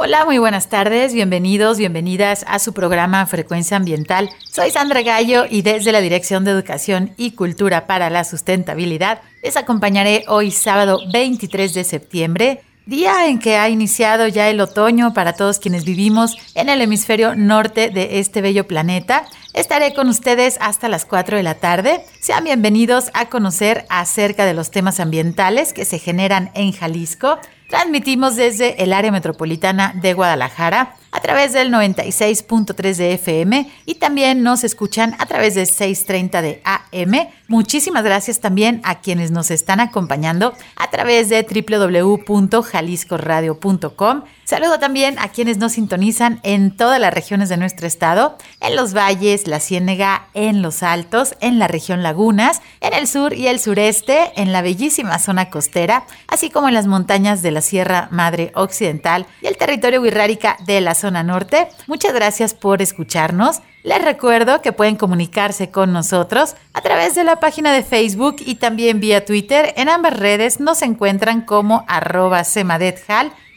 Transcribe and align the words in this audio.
Hola, 0.00 0.24
muy 0.24 0.38
buenas 0.38 0.68
tardes, 0.68 1.12
bienvenidos, 1.12 1.76
bienvenidas 1.76 2.44
a 2.46 2.60
su 2.60 2.72
programa 2.72 3.26
Frecuencia 3.26 3.76
Ambiental. 3.76 4.30
Soy 4.48 4.70
Sandra 4.70 5.02
Gallo 5.02 5.44
y 5.50 5.62
desde 5.62 5.90
la 5.90 6.00
Dirección 6.00 6.44
de 6.44 6.52
Educación 6.52 7.10
y 7.16 7.32
Cultura 7.32 7.88
para 7.88 8.08
la 8.08 8.22
Sustentabilidad 8.22 9.22
les 9.42 9.56
acompañaré 9.56 10.24
hoy 10.28 10.52
sábado 10.52 11.00
23 11.12 11.74
de 11.74 11.82
septiembre, 11.82 12.60
día 12.86 13.26
en 13.26 13.40
que 13.40 13.56
ha 13.56 13.68
iniciado 13.70 14.28
ya 14.28 14.48
el 14.48 14.60
otoño 14.60 15.12
para 15.14 15.32
todos 15.32 15.58
quienes 15.58 15.84
vivimos 15.84 16.36
en 16.54 16.68
el 16.68 16.80
hemisferio 16.80 17.34
norte 17.34 17.90
de 17.90 18.20
este 18.20 18.40
bello 18.40 18.68
planeta. 18.68 19.24
Estaré 19.52 19.94
con 19.94 20.08
ustedes 20.08 20.58
hasta 20.60 20.88
las 20.88 21.06
4 21.06 21.38
de 21.38 21.42
la 21.42 21.56
tarde. 21.56 22.02
Sean 22.20 22.44
bienvenidos 22.44 23.10
a 23.14 23.28
conocer 23.28 23.84
acerca 23.90 24.46
de 24.46 24.54
los 24.54 24.70
temas 24.70 25.00
ambientales 25.00 25.72
que 25.72 25.84
se 25.84 25.98
generan 25.98 26.52
en 26.54 26.70
Jalisco 26.70 27.40
Transmitimos 27.68 28.34
desde 28.34 28.82
el 28.82 28.92
área 28.94 29.12
metropolitana 29.12 29.92
de 29.94 30.14
Guadalajara 30.14 30.96
a 31.10 31.20
través 31.20 31.52
del 31.52 31.70
96.3 31.70 32.96
de 32.96 33.12
FM 33.12 33.70
y 33.84 33.96
también 33.96 34.42
nos 34.42 34.64
escuchan 34.64 35.14
a 35.18 35.26
través 35.26 35.54
de 35.54 35.66
630 35.66 36.40
de 36.40 36.62
AM. 36.64 37.28
Muchísimas 37.46 38.04
gracias 38.04 38.40
también 38.40 38.80
a 38.84 39.00
quienes 39.00 39.32
nos 39.32 39.50
están 39.50 39.80
acompañando 39.80 40.54
a 40.76 40.88
través 40.90 41.28
de 41.28 41.42
www.jaliscoradio.com. 41.42 44.22
Saludo 44.48 44.78
también 44.78 45.18
a 45.18 45.28
quienes 45.28 45.58
nos 45.58 45.72
sintonizan 45.72 46.40
en 46.42 46.74
todas 46.74 46.98
las 46.98 47.12
regiones 47.12 47.50
de 47.50 47.58
nuestro 47.58 47.86
estado, 47.86 48.38
en 48.62 48.76
los 48.76 48.94
valles, 48.94 49.46
la 49.46 49.60
Ciénega, 49.60 50.28
en 50.32 50.62
los 50.62 50.82
altos, 50.82 51.34
en 51.42 51.58
la 51.58 51.68
región 51.68 52.02
Lagunas, 52.02 52.62
en 52.80 52.94
el 52.94 53.06
sur 53.08 53.34
y 53.34 53.48
el 53.48 53.60
sureste, 53.60 54.32
en 54.36 54.52
la 54.52 54.62
bellísima 54.62 55.18
zona 55.18 55.50
costera, 55.50 56.04
así 56.28 56.48
como 56.48 56.66
en 56.66 56.72
las 56.72 56.86
montañas 56.86 57.42
de 57.42 57.50
la 57.50 57.60
Sierra 57.60 58.08
Madre 58.10 58.50
Occidental 58.54 59.26
y 59.42 59.48
el 59.48 59.58
territorio 59.58 60.00
Wirrárica 60.00 60.56
de 60.64 60.80
la 60.80 60.94
zona 60.94 61.22
norte. 61.22 61.68
Muchas 61.86 62.14
gracias 62.14 62.54
por 62.54 62.80
escucharnos. 62.80 63.60
Les 63.82 64.02
recuerdo 64.02 64.62
que 64.62 64.72
pueden 64.72 64.96
comunicarse 64.96 65.70
con 65.70 65.92
nosotros 65.92 66.54
a 66.72 66.80
través 66.80 67.14
de 67.14 67.24
la 67.24 67.38
página 67.38 67.70
de 67.74 67.82
Facebook 67.82 68.36
y 68.40 68.54
también 68.54 68.98
vía 68.98 69.26
Twitter. 69.26 69.74
En 69.76 69.90
ambas 69.90 70.18
redes 70.18 70.58
nos 70.58 70.80
encuentran 70.80 71.42
como 71.42 71.84
arroba 71.86 72.44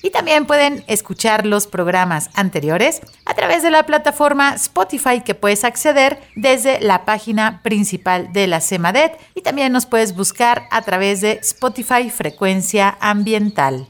y 0.02 0.10
también 0.10 0.46
pueden 0.46 0.84
escuchar 0.88 1.46
los 1.46 1.68
programas 1.68 2.30
anteriores 2.34 3.02
a 3.26 3.34
través 3.34 3.64
de 3.64 3.72
la 3.72 3.86
plataforma 3.86 4.54
Spotify 4.56 5.22
que 5.22 5.36
puedes 5.36 5.64
acceder 5.64 6.20
desde 6.36 6.80
la 6.82 7.06
página 7.06 7.62
principal 7.64 8.34
de 8.34 8.48
la 8.48 8.62
CEMADET 8.62 9.18
y 9.36 9.42
también 9.42 9.72
nos 9.72 9.86
puedes 9.86 10.16
buscar 10.16 10.64
a 10.72 10.82
través 10.82 11.22
de 11.22 11.40
Spotify 11.42 12.10
Frecuencia 12.10 12.98
Ambiental. 13.00 13.88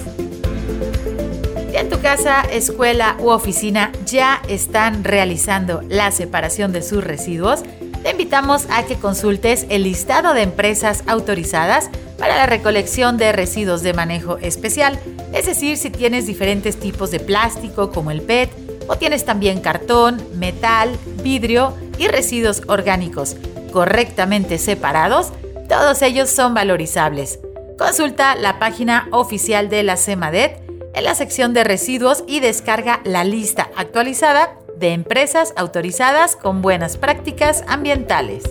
Si 1.70 1.76
en 1.76 1.90
tu 1.90 2.00
casa, 2.00 2.44
escuela 2.50 3.18
u 3.20 3.32
oficina 3.32 3.92
ya 4.06 4.42
están 4.48 5.04
realizando 5.04 5.82
la 5.90 6.12
separación 6.12 6.72
de 6.72 6.82
sus 6.82 7.04
residuos, 7.04 7.64
te 8.04 8.12
invitamos 8.12 8.68
a 8.72 8.86
que 8.86 8.96
consultes 8.96 9.66
el 9.68 9.84
listado 9.84 10.34
de 10.34 10.44
empresas 10.44 11.04
autorizadas 11.08 11.90
para 12.18 12.38
la 12.38 12.46
recolección 12.46 13.18
de 13.18 13.34
residuos 13.34 13.84
de 13.84 13.94
manejo 13.94 14.38
especial, 14.38 14.98
es 15.34 15.46
decir, 15.46 15.76
si 15.76 15.90
tienes 15.90 16.26
diferentes 16.26 16.80
tipos 16.80 17.12
de 17.12 17.20
plástico 17.20 17.92
como 17.92 18.12
el 18.12 18.22
PET 18.22 18.69
o 18.90 18.98
tienes 18.98 19.24
también 19.24 19.62
cartón, 19.62 20.22
metal, 20.34 20.98
vidrio 21.24 21.74
y 21.98 22.08
residuos 22.08 22.64
orgánicos 22.68 23.38
correctamente 23.72 24.58
separados, 24.58 25.32
todos 25.70 26.02
ellos 26.02 26.30
son 26.30 26.56
valorizables. 26.56 27.40
Consulta 27.78 28.36
la 28.36 28.58
página 28.58 29.08
oficial 29.12 29.70
de 29.70 29.84
la 29.84 29.96
CEMADET 29.96 30.60
en 30.96 31.04
la 31.04 31.14
sección 31.14 31.54
de 31.54 31.64
residuos 31.64 32.24
y 32.28 32.40
descarga 32.40 33.00
la 33.04 33.24
lista 33.24 33.70
actualizada 33.78 34.58
de 34.76 34.94
empresas 34.94 35.54
autorizadas 35.56 36.36
con 36.36 36.64
buenas 36.64 36.98
prácticas 36.98 37.64
ambientales. 37.68 38.44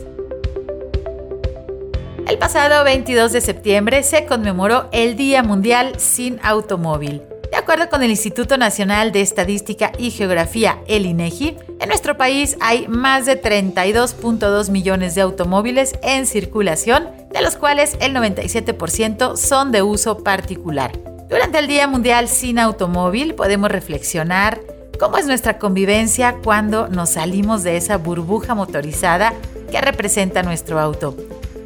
El 2.29 2.38
pasado 2.38 2.85
22 2.85 3.32
de 3.32 3.40
septiembre 3.40 4.02
se 4.05 4.25
conmemoró 4.26 4.88
el 4.93 5.17
Día 5.17 5.43
Mundial 5.43 5.94
sin 5.99 6.38
Automóvil. 6.43 7.23
De 7.50 7.56
acuerdo 7.56 7.89
con 7.89 8.03
el 8.03 8.11
Instituto 8.11 8.59
Nacional 8.59 9.11
de 9.11 9.23
Estadística 9.23 9.93
y 9.99 10.11
Geografía, 10.11 10.79
el 10.87 11.06
INEGI, 11.06 11.56
en 11.81 11.89
nuestro 11.89 12.17
país 12.19 12.56
hay 12.61 12.87
más 12.89 13.25
de 13.25 13.41
32.2 13.41 14.71
millones 14.71 15.15
de 15.15 15.23
automóviles 15.23 15.95
en 16.03 16.27
circulación, 16.27 17.09
de 17.33 17.41
los 17.41 17.56
cuales 17.56 17.97
el 18.00 18.15
97% 18.15 19.37
son 19.37 19.73
de 19.73 19.83
uso 19.83 20.23
particular. 20.23 20.93
Durante 21.31 21.59
el 21.59 21.69
Día 21.69 21.87
Mundial 21.87 22.29
sin 22.29 22.59
Automóvil 22.59 23.35
podemos 23.35 23.71
reflexionar 23.71 24.61
cómo 24.99 25.17
es 25.17 25.27
nuestra 25.27 25.59
convivencia 25.59 26.37
cuando 26.45 26.89
nos 26.89 27.11
salimos 27.11 27.62
de 27.62 27.77
esa 27.77 27.97
burbuja 27.97 28.55
motorizada 28.55 29.33
que 29.71 29.81
representa 29.81 30.43
nuestro 30.43 30.79
auto. 30.79 31.17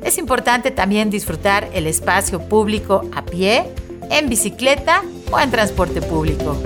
Es 0.05 0.19
importante 0.19 0.71
también 0.71 1.11
disfrutar 1.11 1.69
el 1.73 1.87
espacio 1.87 2.41
público 2.41 3.03
a 3.15 3.25
pie, 3.25 3.65
en 4.11 4.29
bicicleta 4.29 5.03
o 5.33 5.41
en 5.41 5.51
transporte 5.51 6.01
público. 6.01 6.57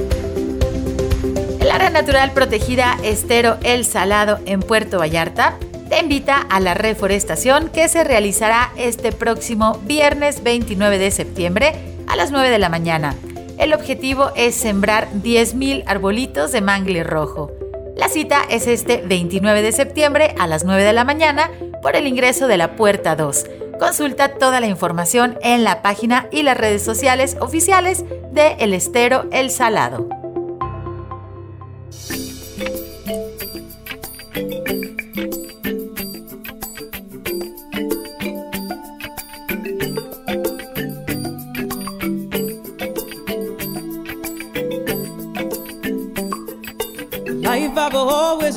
El 1.60 1.70
área 1.70 1.90
natural 1.90 2.32
protegida 2.32 2.96
Estero 3.02 3.56
El 3.62 3.84
Salado 3.84 4.38
en 4.44 4.60
Puerto 4.60 4.98
Vallarta 4.98 5.56
te 5.88 6.00
invita 6.00 6.38
a 6.38 6.60
la 6.60 6.74
reforestación 6.74 7.70
que 7.70 7.88
se 7.88 8.04
realizará 8.04 8.72
este 8.76 9.12
próximo 9.12 9.80
viernes 9.84 10.42
29 10.42 10.98
de 10.98 11.10
septiembre 11.10 11.74
a 12.06 12.16
las 12.16 12.32
9 12.32 12.50
de 12.50 12.58
la 12.58 12.68
mañana. 12.68 13.14
El 13.58 13.72
objetivo 13.72 14.32
es 14.36 14.54
sembrar 14.54 15.08
10.000 15.12 15.84
arbolitos 15.86 16.52
de 16.52 16.60
mangle 16.60 17.04
rojo. 17.04 17.52
La 17.96 18.08
cita 18.08 18.42
es 18.50 18.66
este 18.66 19.02
29 19.06 19.62
de 19.62 19.72
septiembre 19.72 20.34
a 20.38 20.46
las 20.46 20.64
9 20.64 20.82
de 20.82 20.92
la 20.92 21.04
mañana 21.04 21.50
por 21.82 21.96
el 21.96 22.06
ingreso 22.06 22.46
de 22.46 22.58
la 22.58 22.76
puerta 22.76 23.16
2. 23.16 23.46
Consulta 23.78 24.34
toda 24.34 24.60
la 24.60 24.66
información 24.66 25.38
en 25.42 25.64
la 25.64 25.82
página 25.82 26.28
y 26.30 26.42
las 26.42 26.56
redes 26.56 26.82
sociales 26.82 27.36
oficiales 27.40 28.04
de 28.32 28.56
El 28.58 28.74
Estero 28.74 29.26
El 29.30 29.50
Salado. 29.50 30.08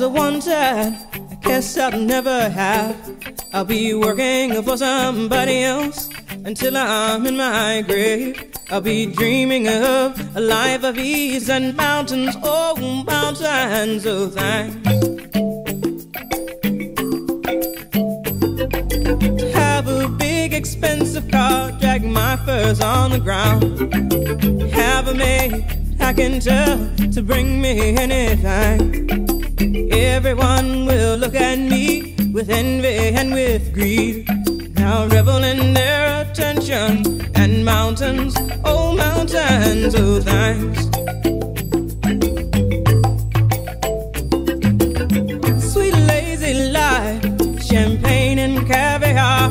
guess 1.42 1.76
never. 1.76 3.09
I'll 3.52 3.64
be 3.64 3.94
working 3.94 4.62
for 4.62 4.76
somebody 4.76 5.64
else 5.64 6.08
until 6.44 6.76
I'm 6.76 7.26
in 7.26 7.36
my 7.36 7.82
grave. 7.82 8.52
I'll 8.70 8.80
be 8.80 9.06
dreaming 9.06 9.66
of 9.66 10.36
a 10.36 10.40
life 10.40 10.84
of 10.84 10.96
ease 10.96 11.50
and 11.50 11.76
mountains, 11.76 12.36
oh, 12.44 12.76
mountains 13.04 14.06
of 14.06 14.34
thanks. 14.34 14.88
Have 19.52 19.88
a 19.88 20.08
big 20.08 20.54
expensive 20.54 21.28
car, 21.28 21.72
drag 21.72 22.04
my 22.04 22.36
furs 22.46 22.80
on 22.80 23.10
the 23.10 23.18
ground. 23.18 23.92
Have 24.72 25.08
a 25.08 25.14
maid 25.14 25.64
I 25.98 26.12
can 26.12 26.38
tell 26.38 26.78
to 27.12 27.20
bring 27.20 27.60
me 27.60 27.96
anything. 27.96 29.10
Everyone 29.92 30.86
will 30.86 31.16
look 31.16 31.34
at 31.34 31.58
me 31.58 32.09
with 32.32 32.50
envy 32.50 33.14
and 33.18 33.32
with 33.32 33.72
greed. 33.72 34.26
Now 34.76 35.06
revel 35.08 35.42
in 35.42 35.74
their 35.74 36.22
attention 36.22 37.26
and 37.34 37.64
mountains, 37.64 38.34
oh 38.64 38.94
mountains, 38.94 39.94
oh 39.96 40.20
thanks. 40.20 40.80
Sweet 45.72 45.94
lazy 45.94 46.70
life, 46.70 47.22
champagne 47.62 48.38
and 48.38 48.66
caviar. 48.66 49.50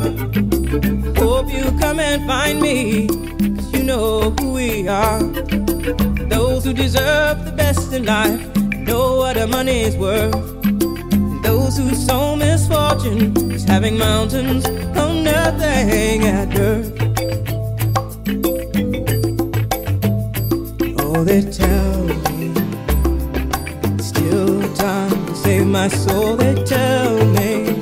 Hope 1.18 1.52
you 1.52 1.66
come 1.80 2.00
and 2.00 2.25
find 2.25 2.62
me, 2.62 3.08
cause 3.08 3.74
you 3.74 3.84
know 3.84 4.32
who 4.32 4.54
we 4.54 4.88
are. 4.88 5.22
Those 6.30 6.66
who 6.66 6.74
deserve 6.74 7.46
the 7.46 7.54
best 7.56 7.94
in 7.94 8.06
life 8.06 8.56
know 8.74 9.18
what 9.18 9.36
the 9.36 9.48
money's 9.48 9.96
worth. 9.98 10.34
Those 11.44 11.78
who 11.78 11.94
sow 11.96 12.36
misfortune 12.69 13.51
is 13.51 13.63
having 13.63 13.98
mountains 13.98 14.66
on 14.95 15.24
nothing 15.24 16.24
at 16.25 16.50
birth. 16.54 16.92
Oh, 21.00 21.24
they 21.24 21.42
tell 21.42 22.04
me 22.04 22.54
still 24.00 24.62
time 24.75 25.25
to 25.25 25.36
save 25.36 25.66
my 25.66 25.88
soul. 25.88 26.36
They 26.36 26.63
tell 26.63 27.25
me 27.38 27.74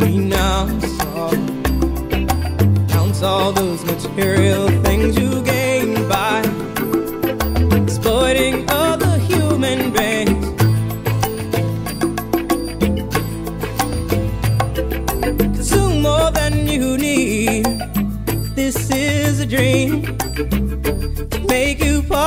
we 0.00 0.16
now 0.16 0.66
saw 0.80 1.30
counts 2.88 3.22
all 3.22 3.52
those 3.52 3.84
material 3.84 4.69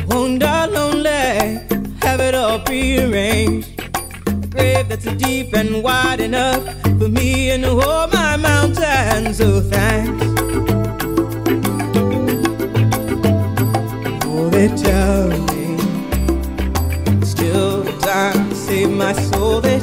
Won't 0.09 0.41
die 0.41 0.67
lonely, 0.67 1.61
have 2.01 2.21
it 2.21 2.35
all 2.35 2.59
prearranged. 2.61 3.69
A 4.27 4.47
grave 4.47 4.89
that's 4.89 5.05
deep 5.17 5.55
and 5.55 5.83
wide 5.83 6.21
enough 6.21 6.63
for 6.99 7.09
me 7.09 7.51
and 7.51 7.65
all 7.65 8.09
my 8.09 8.37
mountains. 8.37 9.37
So 9.39 9.61
thanks. 9.61 10.25
Oh, 14.27 14.49
they 14.51 14.69
tell 14.69 15.29
me 15.29 17.25
still 17.25 17.85
time 18.01 18.49
to 18.49 18.55
save 18.55 18.91
my 18.91 19.13
soul. 19.13 19.61
They 19.61 19.74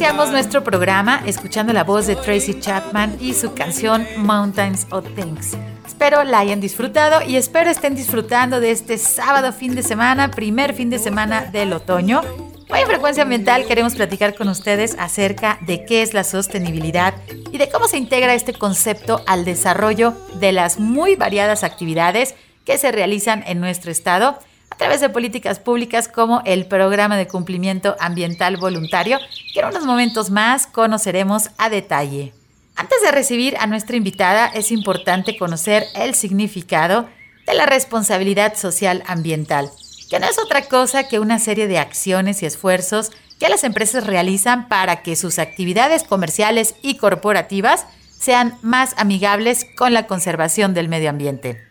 Iniciamos 0.00 0.30
nuestro 0.30 0.64
programa 0.64 1.22
escuchando 1.26 1.74
la 1.74 1.84
voz 1.84 2.06
de 2.06 2.16
Tracy 2.16 2.58
Chapman 2.58 3.18
y 3.20 3.34
su 3.34 3.52
canción 3.52 4.06
Mountains 4.16 4.86
of 4.88 5.04
Things. 5.14 5.58
Espero 5.86 6.24
la 6.24 6.38
hayan 6.38 6.58
disfrutado 6.58 7.20
y 7.20 7.36
espero 7.36 7.68
estén 7.68 7.94
disfrutando 7.94 8.60
de 8.60 8.70
este 8.70 8.96
sábado 8.96 9.52
fin 9.52 9.74
de 9.74 9.82
semana, 9.82 10.30
primer 10.30 10.72
fin 10.72 10.88
de 10.88 10.98
semana 10.98 11.42
del 11.52 11.74
otoño. 11.74 12.22
Hoy 12.70 12.80
en 12.80 12.86
Frecuencia 12.86 13.24
Ambiental 13.24 13.66
queremos 13.66 13.94
platicar 13.94 14.34
con 14.34 14.48
ustedes 14.48 14.96
acerca 14.98 15.58
de 15.66 15.84
qué 15.84 16.00
es 16.00 16.14
la 16.14 16.24
sostenibilidad 16.24 17.12
y 17.52 17.58
de 17.58 17.68
cómo 17.68 17.86
se 17.86 17.98
integra 17.98 18.32
este 18.32 18.54
concepto 18.54 19.20
al 19.26 19.44
desarrollo 19.44 20.14
de 20.36 20.52
las 20.52 20.78
muy 20.80 21.14
variadas 21.14 21.62
actividades 21.62 22.34
que 22.64 22.78
se 22.78 22.90
realizan 22.90 23.44
en 23.46 23.60
nuestro 23.60 23.90
estado 23.90 24.38
a 24.70 24.76
través 24.76 25.00
de 25.00 25.10
políticas 25.10 25.58
públicas 25.58 26.08
como 26.08 26.42
el 26.46 26.66
Programa 26.66 27.16
de 27.16 27.26
Cumplimiento 27.26 27.96
Ambiental 28.00 28.56
Voluntario, 28.56 29.18
que 29.52 29.60
en 29.60 29.66
unos 29.66 29.84
momentos 29.84 30.30
más 30.30 30.66
conoceremos 30.66 31.50
a 31.58 31.68
detalle. 31.68 32.32
Antes 32.76 33.02
de 33.02 33.10
recibir 33.10 33.56
a 33.58 33.66
nuestra 33.66 33.96
invitada, 33.96 34.46
es 34.46 34.70
importante 34.70 35.36
conocer 35.36 35.84
el 35.94 36.14
significado 36.14 37.08
de 37.46 37.54
la 37.54 37.66
responsabilidad 37.66 38.56
social 38.56 39.02
ambiental, 39.06 39.70
que 40.08 40.18
no 40.18 40.26
es 40.26 40.38
otra 40.38 40.62
cosa 40.62 41.06
que 41.06 41.18
una 41.18 41.38
serie 41.38 41.66
de 41.66 41.78
acciones 41.78 42.42
y 42.42 42.46
esfuerzos 42.46 43.10
que 43.38 43.48
las 43.48 43.64
empresas 43.64 44.06
realizan 44.06 44.68
para 44.68 45.02
que 45.02 45.16
sus 45.16 45.38
actividades 45.38 46.04
comerciales 46.04 46.74
y 46.82 46.96
corporativas 46.96 47.86
sean 48.18 48.58
más 48.62 48.94
amigables 48.98 49.66
con 49.76 49.94
la 49.94 50.06
conservación 50.06 50.74
del 50.74 50.88
medio 50.88 51.10
ambiente. 51.10 51.69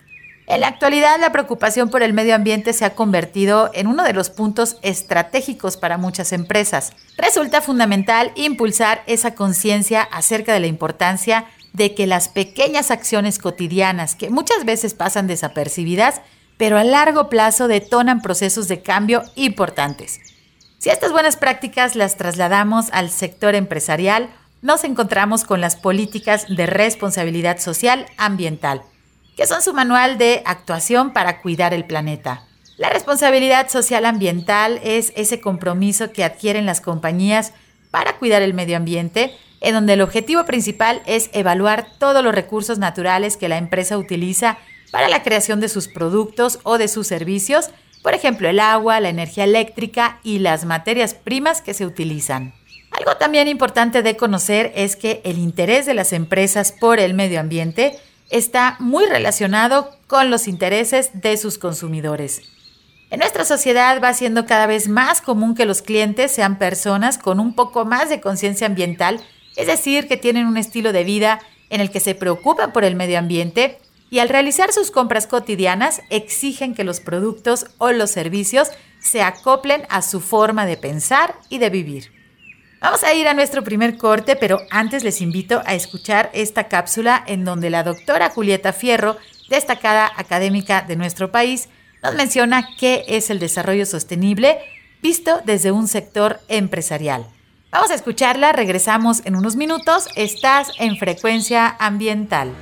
En 0.49 0.61
la 0.61 0.67
actualidad, 0.67 1.19
la 1.19 1.31
preocupación 1.31 1.91
por 1.91 2.01
el 2.01 2.11
medio 2.11 2.33
ambiente 2.33 2.73
se 2.73 2.83
ha 2.83 2.95
convertido 2.95 3.69
en 3.75 3.85
uno 3.85 4.03
de 4.03 4.13
los 4.13 4.31
puntos 4.31 4.77
estratégicos 4.81 5.77
para 5.77 5.99
muchas 5.99 6.33
empresas. 6.33 6.93
Resulta 7.17 7.61
fundamental 7.61 8.31
impulsar 8.33 9.03
esa 9.05 9.35
conciencia 9.35 10.01
acerca 10.01 10.51
de 10.51 10.59
la 10.59 10.65
importancia 10.65 11.45
de 11.73 11.93
que 11.93 12.07
las 12.07 12.29
pequeñas 12.29 12.89
acciones 12.89 13.37
cotidianas, 13.37 14.15
que 14.15 14.31
muchas 14.31 14.65
veces 14.65 14.95
pasan 14.95 15.27
desapercibidas, 15.27 16.21
pero 16.57 16.79
a 16.79 16.83
largo 16.83 17.29
plazo 17.29 17.67
detonan 17.67 18.23
procesos 18.23 18.67
de 18.67 18.81
cambio 18.81 19.21
importantes. 19.35 20.19
Si 20.79 20.89
estas 20.89 21.11
buenas 21.11 21.37
prácticas 21.37 21.95
las 21.95 22.17
trasladamos 22.17 22.87
al 22.91 23.11
sector 23.11 23.53
empresarial, 23.53 24.31
nos 24.63 24.83
encontramos 24.83 25.43
con 25.43 25.61
las 25.61 25.75
políticas 25.75 26.47
de 26.49 26.65
responsabilidad 26.65 27.59
social 27.59 28.07
ambiental 28.17 28.81
que 29.39 29.47
son 29.47 29.61
su 29.61 29.73
manual 29.73 30.17
de 30.17 30.41
actuación 30.43 31.13
para 31.13 31.39
cuidar 31.39 31.73
el 31.73 31.85
planeta. 31.85 32.43
La 32.75 32.89
responsabilidad 32.89 33.69
social 33.69 34.03
ambiental 34.03 34.81
es 34.83 35.13
ese 35.15 35.39
compromiso 35.39 36.11
que 36.11 36.25
adquieren 36.25 36.65
las 36.65 36.81
compañías 36.81 37.53
para 37.89 38.17
cuidar 38.17 38.41
el 38.41 38.53
medio 38.53 38.75
ambiente, 38.75 39.33
en 39.61 39.75
donde 39.75 39.93
el 39.93 40.01
objetivo 40.01 40.43
principal 40.43 41.01
es 41.05 41.29
evaluar 41.31 41.87
todos 41.99 42.21
los 42.21 42.35
recursos 42.35 42.79
naturales 42.79 43.37
que 43.37 43.47
la 43.47 43.55
empresa 43.55 43.97
utiliza 43.97 44.57
para 44.91 45.07
la 45.07 45.23
creación 45.23 45.61
de 45.61 45.69
sus 45.69 45.87
productos 45.87 46.59
o 46.63 46.77
de 46.77 46.89
sus 46.89 47.07
servicios, 47.07 47.69
por 48.03 48.13
ejemplo 48.15 48.49
el 48.49 48.59
agua, 48.59 48.99
la 48.99 49.07
energía 49.07 49.45
eléctrica 49.45 50.19
y 50.21 50.39
las 50.39 50.65
materias 50.65 51.13
primas 51.13 51.61
que 51.61 51.73
se 51.73 51.85
utilizan. 51.85 52.53
Algo 52.91 53.15
también 53.15 53.47
importante 53.47 54.01
de 54.01 54.17
conocer 54.17 54.73
es 54.75 54.97
que 54.97 55.21
el 55.23 55.37
interés 55.37 55.85
de 55.85 55.93
las 55.93 56.11
empresas 56.11 56.73
por 56.73 56.99
el 56.99 57.13
medio 57.13 57.39
ambiente 57.39 57.97
está 58.29 58.75
muy 58.79 59.05
relacionado 59.05 59.91
con 60.07 60.29
los 60.29 60.47
intereses 60.47 61.11
de 61.13 61.37
sus 61.37 61.57
consumidores. 61.57 62.41
En 63.11 63.19
nuestra 63.19 63.43
sociedad 63.43 63.99
va 64.03 64.13
siendo 64.13 64.45
cada 64.45 64.67
vez 64.67 64.87
más 64.87 65.21
común 65.21 65.55
que 65.55 65.65
los 65.65 65.81
clientes 65.81 66.31
sean 66.31 66.59
personas 66.59 67.17
con 67.17 67.39
un 67.39 67.55
poco 67.55 67.85
más 67.85 68.09
de 68.09 68.21
conciencia 68.21 68.67
ambiental, 68.67 69.19
es 69.55 69.67
decir, 69.67 70.07
que 70.07 70.17
tienen 70.17 70.45
un 70.45 70.57
estilo 70.57 70.93
de 70.93 71.03
vida 71.03 71.39
en 71.69 71.81
el 71.81 71.89
que 71.89 71.99
se 71.99 72.13
preocupan 72.13 72.71
por 72.71 72.83
el 72.83 72.95
medio 72.95 73.17
ambiente 73.17 73.79
y 74.11 74.19
al 74.19 74.29
realizar 74.29 74.71
sus 74.73 74.91
compras 74.91 75.27
cotidianas 75.27 76.01
exigen 76.09 76.75
que 76.75 76.83
los 76.83 76.99
productos 76.99 77.67
o 77.77 77.91
los 77.91 78.11
servicios 78.11 78.69
se 78.99 79.21
acoplen 79.21 79.83
a 79.89 80.01
su 80.01 80.19
forma 80.19 80.65
de 80.65 80.77
pensar 80.77 81.35
y 81.49 81.57
de 81.57 81.69
vivir. 81.69 82.18
Vamos 82.81 83.03
a 83.03 83.13
ir 83.13 83.27
a 83.27 83.33
nuestro 83.33 83.61
primer 83.61 83.97
corte, 83.97 84.37
pero 84.37 84.61
antes 84.71 85.03
les 85.03 85.19
invito 85.19 85.61
a 85.65 85.73
escuchar 85.73 86.29
esta 86.33 86.69
cápsula 86.69 87.21
en 87.27 87.43
donde 87.43 87.69
la 87.69 87.83
doctora 87.83 88.29
Julieta 88.29 88.71
Fierro, 88.71 89.17
destacada 89.49 90.09
académica 90.15 90.81
de 90.81 90.95
nuestro 90.95 91.29
país, 91.29 91.67
nos 92.01 92.15
menciona 92.15 92.69
qué 92.79 93.03
es 93.09 93.29
el 93.29 93.39
desarrollo 93.39 93.85
sostenible 93.85 94.59
visto 95.01 95.41
desde 95.43 95.73
un 95.73 95.89
sector 95.89 96.39
empresarial. 96.47 97.25
Vamos 97.69 97.91
a 97.91 97.95
escucharla, 97.95 98.53
regresamos 98.53 99.25
en 99.25 99.35
unos 99.35 99.57
minutos. 99.57 100.07
Estás 100.15 100.71
en 100.79 100.95
frecuencia 100.95 101.75
ambiental. 101.79 102.53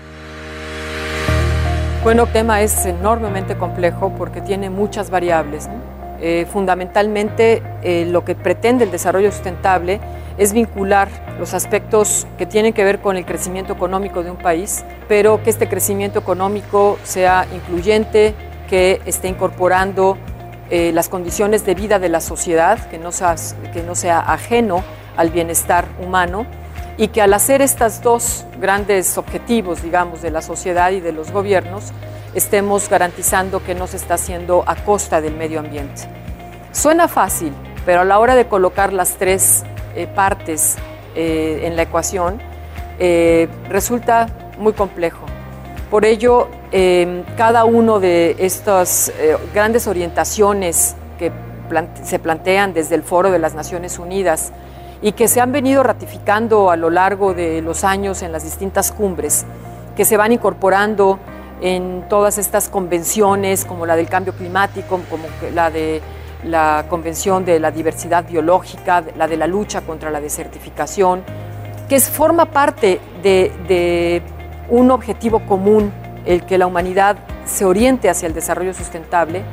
Bueno, 2.04 2.24
el 2.24 2.34
tema 2.34 2.62
es 2.62 2.86
enormemente 2.88 3.56
complejo 3.58 4.14
porque 4.18 4.42
tiene 4.42 4.72
muchas 4.72 5.12
variables. 5.12 5.70
Eh, 6.20 6.48
fundamentalmente 6.52 7.62
eh, 7.84 8.06
lo 8.10 8.26
que 8.26 8.34
pretende 8.34 8.86
el 8.86 8.92
desarrollo 8.92 9.32
sustentable 9.32 10.00
es 10.38 10.52
vincular 10.54 11.10
los 11.40 11.54
aspectos 11.54 12.26
que 12.38 12.46
tienen 12.46 12.74
que 12.74 12.84
ver 12.84 13.00
con 13.00 13.18
el 13.18 13.26
crecimiento 13.26 13.74
económico 13.74 14.24
de 14.24 14.32
un 14.32 14.38
país, 14.38 14.84
pero 15.08 15.44
que 15.44 15.50
este 15.50 15.68
crecimiento 15.70 16.20
económico 16.20 16.98
sea 17.04 17.46
incluyente, 17.54 18.34
que 18.68 19.02
esté 19.06 19.28
incorporando 19.28 20.18
eh, 20.70 20.92
las 20.92 21.08
condiciones 21.08 21.66
de 21.66 21.76
vida 21.76 22.00
de 22.00 22.10
la 22.10 22.20
sociedad, 22.20 22.90
que 22.90 22.98
no, 22.98 23.12
sea, 23.12 23.36
que 23.72 23.84
no 23.84 23.96
sea 23.96 24.20
ajeno 24.20 24.84
al 25.16 25.30
bienestar 25.30 25.86
humano 26.04 26.46
y 26.98 27.08
que 27.10 27.22
al 27.22 27.34
hacer 27.34 27.62
estos 27.62 28.02
dos 28.02 28.46
grandes 28.60 29.18
objetivos, 29.18 29.82
digamos, 29.82 30.22
de 30.22 30.32
la 30.32 30.42
sociedad 30.42 30.92
y 30.92 31.00
de 31.00 31.12
los 31.12 31.32
gobiernos, 31.32 31.94
estemos 32.38 32.88
garantizando 32.88 33.64
que 33.64 33.74
no 33.74 33.88
se 33.88 33.98
está 33.98 34.14
haciendo 34.14 34.64
a 34.68 34.76
costa 34.76 35.22
del 35.22 35.36
medio 35.36 35.60
ambiente. 35.60 36.04
Suena 36.72 37.08
fácil, 37.08 37.52
pero 37.86 38.02
a 38.02 38.06
la 38.06 38.20
hora 38.20 38.36
de 38.36 38.46
colocar 38.46 38.94
las 38.94 39.18
tres 39.18 39.64
eh, 39.96 40.06
partes 40.06 40.78
eh, 41.16 41.62
en 41.64 41.76
la 41.76 41.82
ecuación, 41.82 42.40
eh, 43.00 43.48
resulta 43.70 44.28
muy 44.60 44.74
complejo. 44.74 45.26
Por 45.90 46.06
ello, 46.06 46.50
cada 47.38 47.64
uno 47.64 48.02
de 48.02 48.36
estas 48.40 49.10
grandes 49.54 49.88
orientaciones 49.88 50.98
que 51.18 51.32
se 52.04 52.20
plantean 52.20 52.74
desde 52.74 52.96
el 52.96 53.04
Foro 53.04 53.32
de 53.32 53.40
las 53.40 53.56
Naciones 53.56 53.98
Unidas 53.98 54.52
y 55.02 55.14
que 55.14 55.30
se 55.30 55.40
han 55.40 55.54
venido 55.54 55.84
ratificando 55.84 56.72
a 56.72 56.76
lo 56.76 56.90
largo 56.90 57.34
de 57.34 57.62
los 57.62 57.86
años 57.86 58.22
en 58.22 58.34
las 58.34 58.44
distintas 58.44 58.92
cumbres, 58.92 59.46
que 59.96 60.04
se 60.04 60.18
van 60.18 60.34
incorporando 60.34 61.20
en 61.62 62.06
todas 62.10 62.38
estas 62.38 62.70
convenciones 62.70 63.66
como 63.66 63.86
la 63.86 63.96
del 63.96 64.08
cambio 64.08 64.34
climático, 64.34 65.00
como 65.10 65.26
la 65.54 65.70
de 65.72 66.02
la 66.44 66.86
Convención 66.90 67.46
de 67.46 67.60
la 67.60 67.72
Diversidad 67.72 68.28
Biológica, 68.28 69.04
la 69.18 69.28
de 69.28 69.38
la 69.38 69.48
lucha 69.48 69.82
contra 69.82 70.12
la 70.12 70.22
desertificación, 70.22 71.24
que 71.90 72.00
forma 72.00 72.46
parte 72.46 73.00
de, 73.24 74.22
un 74.70 74.92
objetivo 74.92 75.40
común, 75.46 75.92
el 76.26 76.46
que 76.46 76.58
la 76.58 76.68
humanidad 76.68 77.18
se 77.46 77.64
oriente 77.64 78.10
hacia 78.10 78.28
el 78.28 78.34
desarrollo 78.34 78.74
sustentable, 78.74 79.44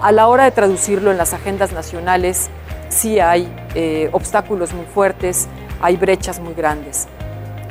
a 0.00 0.12
la 0.12 0.26
hora 0.26 0.44
de 0.44 0.50
traducirlo 0.50 1.10
en 1.10 1.16
las 1.16 1.32
agendas 1.32 1.72
nacionales 1.72 2.50
sí 2.88 3.20
hay 3.20 3.48
eh, 3.74 4.08
obstáculos 4.12 4.72
muy 4.72 4.86
fuertes, 4.86 5.48
hay 5.80 5.96
brechas 5.96 6.40
muy 6.40 6.54
grandes. 6.54 7.06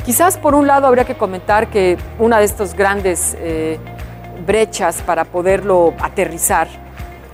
Quizás 0.07 0.37
por 0.37 0.55
un 0.55 0.67
lado 0.67 0.87
habría 0.87 1.03
que 1.03 1.17
comentar 1.17 1.67
que 1.69 1.97
una 2.17 2.39
de 2.39 2.45
estas 2.45 2.75
grandes 2.75 3.35
eh, 3.41 3.77
brechas 4.45 5.01
para 5.01 5.25
poderlo 5.25 5.95
aterrizar 5.99 6.69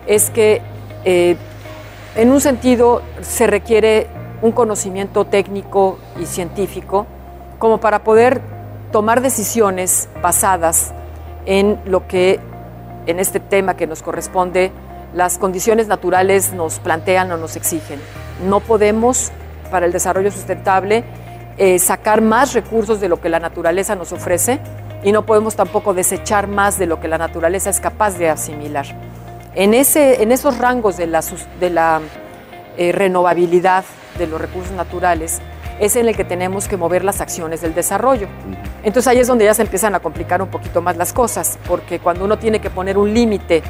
es 0.07 0.31
que 0.31 0.59
eh, 1.05 1.37
en 2.15 2.31
un 2.31 2.41
sentido 2.41 3.03
se 3.21 3.45
requiere 3.45 4.07
un 4.41 4.53
conocimiento 4.53 5.25
técnico 5.25 5.99
y 6.19 6.25
científico 6.25 7.05
como 7.59 7.77
para 7.79 8.03
poder 8.03 8.41
tomar 8.91 9.21
decisiones 9.21 10.09
basadas 10.23 10.95
en 11.45 11.79
lo 11.85 12.07
que 12.07 12.39
en 13.05 13.19
este 13.19 13.39
tema 13.39 13.77
que 13.77 13.85
nos 13.85 14.01
corresponde 14.01 14.71
las 15.13 15.37
condiciones 15.37 15.87
naturales 15.87 16.53
nos 16.53 16.79
plantean 16.79 17.31
o 17.33 17.37
nos 17.37 17.55
exigen. 17.55 17.99
No 18.47 18.61
podemos 18.61 19.31
para 19.69 19.85
el 19.85 19.91
desarrollo 19.91 20.31
sustentable 20.31 21.03
eh, 21.57 21.79
sacar 21.79 22.21
más 22.21 22.53
recursos 22.53 22.99
de 22.99 23.09
lo 23.09 23.21
que 23.21 23.29
la 23.29 23.39
naturaleza 23.39 23.95
nos 23.95 24.11
ofrece 24.11 24.59
y 25.03 25.11
no 25.11 25.25
podemos 25.25 25.55
tampoco 25.55 25.93
desechar 25.93 26.47
más 26.47 26.79
de 26.79 26.87
lo 26.87 26.99
que 26.99 27.07
la 27.07 27.17
naturaleza 27.17 27.69
es 27.69 27.79
capaz 27.79 28.17
de 28.17 28.29
asimilar. 28.29 28.85
En, 29.53 29.73
ese, 29.73 30.23
en 30.23 30.31
esos 30.31 30.57
rangos 30.57 30.97
de 30.97 31.07
la, 31.07 31.23
de 31.59 31.69
la 31.69 32.01
eh, 32.77 32.91
renovabilidad 32.91 33.83
de 34.17 34.27
los 34.27 34.41
recursos 34.41 34.71
naturales 34.71 35.41
es 35.79 35.95
en 35.95 36.07
el 36.07 36.15
que 36.15 36.23
tenemos 36.23 36.67
que 36.67 36.77
mover 36.77 37.03
las 37.03 37.21
acciones 37.21 37.61
del 37.61 37.73
desarrollo. 37.73 38.27
Entonces 38.83 39.07
ahí 39.07 39.19
es 39.19 39.27
donde 39.27 39.45
ya 39.45 39.53
se 39.53 39.61
empiezan 39.61 39.93
a 39.95 39.99
complicar 39.99 40.41
un 40.41 40.49
poquito 40.49 40.81
más 40.81 40.97
las 40.97 41.13
cosas, 41.13 41.57
porque 41.67 41.99
cuando 41.99 42.25
uno 42.25 42.37
tiene 42.39 42.59
que 42.59 42.69
poner 42.69 42.97
un 42.97 43.13
límite 43.13 43.61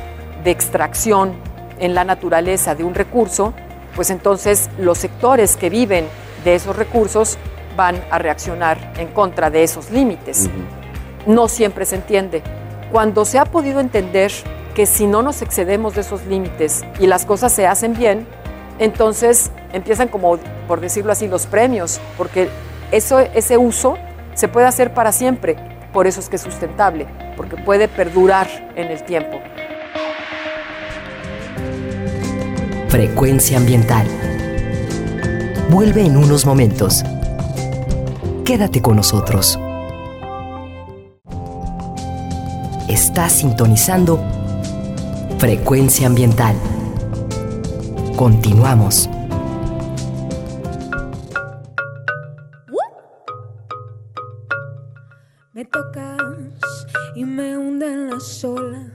de 0.44 0.52
extracción 0.52 1.34
en 1.80 1.94
la 1.94 2.04
naturaleza 2.04 2.76
de 2.76 2.84
un 2.84 2.94
recurso, 2.94 3.54
pues 3.96 4.10
entonces 4.10 4.70
los 4.78 4.98
sectores 4.98 5.58
que 5.58 5.70
viven 5.70 6.06
de 6.44 6.56
esos 6.56 6.76
recursos 6.76 7.38
van 7.76 8.02
a 8.12 8.20
reaccionar 8.20 8.94
en 8.98 9.08
contra 9.10 9.50
de 9.50 9.64
esos 9.64 9.92
límites. 9.92 10.50
No 11.26 11.48
siempre 11.48 11.86
se 11.86 11.96
entiende. 11.96 12.44
Cuando 12.92 13.26
se 13.26 13.40
ha 13.40 13.46
podido 13.46 13.80
entender 13.80 14.32
que 14.76 14.86
si 14.86 15.06
no 15.08 15.22
nos 15.22 15.42
excedemos 15.42 15.96
de 15.96 16.02
esos 16.02 16.26
límites 16.26 16.84
y 17.00 17.08
las 17.08 17.26
cosas 17.26 17.52
se 17.54 17.68
hacen 17.68 17.94
bien, 17.94 18.28
entonces 18.80 19.52
empiezan 19.72 20.08
como, 20.08 20.38
por 20.68 20.82
decirlo 20.82 21.12
así, 21.12 21.28
los 21.28 21.46
premios, 21.46 22.00
porque 22.18 22.50
eso, 22.92 23.20
ese 23.20 23.58
uso 23.58 23.98
se 24.34 24.48
puede 24.48 24.68
hacer 24.68 24.94
para 24.94 25.12
siempre. 25.12 25.56
Por 25.92 26.08
eso 26.08 26.20
es 26.20 26.30
que 26.30 26.38
es 26.38 26.42
sustentable, 26.42 27.08
porque 27.38 27.56
puede 27.56 27.88
perdurar 27.88 28.48
en 28.76 28.88
el 28.88 29.04
tiempo. 29.04 29.40
Frecuencia 32.90 33.58
ambiental. 33.58 34.08
Vuelve 35.70 36.06
en 36.06 36.18
unos 36.18 36.46
momentos. 36.46 37.04
Quédate 38.46 38.82
con 38.82 38.98
nosotros. 38.98 39.58
Estás 42.90 43.32
sintonizando 43.32 44.20
Frecuencia 45.40 46.08
ambiental. 46.08 46.54
Continuamos. 48.18 49.10
Me 55.54 55.64
tocas 55.64 56.18
y 57.16 57.24
me 57.24 57.58
hunden 57.58 58.10
las 58.10 58.44
olas 58.44 58.92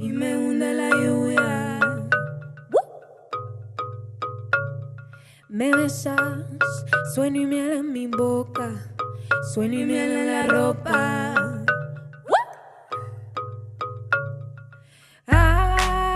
y 0.00 0.08
me 0.08 0.36
hunde 0.36 0.74
la 0.74 0.90
lluvia. 0.90 1.71
Me 5.54 5.70
besas, 5.70 6.46
sueño 7.14 7.42
y 7.42 7.46
miel 7.46 7.72
en 7.72 7.92
mi 7.92 8.06
boca, 8.06 8.70
sueño 9.52 9.80
y 9.80 9.84
miel 9.84 10.10
en 10.10 10.26
la 10.32 10.46
ropa. 10.46 11.34
Ay, 15.26 16.08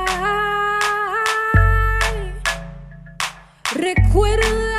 recuerda, 3.75 4.76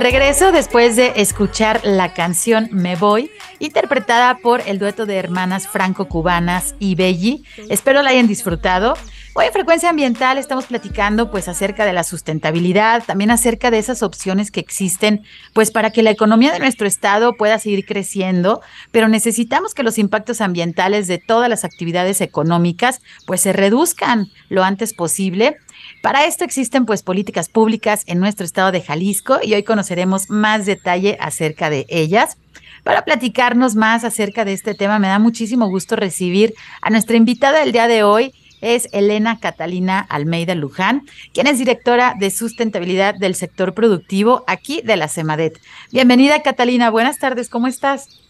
regreso 0.00 0.50
después 0.50 0.96
de 0.96 1.12
escuchar 1.16 1.80
la 1.84 2.14
canción 2.14 2.68
Me 2.72 2.96
Voy, 2.96 3.30
interpretada 3.58 4.38
por 4.38 4.62
el 4.66 4.78
dueto 4.78 5.04
de 5.04 5.16
hermanas 5.16 5.68
franco-cubanas 5.68 6.74
y 6.78 6.94
Belli. 6.94 7.44
Espero 7.68 8.02
la 8.02 8.10
hayan 8.10 8.26
disfrutado. 8.26 8.94
Frecuencia 9.52 9.90
Ambiental 9.90 10.38
estamos 10.38 10.66
platicando 10.66 11.30
pues 11.30 11.48
acerca 11.48 11.84
de 11.84 11.92
la 11.92 12.04
sustentabilidad, 12.04 13.02
también 13.04 13.30
acerca 13.30 13.70
de 13.70 13.78
esas 13.78 14.02
opciones 14.02 14.50
que 14.50 14.60
existen 14.60 15.22
pues 15.52 15.70
para 15.70 15.90
que 15.90 16.02
la 16.02 16.10
economía 16.10 16.52
de 16.52 16.58
nuestro 16.60 16.86
estado 16.86 17.34
pueda 17.34 17.58
seguir 17.58 17.84
creciendo, 17.84 18.60
pero 18.92 19.08
necesitamos 19.08 19.74
que 19.74 19.82
los 19.82 19.98
impactos 19.98 20.40
ambientales 20.40 21.08
de 21.08 21.18
todas 21.18 21.48
las 21.48 21.64
actividades 21.64 22.20
económicas 22.20 23.00
pues 23.26 23.40
se 23.40 23.52
reduzcan 23.52 24.28
lo 24.48 24.62
antes 24.62 24.94
posible. 24.94 25.56
Para 26.02 26.26
esto 26.26 26.44
existen 26.44 26.86
pues 26.86 27.02
políticas 27.02 27.48
públicas 27.48 28.04
en 28.06 28.20
nuestro 28.20 28.46
estado 28.46 28.72
de 28.72 28.82
Jalisco 28.82 29.38
y 29.42 29.54
hoy 29.54 29.64
conoceremos 29.64 30.30
más 30.30 30.66
detalle 30.66 31.16
acerca 31.20 31.70
de 31.70 31.86
ellas. 31.88 32.36
Para 32.84 33.04
platicarnos 33.04 33.74
más 33.74 34.04
acerca 34.04 34.44
de 34.44 34.52
este 34.52 34.74
tema, 34.74 34.98
me 34.98 35.08
da 35.08 35.18
muchísimo 35.18 35.68
gusto 35.68 35.96
recibir 35.96 36.54
a 36.80 36.90
nuestra 36.90 37.16
invitada 37.16 37.60
del 37.60 37.72
día 37.72 37.88
de 37.88 38.02
hoy, 38.02 38.32
es 38.60 38.88
Elena 38.92 39.38
Catalina 39.40 40.00
Almeida 40.00 40.54
Luján, 40.54 41.06
quien 41.32 41.46
es 41.46 41.58
directora 41.58 42.14
de 42.18 42.30
sustentabilidad 42.30 43.14
del 43.14 43.34
sector 43.34 43.74
productivo 43.74 44.44
aquí 44.46 44.82
de 44.84 44.96
la 44.96 45.08
CEMADET. 45.08 45.58
Bienvenida 45.92 46.42
Catalina, 46.42 46.90
buenas 46.90 47.18
tardes, 47.18 47.48
¿cómo 47.48 47.66
estás? 47.66 48.20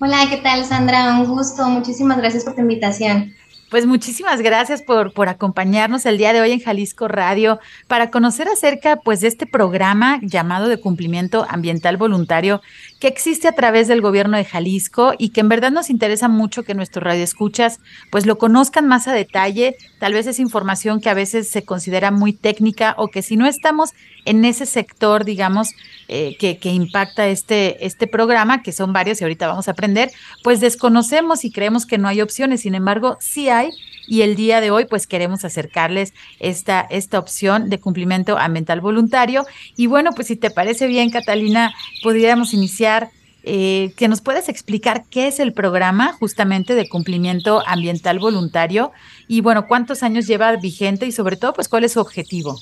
Hola, 0.00 0.26
¿qué 0.30 0.38
tal 0.38 0.64
Sandra? 0.64 1.18
Un 1.18 1.26
gusto, 1.26 1.68
muchísimas 1.68 2.18
gracias 2.18 2.44
por 2.44 2.54
tu 2.54 2.62
invitación. 2.62 3.34
Pues 3.70 3.86
muchísimas 3.86 4.40
gracias 4.42 4.82
por, 4.82 5.12
por 5.12 5.28
acompañarnos 5.28 6.04
el 6.04 6.18
día 6.18 6.32
de 6.32 6.40
hoy 6.40 6.50
en 6.50 6.60
Jalisco 6.60 7.06
Radio 7.06 7.60
para 7.86 8.10
conocer 8.10 8.48
acerca 8.48 8.96
pues 8.96 9.20
de 9.20 9.28
este 9.28 9.46
programa 9.46 10.18
llamado 10.22 10.66
de 10.66 10.80
cumplimiento 10.80 11.46
ambiental 11.48 11.96
voluntario 11.96 12.62
que 13.00 13.08
existe 13.08 13.48
a 13.48 13.52
través 13.52 13.88
del 13.88 14.02
gobierno 14.02 14.36
de 14.36 14.44
Jalisco 14.44 15.14
y 15.18 15.30
que 15.30 15.40
en 15.40 15.48
verdad 15.48 15.72
nos 15.72 15.88
interesa 15.88 16.28
mucho 16.28 16.62
que 16.62 16.74
nuestros 16.74 17.02
radioescuchas 17.02 17.80
pues 18.10 18.26
lo 18.26 18.36
conozcan 18.36 18.86
más 18.86 19.08
a 19.08 19.12
detalle. 19.14 19.76
Tal 19.98 20.12
vez 20.12 20.26
es 20.26 20.38
información 20.38 21.00
que 21.00 21.08
a 21.08 21.14
veces 21.14 21.48
se 21.48 21.64
considera 21.64 22.10
muy 22.10 22.34
técnica 22.34 22.94
o 22.98 23.08
que 23.08 23.22
si 23.22 23.38
no 23.38 23.46
estamos 23.46 23.90
en 24.24 24.44
ese 24.44 24.66
sector, 24.66 25.24
digamos, 25.24 25.70
eh, 26.08 26.36
que, 26.38 26.58
que, 26.58 26.70
impacta 26.70 27.28
este, 27.28 27.84
este 27.86 28.06
programa, 28.06 28.62
que 28.62 28.72
son 28.72 28.92
varios 28.92 29.20
y 29.20 29.24
ahorita 29.24 29.46
vamos 29.46 29.68
a 29.68 29.72
aprender, 29.72 30.10
pues 30.42 30.60
desconocemos 30.60 31.44
y 31.44 31.50
creemos 31.50 31.86
que 31.86 31.98
no 31.98 32.08
hay 32.08 32.20
opciones. 32.20 32.62
Sin 32.62 32.74
embargo, 32.74 33.16
sí 33.20 33.48
hay 33.48 33.70
y 34.06 34.22
el 34.22 34.34
día 34.34 34.60
de 34.60 34.70
hoy 34.70 34.86
pues 34.86 35.06
queremos 35.06 35.44
acercarles 35.44 36.14
esta, 36.40 36.80
esta 36.80 37.18
opción 37.18 37.70
de 37.70 37.78
cumplimiento 37.78 38.38
ambiental 38.38 38.80
voluntario. 38.80 39.46
Y 39.76 39.86
bueno, 39.86 40.10
pues 40.12 40.26
si 40.26 40.36
te 40.36 40.50
parece 40.50 40.86
bien, 40.88 41.10
Catalina, 41.10 41.72
podríamos 42.02 42.52
iniciar 42.52 43.10
eh, 43.42 43.92
que 43.96 44.08
nos 44.08 44.20
puedas 44.20 44.48
explicar 44.48 45.04
qué 45.08 45.28
es 45.28 45.40
el 45.40 45.54
programa 45.54 46.12
justamente 46.12 46.74
de 46.74 46.88
cumplimiento 46.88 47.62
ambiental 47.66 48.18
voluntario 48.18 48.92
y 49.28 49.40
bueno, 49.40 49.66
cuántos 49.66 50.02
años 50.02 50.26
lleva 50.26 50.54
vigente 50.56 51.06
y 51.06 51.12
sobre 51.12 51.36
todo 51.36 51.54
pues 51.54 51.68
cuál 51.68 51.84
es 51.84 51.92
su 51.92 52.00
objetivo. 52.00 52.58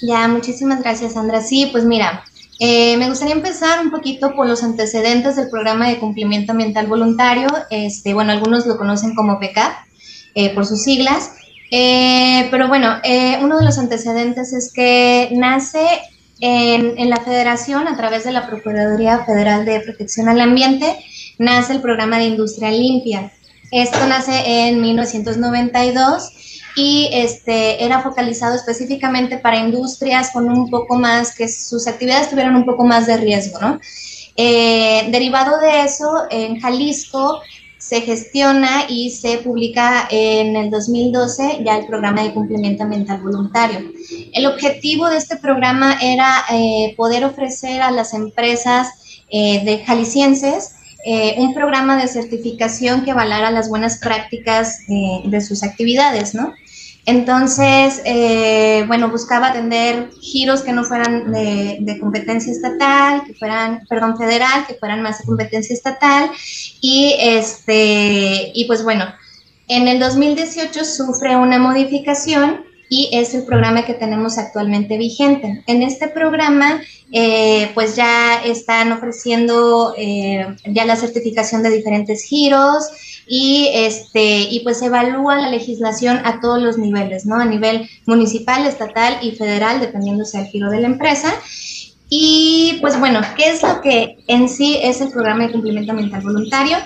Ya, 0.00 0.28
muchísimas 0.28 0.80
gracias, 0.82 1.14
Sandra. 1.14 1.40
Sí, 1.40 1.68
pues 1.72 1.84
mira, 1.84 2.24
eh, 2.60 2.96
me 2.96 3.08
gustaría 3.08 3.34
empezar 3.34 3.80
un 3.80 3.90
poquito 3.90 4.34
por 4.34 4.46
los 4.46 4.62
antecedentes 4.62 5.36
del 5.36 5.48
programa 5.48 5.88
de 5.88 5.98
cumplimiento 5.98 6.52
ambiental 6.52 6.86
voluntario. 6.86 7.48
Este, 7.70 8.14
bueno, 8.14 8.32
algunos 8.32 8.66
lo 8.66 8.76
conocen 8.76 9.14
como 9.14 9.38
PECAP 9.38 9.72
eh, 10.34 10.54
por 10.54 10.66
sus 10.66 10.82
siglas. 10.82 11.32
Eh, 11.70 12.48
pero 12.50 12.68
bueno, 12.68 12.96
uno 13.42 13.58
de 13.58 13.64
los 13.64 13.78
antecedentes 13.78 14.52
es 14.52 14.72
que 14.72 15.28
nace 15.32 15.86
en, 16.40 16.94
en, 16.96 17.10
la 17.10 17.18
federación 17.18 17.88
a 17.88 17.96
través 17.96 18.24
de 18.24 18.32
la 18.32 18.46
Procuraduría 18.46 19.24
Federal 19.24 19.64
de 19.64 19.80
Protección 19.80 20.28
al 20.28 20.40
Ambiente, 20.40 20.96
nace 21.38 21.74
el 21.74 21.82
programa 21.82 22.18
de 22.18 22.26
Industria 22.26 22.70
Limpia. 22.70 23.32
Esto 23.70 24.06
nace 24.06 24.68
en 24.68 24.80
1992 24.80 26.30
y 26.78 27.08
este, 27.12 27.84
era 27.84 28.02
focalizado 28.02 28.54
específicamente 28.54 29.38
para 29.38 29.56
industrias 29.56 30.30
con 30.30 30.48
un 30.48 30.70
poco 30.70 30.94
más, 30.94 31.34
que 31.34 31.48
sus 31.48 31.88
actividades 31.88 32.30
tuvieran 32.30 32.54
un 32.54 32.64
poco 32.64 32.84
más 32.84 33.08
de 33.08 33.16
riesgo, 33.16 33.58
¿no? 33.58 33.80
Eh, 34.36 35.08
derivado 35.10 35.58
de 35.58 35.82
eso, 35.82 36.08
en 36.30 36.60
Jalisco 36.60 37.40
se 37.78 38.00
gestiona 38.02 38.84
y 38.88 39.10
se 39.10 39.38
publica 39.38 40.06
en 40.08 40.54
el 40.54 40.70
2012 40.70 41.62
ya 41.64 41.78
el 41.78 41.86
programa 41.86 42.22
de 42.22 42.32
cumplimiento 42.32 42.84
ambiental 42.84 43.22
voluntario. 43.22 43.80
El 44.32 44.46
objetivo 44.46 45.08
de 45.08 45.16
este 45.16 45.36
programa 45.36 45.98
era 46.00 46.44
eh, 46.52 46.94
poder 46.96 47.24
ofrecer 47.24 47.82
a 47.82 47.90
las 47.90 48.14
empresas 48.14 49.24
eh, 49.30 49.64
de 49.64 49.84
jaliscienses 49.84 50.74
un 51.38 51.54
programa 51.54 51.96
de 51.96 52.06
certificación 52.06 53.02
que 53.02 53.12
avalara 53.12 53.50
las 53.50 53.70
buenas 53.70 53.96
prácticas 53.96 54.80
de 54.88 55.40
sus 55.40 55.62
actividades, 55.62 56.34
¿no? 56.34 56.52
Entonces, 57.06 58.02
eh, 58.04 58.84
bueno, 58.86 59.08
buscaba 59.08 59.48
atender 59.48 60.10
giros 60.20 60.62
que 60.62 60.72
no 60.72 60.84
fueran 60.84 61.32
de, 61.32 61.98
competencia 62.00 62.52
estatal, 62.52 63.24
que 63.26 63.34
fueran, 63.34 63.80
perdón, 63.88 64.18
federal, 64.18 64.66
que 64.66 64.74
fueran 64.74 65.02
más 65.02 65.18
de 65.18 65.24
competencia 65.24 65.74
estatal. 65.74 66.30
Y, 66.80 67.16
este, 67.18 68.52
y 68.54 68.66
pues 68.66 68.82
bueno, 68.82 69.06
en 69.68 69.88
el 69.88 69.98
2018 69.98 70.84
sufre 70.84 71.36
una 71.36 71.58
modificación 71.58 72.67
y 72.88 73.10
es 73.12 73.34
el 73.34 73.44
programa 73.44 73.84
que 73.84 73.94
tenemos 73.94 74.38
actualmente 74.38 74.96
vigente. 74.98 75.62
En 75.66 75.82
este 75.82 76.08
programa, 76.08 76.80
eh, 77.12 77.70
pues 77.74 77.96
ya 77.96 78.42
están 78.44 78.92
ofreciendo 78.92 79.94
eh, 79.96 80.46
ya 80.66 80.84
la 80.84 80.96
certificación 80.96 81.62
de 81.62 81.70
diferentes 81.70 82.22
giros, 82.24 82.84
y, 83.28 83.68
este, 83.74 84.40
y 84.50 84.60
pues 84.60 84.80
evalúa 84.80 85.36
la 85.36 85.50
legislación 85.50 86.20
a 86.24 86.40
todos 86.40 86.62
los 86.62 86.78
niveles, 86.78 87.26
¿no? 87.26 87.36
A 87.36 87.44
nivel 87.44 87.88
municipal, 88.06 88.66
estatal 88.66 89.18
y 89.20 89.32
federal, 89.32 89.80
dependiendo 89.80 90.24
sea 90.24 90.40
el 90.40 90.46
giro 90.46 90.70
de 90.70 90.80
la 90.80 90.86
empresa. 90.86 91.34
Y 92.08 92.78
pues 92.80 92.98
bueno, 92.98 93.20
¿qué 93.36 93.50
es 93.50 93.62
lo 93.62 93.82
que 93.82 94.18
en 94.28 94.48
sí 94.48 94.78
es 94.82 95.02
el 95.02 95.10
programa 95.10 95.44
de 95.44 95.52
cumplimiento 95.52 95.92
ambiental 95.92 96.22
voluntario? 96.22 96.78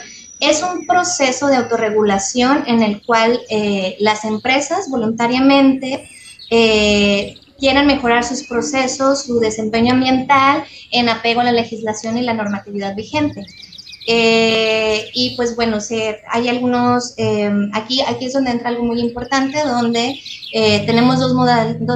Es 0.43 0.61
un 0.61 0.89
proceso 0.89 1.47
de 1.47 1.55
autorregulación 1.55 2.65
en 2.67 2.83
el 2.83 3.01
cual 3.07 3.41
eh, 3.49 3.95
las 4.01 4.25
empresas 4.25 4.91
voluntariamente 4.91 6.09
eh, 6.51 7.37
quieren 7.61 7.87
mejorar 7.87 8.25
sus 8.25 8.43
procesos, 8.49 9.23
su 9.23 9.39
desempeño 9.39 9.93
ambiental 9.93 10.65
en 10.91 11.09
apego 11.09 11.43
a 11.43 11.45
la 11.45 11.53
legislación 11.53 12.19
y 12.19 12.23
la 12.23 12.35
normatividad 12.35 12.97
vigente. 12.97 13.47
Eh, 14.09 15.13
y 15.15 15.37
pues 15.37 15.55
bueno, 15.55 15.79
hay 16.33 16.49
algunos, 16.49 17.15
em, 17.19 17.71
aquí, 17.73 18.01
aquí 18.01 18.25
es 18.25 18.33
donde 18.33 18.51
entra 18.51 18.71
algo 18.71 18.83
muy 18.83 18.99
importante, 18.99 19.63
donde 19.63 20.19
tenemos 20.53 21.21
dos, 21.21 21.35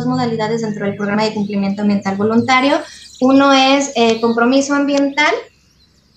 modalidades 0.06 0.62
dentro 0.62 0.86
del 0.86 0.94
programa 0.94 1.24
de 1.24 1.34
cumplimiento 1.34 1.82
ambiental 1.82 2.14
voluntario. 2.14 2.78
Uno 3.20 3.52
es 3.52 3.92
compromiso 4.20 4.72
ambiental, 4.72 5.34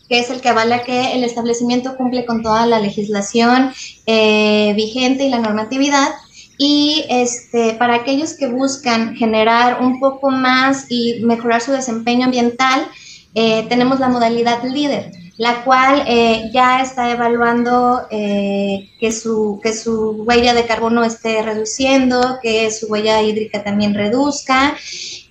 que 0.09 0.19
es 0.19 0.29
el 0.29 0.41
que 0.41 0.49
avala 0.49 0.83
que 0.83 1.13
el 1.13 1.23
establecimiento 1.23 1.95
cumple 1.95 2.25
con 2.25 2.41
toda 2.41 2.65
la 2.65 2.79
legislación 2.79 3.71
vigente 4.05 5.25
y 5.25 5.29
la 5.29 5.39
normatividad. 5.39 6.09
Y 6.57 7.05
este, 7.09 7.75
para 7.75 7.95
aquellos 7.95 8.33
que 8.33 8.47
buscan 8.47 9.15
generar 9.15 9.81
un 9.81 9.99
poco 9.99 10.31
más 10.31 10.87
y 10.89 11.21
mejorar 11.21 11.61
su 11.61 11.71
desempeño 11.71 12.25
ambiental, 12.25 12.87
tenemos 13.33 13.99
la 13.99 14.09
modalidad 14.09 14.63
líder 14.63 15.11
la 15.39 15.63
cual 15.63 16.03
eh, 16.05 16.49
ya 16.53 16.81
está 16.81 17.11
evaluando 17.11 18.01
eh, 18.11 18.89
que, 18.99 19.13
su, 19.13 19.61
que 19.63 19.71
su 19.71 20.23
huella 20.27 20.53
de 20.53 20.65
carbono 20.65 21.01
esté 21.05 21.41
reduciendo, 21.41 22.39
que 22.43 22.69
su 22.71 22.87
huella 22.87 23.21
hídrica 23.21 23.63
también 23.63 23.93
reduzca 23.93 24.75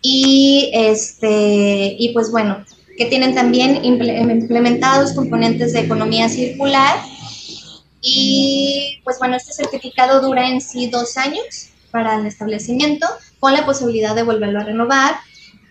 y, 0.00 0.70
este, 0.72 1.94
y 1.98 2.14
pues 2.14 2.30
bueno, 2.30 2.64
que 2.98 3.06
tienen 3.06 3.34
también 3.34 3.84
implementados 3.84 5.12
componentes 5.12 5.72
de 5.72 5.80
economía 5.80 6.28
circular. 6.28 6.98
Y 8.02 9.00
pues 9.04 9.18
bueno, 9.18 9.36
este 9.36 9.52
certificado 9.52 10.20
dura 10.20 10.48
en 10.48 10.60
sí 10.60 10.88
dos 10.88 11.16
años 11.16 11.70
para 11.92 12.16
el 12.16 12.26
establecimiento 12.26 13.06
con 13.38 13.54
la 13.54 13.64
posibilidad 13.64 14.14
de 14.14 14.24
volverlo 14.24 14.60
a 14.60 14.64
renovar 14.64 15.14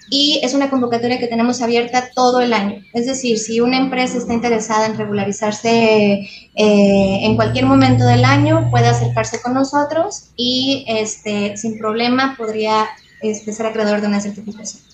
y 0.09 0.39
es 0.41 0.53
una 0.53 0.69
convocatoria 0.69 1.19
que 1.19 1.27
tenemos 1.27 1.61
abierta 1.61 2.11
todo 2.15 2.39
el 2.39 2.53
año. 2.53 2.81
Es 2.93 3.05
decir, 3.05 3.37
si 3.39 3.59
una 3.59 3.77
empresa 3.77 4.17
está 4.17 4.33
interesada 4.33 4.85
en 4.85 4.97
regularizarse 4.97 5.69
eh, 5.69 6.29
en 6.55 7.35
cualquier 7.35 7.65
momento 7.65 8.05
del 8.05 8.23
año, 8.23 8.69
puede 8.71 8.87
acercarse 8.87 9.41
con 9.41 9.53
nosotros 9.53 10.29
y 10.37 10.85
este, 10.87 11.57
sin 11.57 11.77
problema 11.77 12.35
podría 12.37 12.85
este, 13.21 13.51
ser 13.51 13.65
acreedor 13.65 13.99
de 13.99 14.07
una 14.07 14.21
certificación. 14.21 14.86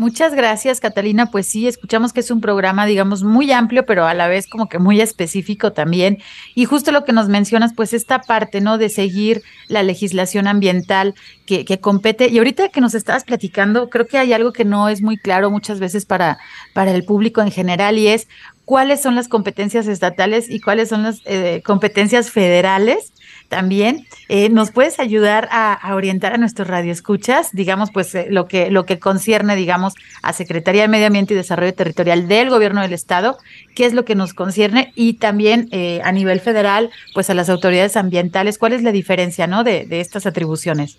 Muchas 0.00 0.34
gracias, 0.34 0.80
Catalina. 0.80 1.26
Pues 1.26 1.46
sí, 1.46 1.68
escuchamos 1.68 2.14
que 2.14 2.20
es 2.20 2.30
un 2.30 2.40
programa, 2.40 2.86
digamos, 2.86 3.22
muy 3.22 3.52
amplio, 3.52 3.84
pero 3.84 4.06
a 4.06 4.14
la 4.14 4.28
vez 4.28 4.46
como 4.46 4.66
que 4.66 4.78
muy 4.78 4.98
específico 4.98 5.74
también. 5.74 6.16
Y 6.54 6.64
justo 6.64 6.90
lo 6.90 7.04
que 7.04 7.12
nos 7.12 7.28
mencionas, 7.28 7.74
pues 7.76 7.92
esta 7.92 8.22
parte, 8.22 8.62
¿no? 8.62 8.78
De 8.78 8.88
seguir 8.88 9.42
la 9.68 9.82
legislación 9.82 10.46
ambiental 10.46 11.14
que, 11.44 11.66
que 11.66 11.80
compete. 11.80 12.30
Y 12.30 12.38
ahorita 12.38 12.70
que 12.70 12.80
nos 12.80 12.94
estabas 12.94 13.24
platicando, 13.24 13.90
creo 13.90 14.06
que 14.06 14.16
hay 14.16 14.32
algo 14.32 14.54
que 14.54 14.64
no 14.64 14.88
es 14.88 15.02
muy 15.02 15.18
claro 15.18 15.50
muchas 15.50 15.80
veces 15.80 16.06
para, 16.06 16.38
para 16.72 16.92
el 16.92 17.04
público 17.04 17.42
en 17.42 17.50
general 17.50 17.98
y 17.98 18.06
es 18.06 18.26
cuáles 18.64 19.02
son 19.02 19.16
las 19.16 19.28
competencias 19.28 19.86
estatales 19.86 20.48
y 20.48 20.60
cuáles 20.60 20.88
son 20.88 21.02
las 21.02 21.20
eh, 21.26 21.60
competencias 21.62 22.30
federales 22.30 23.12
también. 23.50 24.06
Eh, 24.28 24.48
¿Nos 24.48 24.70
puedes 24.70 24.98
ayudar 24.98 25.48
a, 25.50 25.94
orientar 25.94 26.32
a 26.32 26.38
nuestros 26.38 26.68
radioescuchas, 26.68 27.50
digamos, 27.52 27.90
pues 27.90 28.14
eh, 28.14 28.28
lo, 28.30 28.46
que, 28.46 28.70
lo 28.70 28.86
que 28.86 28.98
concierne, 28.98 29.56
digamos, 29.56 29.92
a 30.22 30.32
Secretaría 30.32 30.82
de 30.82 30.88
Medio 30.88 31.08
Ambiente 31.08 31.34
y 31.34 31.36
Desarrollo 31.36 31.74
Territorial 31.74 32.28
del 32.28 32.48
Gobierno 32.48 32.80
del 32.80 32.94
Estado, 32.94 33.36
qué 33.74 33.84
es 33.84 33.92
lo 33.92 34.06
que 34.06 34.14
nos 34.14 34.32
concierne 34.32 34.92
y 34.94 35.14
también 35.14 35.68
a 36.02 36.12
nivel 36.12 36.40
federal, 36.40 36.90
pues 37.12 37.28
a 37.28 37.34
las 37.34 37.50
autoridades 37.50 37.96
ambientales, 37.96 38.56
cuál 38.56 38.72
es 38.72 38.82
la 38.82 38.92
diferencia, 38.92 39.46
¿no? 39.46 39.64
De, 39.64 39.84
de 39.84 40.00
estas 40.00 40.26
atribuciones. 40.26 40.96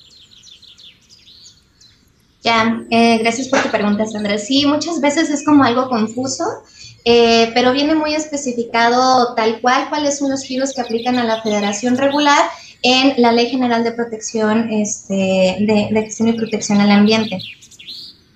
Ya, 2.44 2.84
gracias 2.90 3.48
por 3.48 3.62
tu 3.62 3.70
pregunta, 3.70 4.06
Sandra. 4.06 4.38
Sí, 4.38 4.66
muchas 4.66 5.00
veces 5.00 5.30
es 5.30 5.46
como 5.46 5.64
algo 5.64 5.88
confuso 5.88 6.44
eh, 7.04 7.52
pero 7.54 7.74
viene 7.74 7.96
muy 7.96 8.14
especificado 8.14 9.34
tal 9.36 9.60
cual 9.62 9.90
cuáles 9.90 10.20
son 10.20 10.30
los 10.30 10.44
giros 10.44 10.74
que 10.74 10.82
aplican 10.82 11.18
a 11.18 11.24
la 11.24 11.42
federación 11.42 11.98
regular 11.98 12.50
en 12.84 13.14
la 13.18 13.32
Ley 13.32 13.48
General 13.48 13.84
de 13.84 13.92
Protección 13.92 14.72
este, 14.72 15.14
de, 15.14 15.90
de 15.92 16.30
y 16.30 16.34
Protección 16.34 16.82
al 16.82 16.92
Ambiente. 16.92 17.38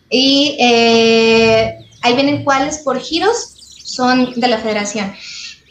Y 0.10 0.56
eh, 0.60 1.78
ahí 2.01 2.13
vienen 2.15 2.43
cuáles 2.43 2.80
por 2.80 2.99
giros 2.99 3.56
son 3.84 4.34
de 4.36 4.47
la 4.47 4.60
federación. 4.60 5.13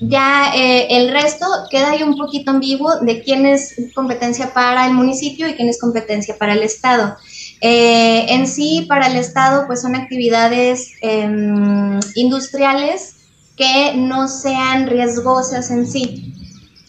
Ya 0.00 0.52
eh, 0.54 0.88
el 0.90 1.10
resto 1.10 1.46
queda 1.70 1.92
ahí 1.92 2.02
un 2.02 2.16
poquito 2.16 2.50
ambiguo 2.50 2.98
de 3.00 3.22
quién 3.22 3.46
es 3.46 3.76
competencia 3.94 4.52
para 4.52 4.86
el 4.86 4.92
municipio 4.92 5.48
y 5.48 5.54
quién 5.54 5.68
es 5.68 5.80
competencia 5.80 6.36
para 6.36 6.54
el 6.54 6.62
Estado. 6.62 7.16
Eh, 7.60 8.26
en 8.28 8.46
sí, 8.46 8.86
para 8.88 9.06
el 9.06 9.16
Estado, 9.16 9.66
pues 9.66 9.80
son 9.82 9.94
actividades 9.94 10.92
em, 11.00 11.98
industriales 12.14 13.16
que 13.56 13.94
no 13.96 14.28
sean 14.28 14.86
riesgosas 14.86 15.70
en 15.70 15.90
sí. 15.90 16.32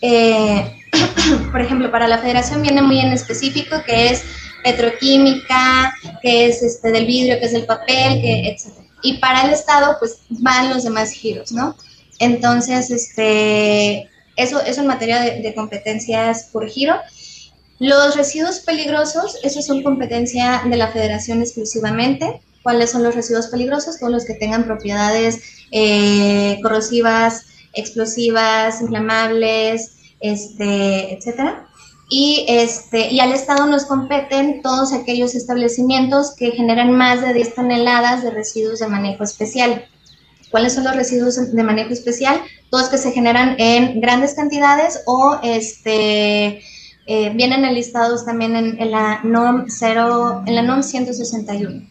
Eh, 0.01 0.71
por 1.51 1.61
ejemplo, 1.61 1.91
para 1.91 2.07
la 2.07 2.17
federación 2.17 2.61
viene 2.61 2.81
muy 2.81 2.99
en 2.99 3.13
específico 3.13 3.77
que 3.85 4.09
es 4.09 4.23
petroquímica, 4.63 5.93
que 6.21 6.47
es 6.47 6.63
este 6.63 6.91
del 6.91 7.05
vidrio, 7.05 7.39
que 7.39 7.45
es 7.45 7.53
el 7.53 7.65
papel, 7.65 8.21
que 8.21 8.49
etc. 8.49 8.73
Y 9.03 9.17
para 9.17 9.43
el 9.43 9.51
Estado, 9.51 9.97
pues 9.99 10.17
van 10.29 10.71
los 10.71 10.83
demás 10.83 11.11
giros, 11.11 11.51
¿no? 11.51 11.75
Entonces, 12.17 12.89
este, 12.89 14.09
eso, 14.35 14.59
eso 14.61 14.81
en 14.81 14.87
materia 14.87 15.21
de 15.21 15.53
competencias 15.53 16.49
por 16.51 16.67
giro. 16.67 16.95
Los 17.79 18.15
residuos 18.15 18.59
peligrosos, 18.59 19.37
esos 19.43 19.65
son 19.65 19.83
competencia 19.83 20.61
de 20.65 20.77
la 20.77 20.87
federación 20.89 21.41
exclusivamente. 21.41 22.41
¿Cuáles 22.63 22.91
son 22.91 23.03
los 23.03 23.13
residuos 23.13 23.47
peligrosos? 23.47 23.99
Todos 23.99 24.13
los 24.13 24.25
que 24.25 24.33
tengan 24.33 24.63
propiedades 24.63 25.41
eh, 25.71 26.57
corrosivas, 26.63 27.47
explosivas, 27.73 28.81
inflamables, 28.81 29.97
este, 30.21 31.13
etcétera. 31.13 31.67
Y, 32.09 32.45
este, 32.47 33.11
y 33.11 33.19
al 33.19 33.33
Estado 33.33 33.65
nos 33.65 33.85
competen 33.85 34.61
todos 34.61 34.93
aquellos 34.93 35.35
establecimientos 35.35 36.35
que 36.35 36.51
generan 36.51 36.91
más 36.91 37.21
de 37.21 37.33
10 37.33 37.55
toneladas 37.55 38.23
de 38.23 38.31
residuos 38.31 38.79
de 38.79 38.87
manejo 38.87 39.23
especial. 39.23 39.85
¿Cuáles 40.49 40.73
son 40.73 40.85
los 40.85 40.95
residuos 40.95 41.51
de 41.51 41.63
manejo 41.63 41.91
especial? 41.91 42.39
Todos 42.69 42.89
que 42.89 42.97
se 42.97 43.11
generan 43.11 43.55
en 43.59 43.99
grandes 43.99 44.35
cantidades 44.35 45.01
o 45.05 45.39
este, 45.43 46.61
eh, 47.07 47.31
vienen 47.35 47.65
enlistados 47.65 48.25
también 48.25 48.55
en, 48.55 48.91
la 48.91 49.19
NOM 49.23 49.65
0, 49.67 50.43
en 50.45 50.55
la 50.55 50.61
NOM 50.61 50.81
161. 50.81 51.83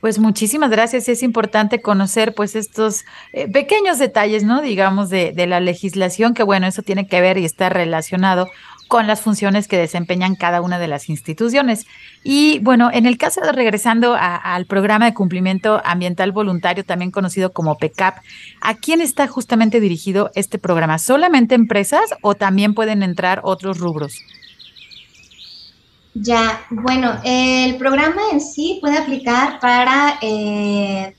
Pues 0.00 0.18
muchísimas 0.18 0.70
gracias. 0.70 1.08
Es 1.08 1.22
importante 1.22 1.82
conocer 1.82 2.34
pues 2.34 2.54
estos 2.54 3.04
eh, 3.32 3.48
pequeños 3.48 3.98
detalles, 3.98 4.44
¿no? 4.44 4.62
Digamos, 4.62 5.10
de, 5.10 5.32
de, 5.32 5.46
la 5.46 5.60
legislación, 5.60 6.32
que 6.32 6.42
bueno, 6.42 6.66
eso 6.66 6.82
tiene 6.82 7.06
que 7.06 7.20
ver 7.20 7.38
y 7.38 7.44
está 7.44 7.68
relacionado 7.68 8.48
con 8.88 9.06
las 9.06 9.20
funciones 9.20 9.68
que 9.68 9.76
desempeñan 9.76 10.36
cada 10.36 10.60
una 10.60 10.78
de 10.78 10.88
las 10.88 11.08
instituciones. 11.08 11.86
Y 12.22 12.60
bueno, 12.60 12.90
en 12.92 13.06
el 13.06 13.18
caso 13.18 13.40
de 13.40 13.52
regresando 13.52 14.16
al 14.18 14.66
programa 14.66 15.06
de 15.06 15.14
cumplimiento 15.14 15.80
ambiental 15.84 16.32
voluntario, 16.32 16.84
también 16.84 17.10
conocido 17.10 17.52
como 17.52 17.76
PECAP, 17.76 18.18
¿a 18.60 18.74
quién 18.74 19.00
está 19.00 19.26
justamente 19.26 19.80
dirigido 19.80 20.30
este 20.34 20.58
programa? 20.58 20.98
¿Solamente 20.98 21.54
empresas 21.54 22.14
o 22.22 22.34
también 22.34 22.74
pueden 22.74 23.02
entrar 23.02 23.40
otros 23.44 23.78
rubros? 23.78 24.20
Ya, 26.14 26.64
bueno, 26.70 27.20
el 27.24 27.76
programa 27.76 28.22
en 28.32 28.40
sí 28.40 28.78
puede 28.80 28.96
aplicar 28.96 29.60
para 29.60 30.18
eh, 30.22 31.14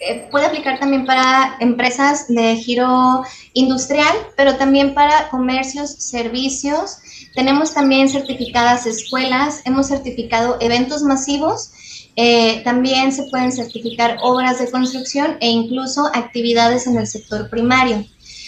eh, 0.00 0.28
puede 0.30 0.46
aplicar 0.46 0.78
también 0.78 1.04
para 1.06 1.56
empresas 1.58 2.28
de 2.28 2.54
giro 2.56 3.24
industrial, 3.52 4.14
pero 4.36 4.56
también 4.56 4.94
para 4.94 5.28
comercios, 5.28 5.90
servicios. 5.90 6.98
Tenemos 7.34 7.74
también 7.74 8.08
certificadas 8.08 8.86
escuelas, 8.86 9.62
hemos 9.64 9.88
certificado 9.88 10.56
eventos 10.60 11.02
masivos, 11.02 11.72
eh, 12.14 12.62
también 12.62 13.12
se 13.12 13.24
pueden 13.24 13.50
certificar 13.50 14.18
obras 14.22 14.60
de 14.60 14.70
construcción 14.70 15.36
e 15.40 15.48
incluso 15.48 16.06
actividades 16.14 16.86
en 16.86 16.96
el 16.96 17.06
sector 17.06 17.50
primario. 17.50 18.04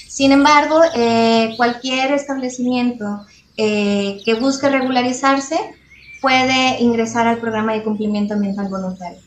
Sin 0.08 0.30
embargo, 0.32 0.80
eh, 0.94 1.54
cualquier 1.56 2.12
establecimiento 2.12 3.26
que 3.56 4.38
busque 4.40 4.70
regularizarse 4.70 5.58
puede 6.22 6.80
ingresar 6.80 7.26
al 7.26 7.36
programa 7.36 7.74
de 7.74 7.82
cumplimiento 7.82 8.32
ambiental 8.32 8.68
voluntario. 8.70 9.20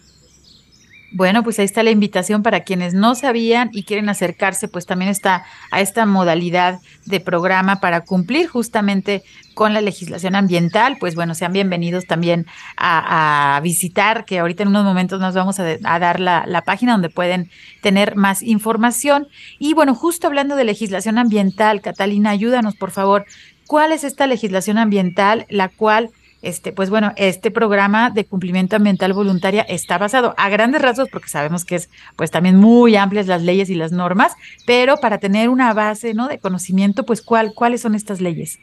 Bueno, 1.15 1.43
pues 1.43 1.59
ahí 1.59 1.65
está 1.65 1.83
la 1.83 1.91
invitación 1.91 2.41
para 2.41 2.61
quienes 2.61 2.95
no 2.95 3.13
sabían 3.13 3.69
y 3.71 3.83
quieren 3.83 4.09
acercarse, 4.09 4.67
pues 4.67 4.87
también 4.87 5.11
está 5.11 5.45
a 5.69 5.79
esta 5.79 6.07
modalidad 6.07 6.79
de 7.05 7.19
programa 7.19 7.79
para 7.79 8.01
cumplir 8.01 8.47
justamente 8.47 9.23
con 9.53 9.75
la 9.75 9.81
legislación 9.81 10.33
ambiental. 10.33 10.97
Pues 10.99 11.13
bueno, 11.13 11.35
sean 11.35 11.53
bienvenidos 11.53 12.07
también 12.07 12.47
a, 12.77 13.59
visitar, 13.61 14.25
que 14.25 14.39
ahorita 14.39 14.63
en 14.63 14.69
unos 14.69 14.85
momentos 14.85 15.19
nos 15.19 15.35
vamos 15.35 15.59
a, 15.59 15.99
dar 15.99 16.19
la, 16.19 16.63
página 16.65 16.93
donde 16.93 17.11
pueden 17.11 17.51
tener 17.83 18.15
más 18.15 18.41
información. 18.41 19.27
Y 19.59 19.75
bueno, 19.75 19.93
justo 19.93 20.25
hablando 20.25 20.55
de 20.55 20.63
legislación 20.63 21.19
ambiental, 21.19 21.81
Catalina, 21.81 22.31
ayúdanos 22.31 22.75
por 22.75 22.89
favor. 22.89 23.25
¿Cuál 23.67 23.91
es 23.91 24.03
esta 24.03 24.25
legislación 24.25 24.79
ambiental 24.79 25.45
la 25.47 25.69
cual 25.69 26.09
este, 26.43 26.73
pues 26.73 26.89
bueno, 26.89 27.13
este 27.15 27.51
programa 27.51 28.09
de 28.09 28.25
cumplimiento 28.25 28.75
ambiental 28.75 29.13
voluntaria 29.13 29.61
está 29.61 29.97
basado 29.97 30.35
a 30.37 30.49
grandes 30.49 30.81
rasgos, 30.81 31.09
porque 31.09 31.29
sabemos 31.29 31.65
que 31.65 31.75
es 31.75 31.89
pues 32.15 32.31
también 32.31 32.57
muy 32.57 32.95
amplias 32.97 33.27
las 33.27 33.41
leyes 33.41 33.69
y 33.69 33.75
las 33.75 33.91
normas, 33.91 34.33
pero 34.67 34.97
para 34.97 35.17
tener 35.19 35.49
una 35.49 35.73
base 35.73 36.13
¿no? 36.13 36.27
de 36.27 36.39
conocimiento, 36.39 37.05
pues 37.05 37.21
¿cuál, 37.21 37.53
¿cuáles 37.53 37.81
son 37.81 37.95
estas 37.95 38.21
leyes? 38.21 38.59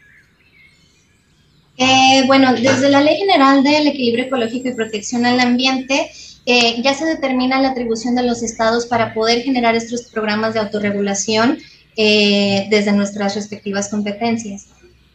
Eh, 1.78 2.24
bueno, 2.26 2.52
desde 2.52 2.90
la 2.90 3.00
Ley 3.00 3.16
General 3.16 3.64
del 3.64 3.86
Equilibrio 3.86 4.26
Ecológico 4.26 4.68
y 4.68 4.74
Protección 4.74 5.24
al 5.24 5.40
Ambiente, 5.40 6.10
eh, 6.44 6.82
ya 6.82 6.92
se 6.92 7.06
determina 7.06 7.62
la 7.62 7.70
atribución 7.70 8.14
de 8.14 8.22
los 8.22 8.42
estados 8.42 8.84
para 8.84 9.14
poder 9.14 9.42
generar 9.42 9.74
estos 9.74 10.02
programas 10.02 10.52
de 10.52 10.60
autorregulación 10.60 11.58
eh, 11.96 12.66
desde 12.68 12.92
nuestras 12.92 13.34
respectivas 13.34 13.88
competencias. 13.88 14.66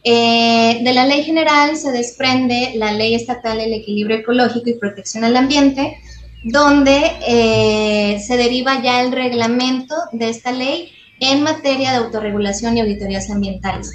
Eh, 0.08 0.82
de 0.84 0.92
la 0.92 1.04
ley 1.04 1.24
general 1.24 1.76
se 1.76 1.90
desprende 1.90 2.74
la 2.76 2.92
ley 2.92 3.16
estatal 3.16 3.58
del 3.58 3.72
equilibrio 3.72 4.18
ecológico 4.18 4.70
y 4.70 4.74
protección 4.74 5.24
al 5.24 5.36
ambiente, 5.36 5.98
donde 6.44 7.10
eh, 7.26 8.20
se 8.24 8.36
deriva 8.36 8.80
ya 8.80 9.02
el 9.02 9.10
reglamento 9.10 9.96
de 10.12 10.28
esta 10.28 10.52
ley 10.52 10.92
en 11.18 11.42
materia 11.42 11.90
de 11.90 11.96
autorregulación 11.96 12.76
y 12.76 12.82
auditorías 12.82 13.28
ambientales. 13.30 13.90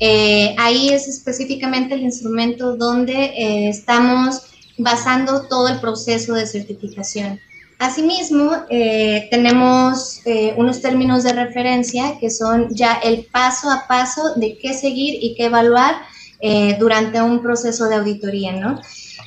Eh, 0.00 0.54
ahí 0.58 0.90
es 0.90 1.08
específicamente 1.08 1.94
el 1.94 2.02
instrumento 2.02 2.76
donde 2.76 3.70
estamos 3.70 4.42
basando 4.76 5.48
todo 5.48 5.68
el 5.68 5.80
proceso 5.80 6.34
de 6.34 6.46
certificación. 6.46 7.40
Asimismo, 7.78 8.50
eh, 8.70 9.28
tenemos 9.30 10.20
eh, 10.24 10.52
unos 10.56 10.82
términos 10.82 11.22
de 11.22 11.32
referencia 11.32 12.18
que 12.18 12.28
son 12.28 12.74
ya 12.74 12.94
el 13.04 13.26
paso 13.26 13.70
a 13.70 13.86
paso 13.86 14.34
de 14.34 14.58
qué 14.58 14.74
seguir 14.74 15.16
y 15.22 15.36
qué 15.36 15.44
evaluar 15.44 15.94
eh, 16.40 16.76
durante 16.80 17.22
un 17.22 17.40
proceso 17.40 17.88
de 17.88 17.94
auditoría, 17.94 18.52
¿no? 18.52 18.80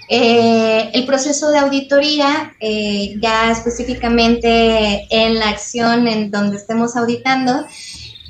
el 0.09 1.05
proceso 1.05 1.51
de 1.51 1.59
auditoría, 1.59 2.53
ya 2.59 3.49
específicamente 3.49 5.07
en 5.09 5.39
la 5.39 5.47
acción 5.47 6.05
en 6.05 6.29
donde 6.29 6.57
estemos 6.57 6.97
auditando, 6.97 7.65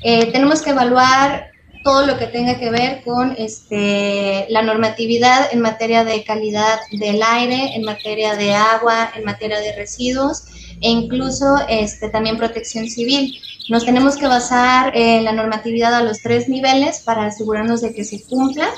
tenemos 0.00 0.62
que 0.62 0.70
evaluar 0.70 1.51
todo 1.82 2.06
lo 2.06 2.18
que 2.18 2.26
tenga 2.26 2.58
que 2.58 2.70
ver 2.70 3.02
con 3.02 3.34
este, 3.38 4.46
la 4.48 4.62
normatividad 4.62 5.52
en 5.52 5.60
materia 5.60 6.04
de 6.04 6.24
calidad 6.24 6.78
del 6.92 7.22
aire, 7.22 7.74
en 7.74 7.82
materia 7.82 8.34
de 8.36 8.54
agua, 8.54 9.12
en 9.16 9.24
materia 9.24 9.60
de 9.60 9.74
residuos 9.74 10.44
e 10.80 10.90
incluso 10.90 11.56
este, 11.68 12.08
también 12.08 12.36
protección 12.36 12.88
civil. 12.88 13.38
Nos 13.68 13.84
tenemos 13.84 14.16
que 14.16 14.26
basar 14.26 14.96
en 14.96 15.24
la 15.24 15.32
normatividad 15.32 15.94
a 15.94 16.02
los 16.02 16.20
tres 16.20 16.48
niveles 16.48 17.00
para 17.00 17.26
asegurarnos 17.26 17.80
de 17.80 17.94
que 17.94 18.04
se 18.04 18.22
cumpla. 18.24 18.68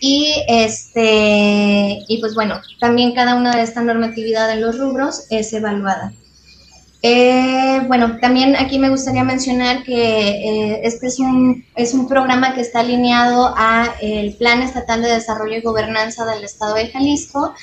Y, 0.00 0.32
este, 0.48 1.98
y 2.08 2.18
pues 2.20 2.34
bueno, 2.34 2.60
también 2.80 3.14
cada 3.14 3.34
una 3.34 3.54
de 3.54 3.62
esta 3.62 3.82
normatividad 3.82 4.50
en 4.50 4.62
los 4.62 4.78
rubros 4.78 5.26
es 5.30 5.52
evaluada. 5.52 6.12
Eh, 7.02 7.80
bueno, 7.86 8.18
también 8.20 8.56
aquí 8.56 8.78
me 8.78 8.90
gustaría 8.90 9.24
mencionar 9.24 9.84
que 9.84 10.28
eh, 10.28 10.80
este 10.84 11.06
es 11.06 11.18
un, 11.18 11.64
es 11.74 11.94
un 11.94 12.06
programa 12.06 12.54
que 12.54 12.60
está 12.60 12.80
alineado 12.80 13.54
a 13.56 13.94
el 14.02 14.34
Plan 14.34 14.60
Estatal 14.60 15.00
de 15.00 15.08
Desarrollo 15.08 15.56
y 15.56 15.62
Gobernanza 15.62 16.26
del 16.26 16.44
Estado 16.44 16.74
de 16.74 16.88
Jalisco 16.88 17.54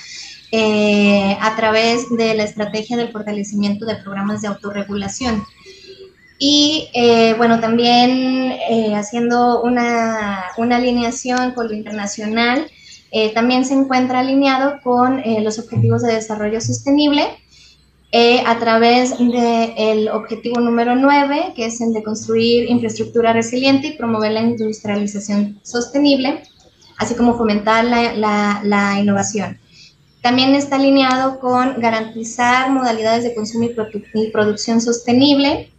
eh, 0.52 1.38
a 1.40 1.56
través 1.56 2.10
de 2.10 2.34
la 2.34 2.46
estrategia 2.46 2.98
del 2.98 3.12
fortalecimiento 3.12 3.86
de 3.86 3.98
programas 3.98 4.42
de 4.42 4.48
autorregulación. 4.48 5.44
Y 6.40 6.90
bueno, 7.40 7.60
también 7.60 8.56
haciendo 8.96 9.64
una, 9.64 10.44
una, 10.58 10.76
alineación 10.76 11.54
con 11.54 11.68
lo 11.68 11.74
internacional, 11.74 12.70
también 13.34 13.66
se 13.66 13.74
encuentra 13.74 14.20
alineado 14.20 14.80
con 14.84 15.24
los 15.42 15.58
Objetivos 15.58 16.04
de 16.04 16.14
Desarrollo 16.14 16.62
Sostenible 16.62 17.24
eh, 18.12 18.42
a 18.46 18.58
través 18.58 19.18
del 19.18 20.08
objetivo 20.08 20.62
número 20.62 20.96
9, 20.96 21.54
que 21.56 21.66
es 21.66 21.82
el 21.82 21.92
de 21.92 22.04
construir 22.04 22.70
infraestructura 22.70 23.34
resiliente 23.34 23.88
y 23.88 23.98
promover 23.98 24.32
la 24.32 24.42
industrialización 24.42 25.60
sostenible, 25.64 26.44
así 26.98 27.16
como 27.16 27.38
fomentar 27.38 27.84
la, 27.84 28.62
la, 28.64 29.00
innovación. 29.00 29.60
También 30.22 30.56
está 30.56 30.78
alineado 30.78 31.40
con 31.40 31.82
garantizar 31.82 32.72
modalidades 32.72 33.24
de 33.24 33.36
consumo 33.36 33.66
y, 34.14 34.32
producción 34.32 34.80
sostenible, 34.80 35.70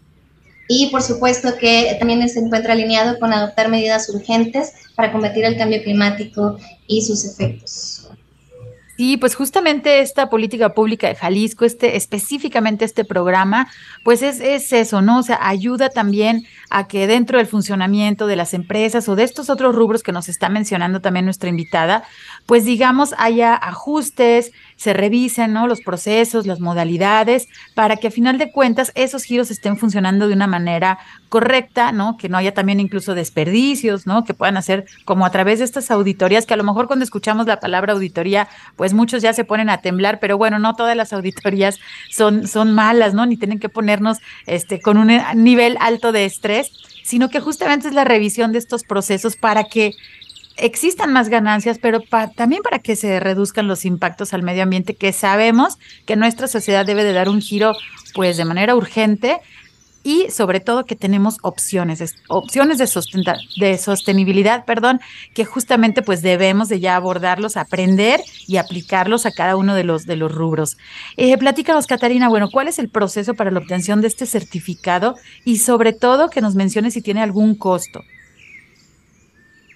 y 0.68 0.88
por 0.90 1.00
supuesto 1.00 1.56
que 1.58 1.96
también 1.98 2.28
se 2.28 2.40
encuentra 2.40 2.74
alineado 2.74 3.18
con 3.18 3.32
adoptar 3.32 3.70
medidas 3.70 4.06
urgentes 4.10 4.74
para 4.94 5.12
combatir 5.12 5.46
el 5.46 5.56
cambio 5.56 5.82
climático 5.82 6.58
y 6.86 7.00
sus 7.00 7.24
efectos. 7.24 8.07
Sí, 8.98 9.16
pues 9.16 9.36
justamente 9.36 10.00
esta 10.00 10.28
política 10.28 10.74
pública 10.74 11.06
de 11.06 11.14
Jalisco, 11.14 11.64
este, 11.64 11.96
específicamente 11.96 12.84
este 12.84 13.04
programa, 13.04 13.68
pues 14.02 14.22
es, 14.22 14.40
es 14.40 14.72
eso, 14.72 15.02
¿no? 15.02 15.20
O 15.20 15.22
sea, 15.22 15.38
ayuda 15.40 15.88
también 15.88 16.48
a 16.68 16.88
que 16.88 17.06
dentro 17.06 17.38
del 17.38 17.46
funcionamiento 17.46 18.26
de 18.26 18.34
las 18.34 18.54
empresas 18.54 19.08
o 19.08 19.14
de 19.14 19.22
estos 19.22 19.50
otros 19.50 19.76
rubros 19.76 20.02
que 20.02 20.10
nos 20.10 20.28
está 20.28 20.48
mencionando 20.48 21.00
también 21.00 21.26
nuestra 21.26 21.48
invitada, 21.48 22.02
pues 22.48 22.64
digamos 22.64 23.14
haya 23.18 23.54
ajustes, 23.54 24.52
se 24.76 24.94
revisen 24.94 25.52
¿no? 25.52 25.66
los 25.66 25.82
procesos, 25.82 26.46
las 26.46 26.60
modalidades, 26.60 27.46
para 27.74 27.96
que 27.96 28.08
a 28.08 28.10
final 28.10 28.38
de 28.38 28.50
cuentas 28.50 28.90
esos 28.94 29.24
giros 29.24 29.50
estén 29.50 29.76
funcionando 29.76 30.28
de 30.28 30.32
una 30.32 30.46
manera 30.46 30.98
correcta, 31.28 31.92
¿no? 31.92 32.16
Que 32.16 32.30
no 32.30 32.38
haya 32.38 32.54
también 32.54 32.80
incluso 32.80 33.14
desperdicios, 33.14 34.06
¿no? 34.06 34.24
Que 34.24 34.32
puedan 34.32 34.56
hacer 34.56 34.86
como 35.04 35.26
a 35.26 35.30
través 35.30 35.58
de 35.58 35.66
estas 35.66 35.90
auditorías, 35.90 36.46
que 36.46 36.54
a 36.54 36.56
lo 36.56 36.64
mejor 36.64 36.86
cuando 36.86 37.04
escuchamos 37.04 37.46
la 37.46 37.60
palabra 37.60 37.92
auditoría, 37.92 38.48
pues 38.76 38.94
muchos 38.94 39.20
ya 39.20 39.34
se 39.34 39.44
ponen 39.44 39.68
a 39.68 39.82
temblar, 39.82 40.18
pero 40.18 40.38
bueno, 40.38 40.58
no 40.58 40.74
todas 40.74 40.96
las 40.96 41.12
auditorías 41.12 41.78
son, 42.10 42.48
son 42.48 42.72
malas, 42.72 43.12
¿no? 43.12 43.26
Ni 43.26 43.36
tienen 43.36 43.58
que 43.58 43.68
ponernos 43.68 44.20
este, 44.46 44.80
con 44.80 44.96
un 44.96 45.10
nivel 45.34 45.76
alto 45.80 46.12
de 46.12 46.24
estrés, 46.24 46.72
sino 47.04 47.28
que 47.28 47.40
justamente 47.40 47.88
es 47.88 47.94
la 47.94 48.04
revisión 48.04 48.52
de 48.52 48.58
estos 48.58 48.84
procesos 48.84 49.36
para 49.36 49.64
que 49.64 49.92
existan 50.58 51.12
más 51.12 51.28
ganancias, 51.28 51.78
pero 51.80 52.00
también 52.34 52.62
para 52.62 52.78
que 52.78 52.96
se 52.96 53.20
reduzcan 53.20 53.68
los 53.68 53.84
impactos 53.84 54.34
al 54.34 54.42
medio 54.42 54.62
ambiente, 54.62 54.94
que 54.94 55.12
sabemos 55.12 55.78
que 56.06 56.16
nuestra 56.16 56.48
sociedad 56.48 56.84
debe 56.84 57.04
de 57.04 57.12
dar 57.12 57.28
un 57.28 57.40
giro 57.40 57.74
pues 58.14 58.36
de 58.36 58.44
manera 58.44 58.74
urgente 58.74 59.40
y 60.02 60.30
sobre 60.30 60.60
todo 60.60 60.84
que 60.84 60.96
tenemos 60.96 61.36
opciones, 61.42 62.14
opciones 62.28 62.78
de, 62.78 63.78
sostenibilidad, 63.78 64.64
perdón, 64.64 65.00
que 65.34 65.44
justamente 65.44 66.02
pues 66.02 66.22
debemos 66.22 66.68
de 66.68 66.80
ya 66.80 66.96
abordarlos, 66.96 67.56
aprender 67.56 68.20
y 68.46 68.56
aplicarlos 68.56 69.26
a 69.26 69.32
cada 69.32 69.56
uno 69.56 69.74
de 69.74 69.84
los, 69.84 70.06
de 70.06 70.16
los 70.16 70.32
rubros. 70.32 70.78
Eh, 71.16 71.36
platícanos, 71.36 71.86
Catarina, 71.86 72.28
bueno, 72.28 72.48
¿cuál 72.50 72.68
es 72.68 72.78
el 72.78 72.88
proceso 72.88 73.34
para 73.34 73.50
la 73.50 73.58
obtención 73.58 74.00
de 74.00 74.08
este 74.08 74.26
certificado 74.26 75.16
y 75.44 75.58
sobre 75.58 75.92
todo 75.92 76.30
que 76.30 76.40
nos 76.40 76.54
mencione 76.54 76.90
si 76.90 77.02
tiene 77.02 77.22
algún 77.22 77.54
costo? 77.54 78.02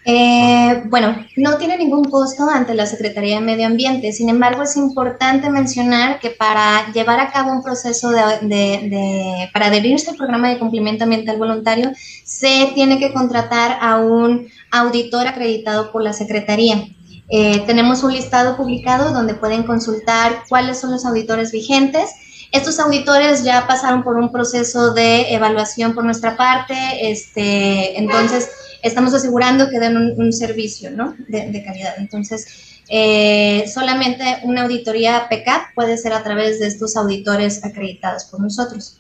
Eh, 0.05 0.83
bueno, 0.87 1.15
no 1.37 1.59
tiene 1.59 1.79
ningún 1.79 2.05
costo 2.05 2.49
ante 2.49 2.75
la 2.75 2.87
Secretaría 2.87 3.37
de 3.37 3.41
Medio 3.41 3.67
Ambiente. 3.67 4.13
Sin 4.13 4.29
embargo, 4.29 4.63
es 4.63 4.77
importante 4.77 5.49
mencionar 5.49 6.19
que 6.19 6.31
para 6.31 6.91
llevar 6.93 7.21
a 7.21 7.31
cabo 7.31 7.53
un 7.53 7.63
proceso 7.63 8.11
de, 8.11 9.49
para 9.53 9.67
adherirse 9.67 10.11
al 10.11 10.17
programa 10.17 10.49
de 10.49 10.59
cumplimiento 10.59 11.05
ambiental 11.05 11.39
voluntario, 11.39 11.93
se 12.25 12.73
tiene 12.75 12.99
que 12.99 13.13
contratar 13.13 13.79
a 13.81 13.99
un 13.99 14.49
auditor 14.73 15.29
acreditado 15.29 15.93
por 15.93 16.03
la 16.03 16.13
Secretaría. 16.13 16.85
Eh, 17.29 17.63
tenemos 17.67 18.03
un 18.03 18.13
listado 18.13 18.57
publicado 18.57 19.13
donde 19.13 19.35
pueden 19.35 19.63
consultar 19.63 20.43
cuáles 20.49 20.81
son 20.81 20.91
los 20.91 21.07
auditores 21.07 21.53
vigentes. 21.53 22.11
Estos 22.53 22.79
auditores 22.79 23.45
ya 23.45 23.67
pasaron 23.67 24.05
por 24.05 24.17
un 24.17 24.31
proceso 24.31 24.93
de 24.93 25.35
evaluación 25.35 25.95
por 25.95 26.05
nuestra 26.05 26.37
parte, 26.37 26.75
este, 27.11 27.99
entonces 27.99 28.51
estamos 28.83 29.15
asegurando 29.15 29.71
que 29.71 29.81
den 29.81 29.97
un, 29.97 30.33
servicio 30.35 30.91
de, 31.29 31.65
calidad. 31.65 31.95
Entonces, 31.97 32.83
eh, 32.89 33.65
solamente 33.73 34.23
una 34.43 34.65
auditoría 34.65 35.29
PECAP 35.31 35.75
puede 35.75 35.97
ser 35.97 36.13
a 36.13 36.23
través 36.23 36.61
de 36.61 36.67
estos 36.67 36.95
auditores 36.97 37.65
acreditados 37.65 38.25
por 38.25 38.41
nosotros. 38.41 38.99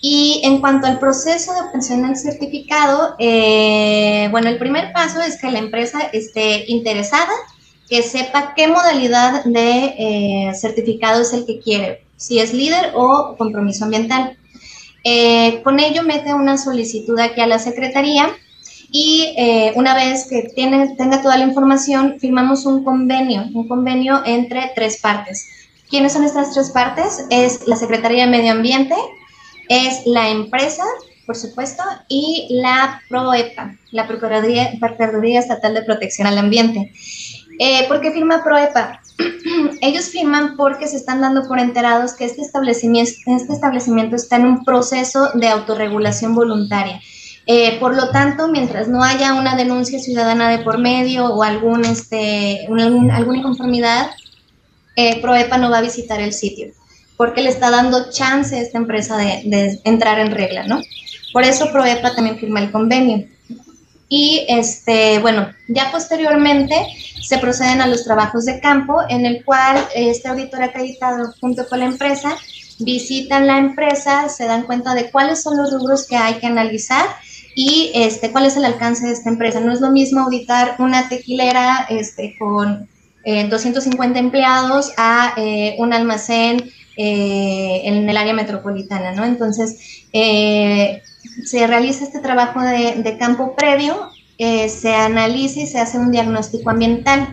Y 0.00 0.40
en 0.44 0.60
cuanto 0.60 0.86
al 0.86 0.98
proceso 0.98 1.54
de 1.54 1.60
obtención 1.60 2.02
del 2.02 2.16
certificado, 2.16 3.16
eh, 3.18 4.28
bueno, 4.30 4.48
el 4.48 4.58
primer 4.58 4.92
paso 4.92 5.20
es 5.20 5.40
que 5.40 5.50
la 5.50 5.60
empresa 5.60 6.00
esté 6.12 6.64
interesada, 6.70 7.32
que 7.88 8.02
sepa 8.02 8.54
qué 8.54 8.68
modalidad 8.68 9.44
de 9.44 9.94
eh, 9.98 10.52
certificado 10.54 11.22
es 11.22 11.32
el 11.32 11.46
que 11.46 11.60
quiere, 11.60 12.04
si 12.22 12.38
es 12.38 12.54
líder 12.54 12.92
o 12.94 13.34
compromiso 13.36 13.84
ambiental. 13.84 14.36
con 15.64 15.80
ello 15.80 16.02
mete 16.04 16.32
una 16.32 16.56
solicitud 16.56 17.18
aquí 17.18 17.40
a 17.40 17.46
la 17.46 17.58
Secretaría 17.58 18.34
y 18.92 19.34
eh, 19.38 19.72
una 19.74 19.94
vez 19.94 20.26
que 20.28 20.42
tiene, 20.54 20.94
tenga 20.96 21.22
toda 21.22 21.38
la 21.38 21.44
información, 21.44 22.18
firmamos 22.20 22.66
un 22.66 22.84
convenio, 22.84 23.44
un 23.54 23.66
convenio 23.66 24.22
entre 24.26 24.70
tres 24.74 25.00
partes. 25.00 25.48
¿Quiénes 25.88 26.12
son 26.12 26.24
estas 26.24 26.52
tres 26.52 26.70
partes? 26.70 27.24
Es 27.30 27.66
la 27.66 27.76
Secretaría 27.76 28.26
de 28.26 28.30
Medio 28.30 28.52
Ambiente, 28.52 28.94
es 29.70 30.06
la 30.06 30.28
empresa, 30.28 30.84
por 31.24 31.36
supuesto, 31.36 31.82
y 32.08 32.48
la 32.50 33.00
PROEPA, 33.08 33.78
la 33.92 34.06
Procuraduría, 34.06 34.72
Procuraduría 34.78 35.40
Estatal 35.40 35.72
de 35.72 35.82
Protección 35.82 36.26
al 36.26 36.36
Ambiente. 36.36 36.92
Eh, 37.58 37.86
¿Por 37.88 38.02
qué 38.02 38.10
firma 38.12 38.44
PROEPA? 38.44 39.00
Ellos 39.80 40.06
firman 40.06 40.56
porque 40.56 40.88
se 40.88 40.96
están 40.96 41.20
dando 41.20 41.46
por 41.48 41.58
enterados 41.58 42.14
que 42.14 42.24
este 42.24 42.42
establecimiento, 42.42 43.12
este 43.26 43.52
establecimiento 43.52 44.16
está 44.16 44.36
en 44.36 44.46
un 44.46 44.64
proceso 44.64 45.30
de 45.34 45.48
autorregulación 45.48 46.34
voluntaria. 46.34 47.00
Eh, 47.46 47.78
por 47.80 47.96
lo 47.96 48.10
tanto, 48.10 48.48
mientras 48.48 48.88
no 48.88 49.02
haya 49.02 49.34
una 49.34 49.56
denuncia 49.56 49.98
ciudadana 49.98 50.48
de 50.48 50.58
por 50.58 50.78
medio 50.78 51.26
o 51.26 51.42
algún, 51.42 51.84
este, 51.84 52.66
alguna 52.68 53.38
inconformidad, 53.38 54.10
eh, 54.94 55.20
Proepa 55.20 55.58
no 55.58 55.70
va 55.70 55.78
a 55.78 55.82
visitar 55.82 56.20
el 56.20 56.32
sitio, 56.32 56.68
porque 57.16 57.42
le 57.42 57.48
está 57.48 57.70
dando 57.70 58.10
chance 58.10 58.54
a 58.56 58.60
esta 58.60 58.78
empresa 58.78 59.16
de, 59.16 59.80
entrar 59.84 60.20
en 60.20 60.30
regla, 60.30 60.64
¿no? 60.64 60.80
Por 61.32 61.42
eso 61.42 61.72
Proepa 61.72 62.14
también 62.14 62.38
firma 62.38 62.60
el 62.60 62.70
convenio. 62.70 63.26
Y 64.14 64.44
este, 64.46 65.20
bueno, 65.20 65.48
ya 65.68 65.90
posteriormente 65.90 66.76
se 67.22 67.38
proceden 67.38 67.80
a 67.80 67.86
los 67.86 68.04
trabajos 68.04 68.44
de 68.44 68.60
campo, 68.60 69.00
en 69.08 69.24
el 69.24 69.42
cual 69.42 69.82
este 69.94 70.28
auditor 70.28 70.64
acreditado 70.64 71.32
junto 71.40 71.66
con 71.66 71.78
la 71.78 71.86
empresa 71.86 72.36
visitan 72.78 73.46
la 73.46 73.56
empresa, 73.56 74.28
se 74.28 74.44
dan 74.44 74.64
cuenta 74.64 74.92
de 74.94 75.10
cuáles 75.10 75.42
son 75.42 75.56
los 75.56 75.72
rubros 75.72 76.06
que 76.06 76.18
hay 76.18 76.34
que 76.34 76.46
analizar 76.46 77.06
y 77.54 77.90
este, 77.94 78.30
cuál 78.32 78.44
es 78.44 78.54
el 78.58 78.66
alcance 78.66 79.06
de 79.06 79.14
esta 79.14 79.30
empresa. 79.30 79.60
No 79.60 79.72
es 79.72 79.80
lo 79.80 79.90
mismo 79.90 80.20
auditar 80.20 80.76
una 80.78 81.08
tequilera 81.08 81.86
este, 81.88 82.36
con 82.38 82.86
250 83.24 84.18
eh, 84.18 84.20
empleados 84.20 84.92
a 84.98 85.32
eh, 85.38 85.74
un 85.78 85.94
almacén 85.94 86.70
eh, 86.96 87.82
en 87.84 88.08
el 88.08 88.16
área 88.16 88.34
metropolitana, 88.34 89.12
¿no? 89.12 89.24
Entonces, 89.24 90.04
se 90.12 91.66
realiza 91.66 92.04
este 92.04 92.20
trabajo 92.20 92.60
de, 92.60 93.02
de 93.02 93.18
campo 93.18 93.54
previo, 93.56 94.10
se 94.38 94.94
analiza 94.94 95.60
y 95.60 95.66
se 95.66 95.78
hace 95.78 95.98
un 95.98 96.10
diagnóstico 96.10 96.70
ambiental. 96.70 97.28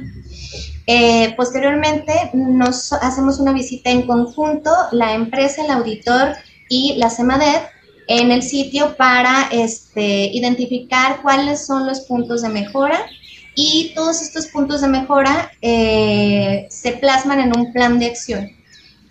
posteriormente, 1.36 2.14
nos 2.34 2.94
hacemos 2.94 3.40
una 3.40 3.52
visita 3.52 3.90
en 3.90 4.04
conjunto, 4.04 4.72
la 4.92 5.14
empresa, 5.14 5.66
el 5.66 5.72
auditor 5.72 6.36
y 6.70 6.96
la 6.98 7.10
CEMADET, 7.10 7.64
en 8.10 8.32
el 8.32 8.42
sitio 8.42 8.98
para 8.98 9.50
este, 9.52 10.32
identificar 10.34 11.22
cuáles 11.22 11.66
son 11.66 11.86
los 11.86 12.02
puntos 12.02 12.42
de 12.42 12.50
mejora 12.50 13.06
y 13.54 13.94
todos 13.94 14.24
estos 14.24 14.48
puntos 14.48 14.82
de 14.82 14.88
mejora 14.88 15.52
eh, 15.62 16.66
se 16.72 16.94
plasman 16.94 17.40
en 17.40 17.56
un 17.56 17.72
plan 17.72 18.00
de 18.00 18.08
acción. 18.08 18.50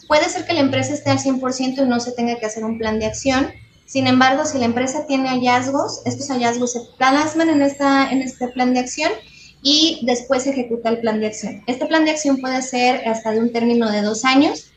Puede 0.08 0.28
ser 0.30 0.46
que 0.46 0.54
la 0.54 0.60
empresa 0.60 0.94
esté 0.94 1.10
al 1.10 1.18
100% 1.18 1.84
y 1.84 1.88
no 1.88 2.00
se 2.00 2.12
tenga 2.12 2.36
que 2.38 2.46
hacer 2.46 2.64
un 2.64 2.78
plan 2.78 2.98
de 2.98 3.06
acción. 3.06 3.52
Sin 3.84 4.06
embargo, 4.06 4.44
si 4.46 4.58
la 4.58 4.64
empresa 4.64 5.06
tiene 5.06 5.28
hallazgos, 5.28 6.00
estos 6.06 6.28
hallazgos 6.28 6.72
se 6.72 6.80
plasman 6.96 7.50
en, 7.50 7.62
esta, 7.62 8.10
en 8.10 8.22
este 8.22 8.48
plan 8.48 8.74
de 8.74 8.80
acción 8.80 9.12
y 9.62 10.00
después 10.04 10.44
se 10.44 10.50
ejecuta 10.50 10.88
el 10.88 11.00
plan 11.00 11.20
de 11.20 11.26
acción. 11.26 11.62
Este 11.66 11.86
plan 11.86 12.04
de 12.04 12.12
acción 12.12 12.38
puede 12.38 12.62
ser 12.62 13.06
hasta 13.06 13.32
de 13.32 13.40
un 13.40 13.52
término 13.52 13.90
de 13.90 14.02
dos 14.02 14.24
años, 14.24 14.70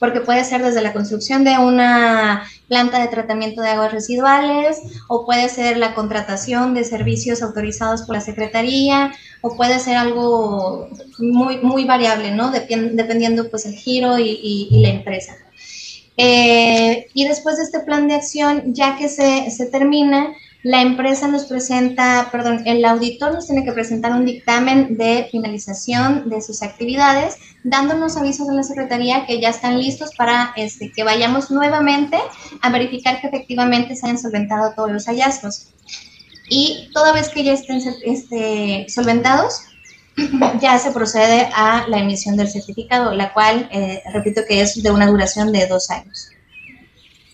porque 0.00 0.20
puede 0.20 0.44
ser 0.44 0.62
desde 0.62 0.82
la 0.82 0.92
construcción 0.92 1.44
de 1.44 1.58
una 1.58 2.44
planta 2.68 3.00
de 3.00 3.08
tratamiento 3.08 3.62
de 3.62 3.70
aguas 3.70 3.92
residuales, 3.92 4.80
o 5.08 5.24
puede 5.24 5.48
ser 5.48 5.76
la 5.76 5.94
contratación 5.94 6.74
de 6.74 6.84
servicios 6.84 7.42
autorizados 7.42 8.02
por 8.02 8.16
la 8.16 8.20
Secretaría, 8.20 9.12
o 9.40 9.56
puede 9.56 9.78
ser 9.78 9.96
algo 9.96 10.88
muy, 11.18 11.58
muy 11.58 11.84
variable, 11.84 12.30
¿no? 12.32 12.50
dependiendo 12.50 13.48
pues 13.50 13.66
el 13.66 13.74
giro 13.74 14.18
y, 14.18 14.68
la 14.82 14.88
empresa. 14.88 15.36
Eh, 16.16 17.08
y 17.12 17.28
después 17.28 17.58
de 17.58 17.64
este 17.64 17.80
plan 17.80 18.08
de 18.08 18.14
acción, 18.14 18.74
ya 18.74 18.96
que 18.96 19.08
se, 19.08 19.50
se 19.50 19.66
termina, 19.66 20.32
la 20.62 20.82
empresa 20.82 21.28
nos 21.28 21.44
presenta, 21.44 22.28
perdón, 22.32 22.62
el 22.66 22.84
auditor 22.84 23.32
nos 23.32 23.46
tiene 23.46 23.64
que 23.64 23.72
presentar 23.72 24.12
un 24.12 24.24
dictamen 24.24 24.96
de 24.96 25.28
finalización 25.30 26.28
de 26.28 26.42
sus 26.42 26.62
actividades, 26.62 27.36
dándonos 27.62 28.16
avisos 28.16 28.48
de 28.48 28.54
la 28.54 28.62
Secretaría 28.62 29.26
que 29.26 29.40
ya 29.40 29.50
están 29.50 29.78
listos 29.78 30.10
para 30.16 30.52
este, 30.56 30.90
que 30.90 31.04
vayamos 31.04 31.50
nuevamente 31.50 32.18
a 32.62 32.70
verificar 32.70 33.20
que 33.20 33.28
efectivamente 33.28 33.94
se 33.94 34.06
hayan 34.06 34.18
solventado 34.18 34.72
todos 34.74 34.90
los 34.90 35.06
hallazgos. 35.06 35.68
Y 36.48 36.90
toda 36.92 37.12
vez 37.12 37.28
que 37.28 37.44
ya 37.44 37.52
estén 37.52 37.80
este, 38.04 38.86
solventados, 38.88 39.62
ya 40.60 40.78
se 40.78 40.92
procede 40.92 41.48
a 41.54 41.86
la 41.88 41.98
emisión 41.98 42.36
del 42.36 42.48
certificado, 42.48 43.12
la 43.12 43.32
cual, 43.32 43.68
eh, 43.72 44.02
repito 44.12 44.42
que 44.48 44.62
es 44.62 44.82
de 44.82 44.90
una 44.90 45.06
duración 45.06 45.52
de 45.52 45.66
dos 45.66 45.90
años. 45.90 46.30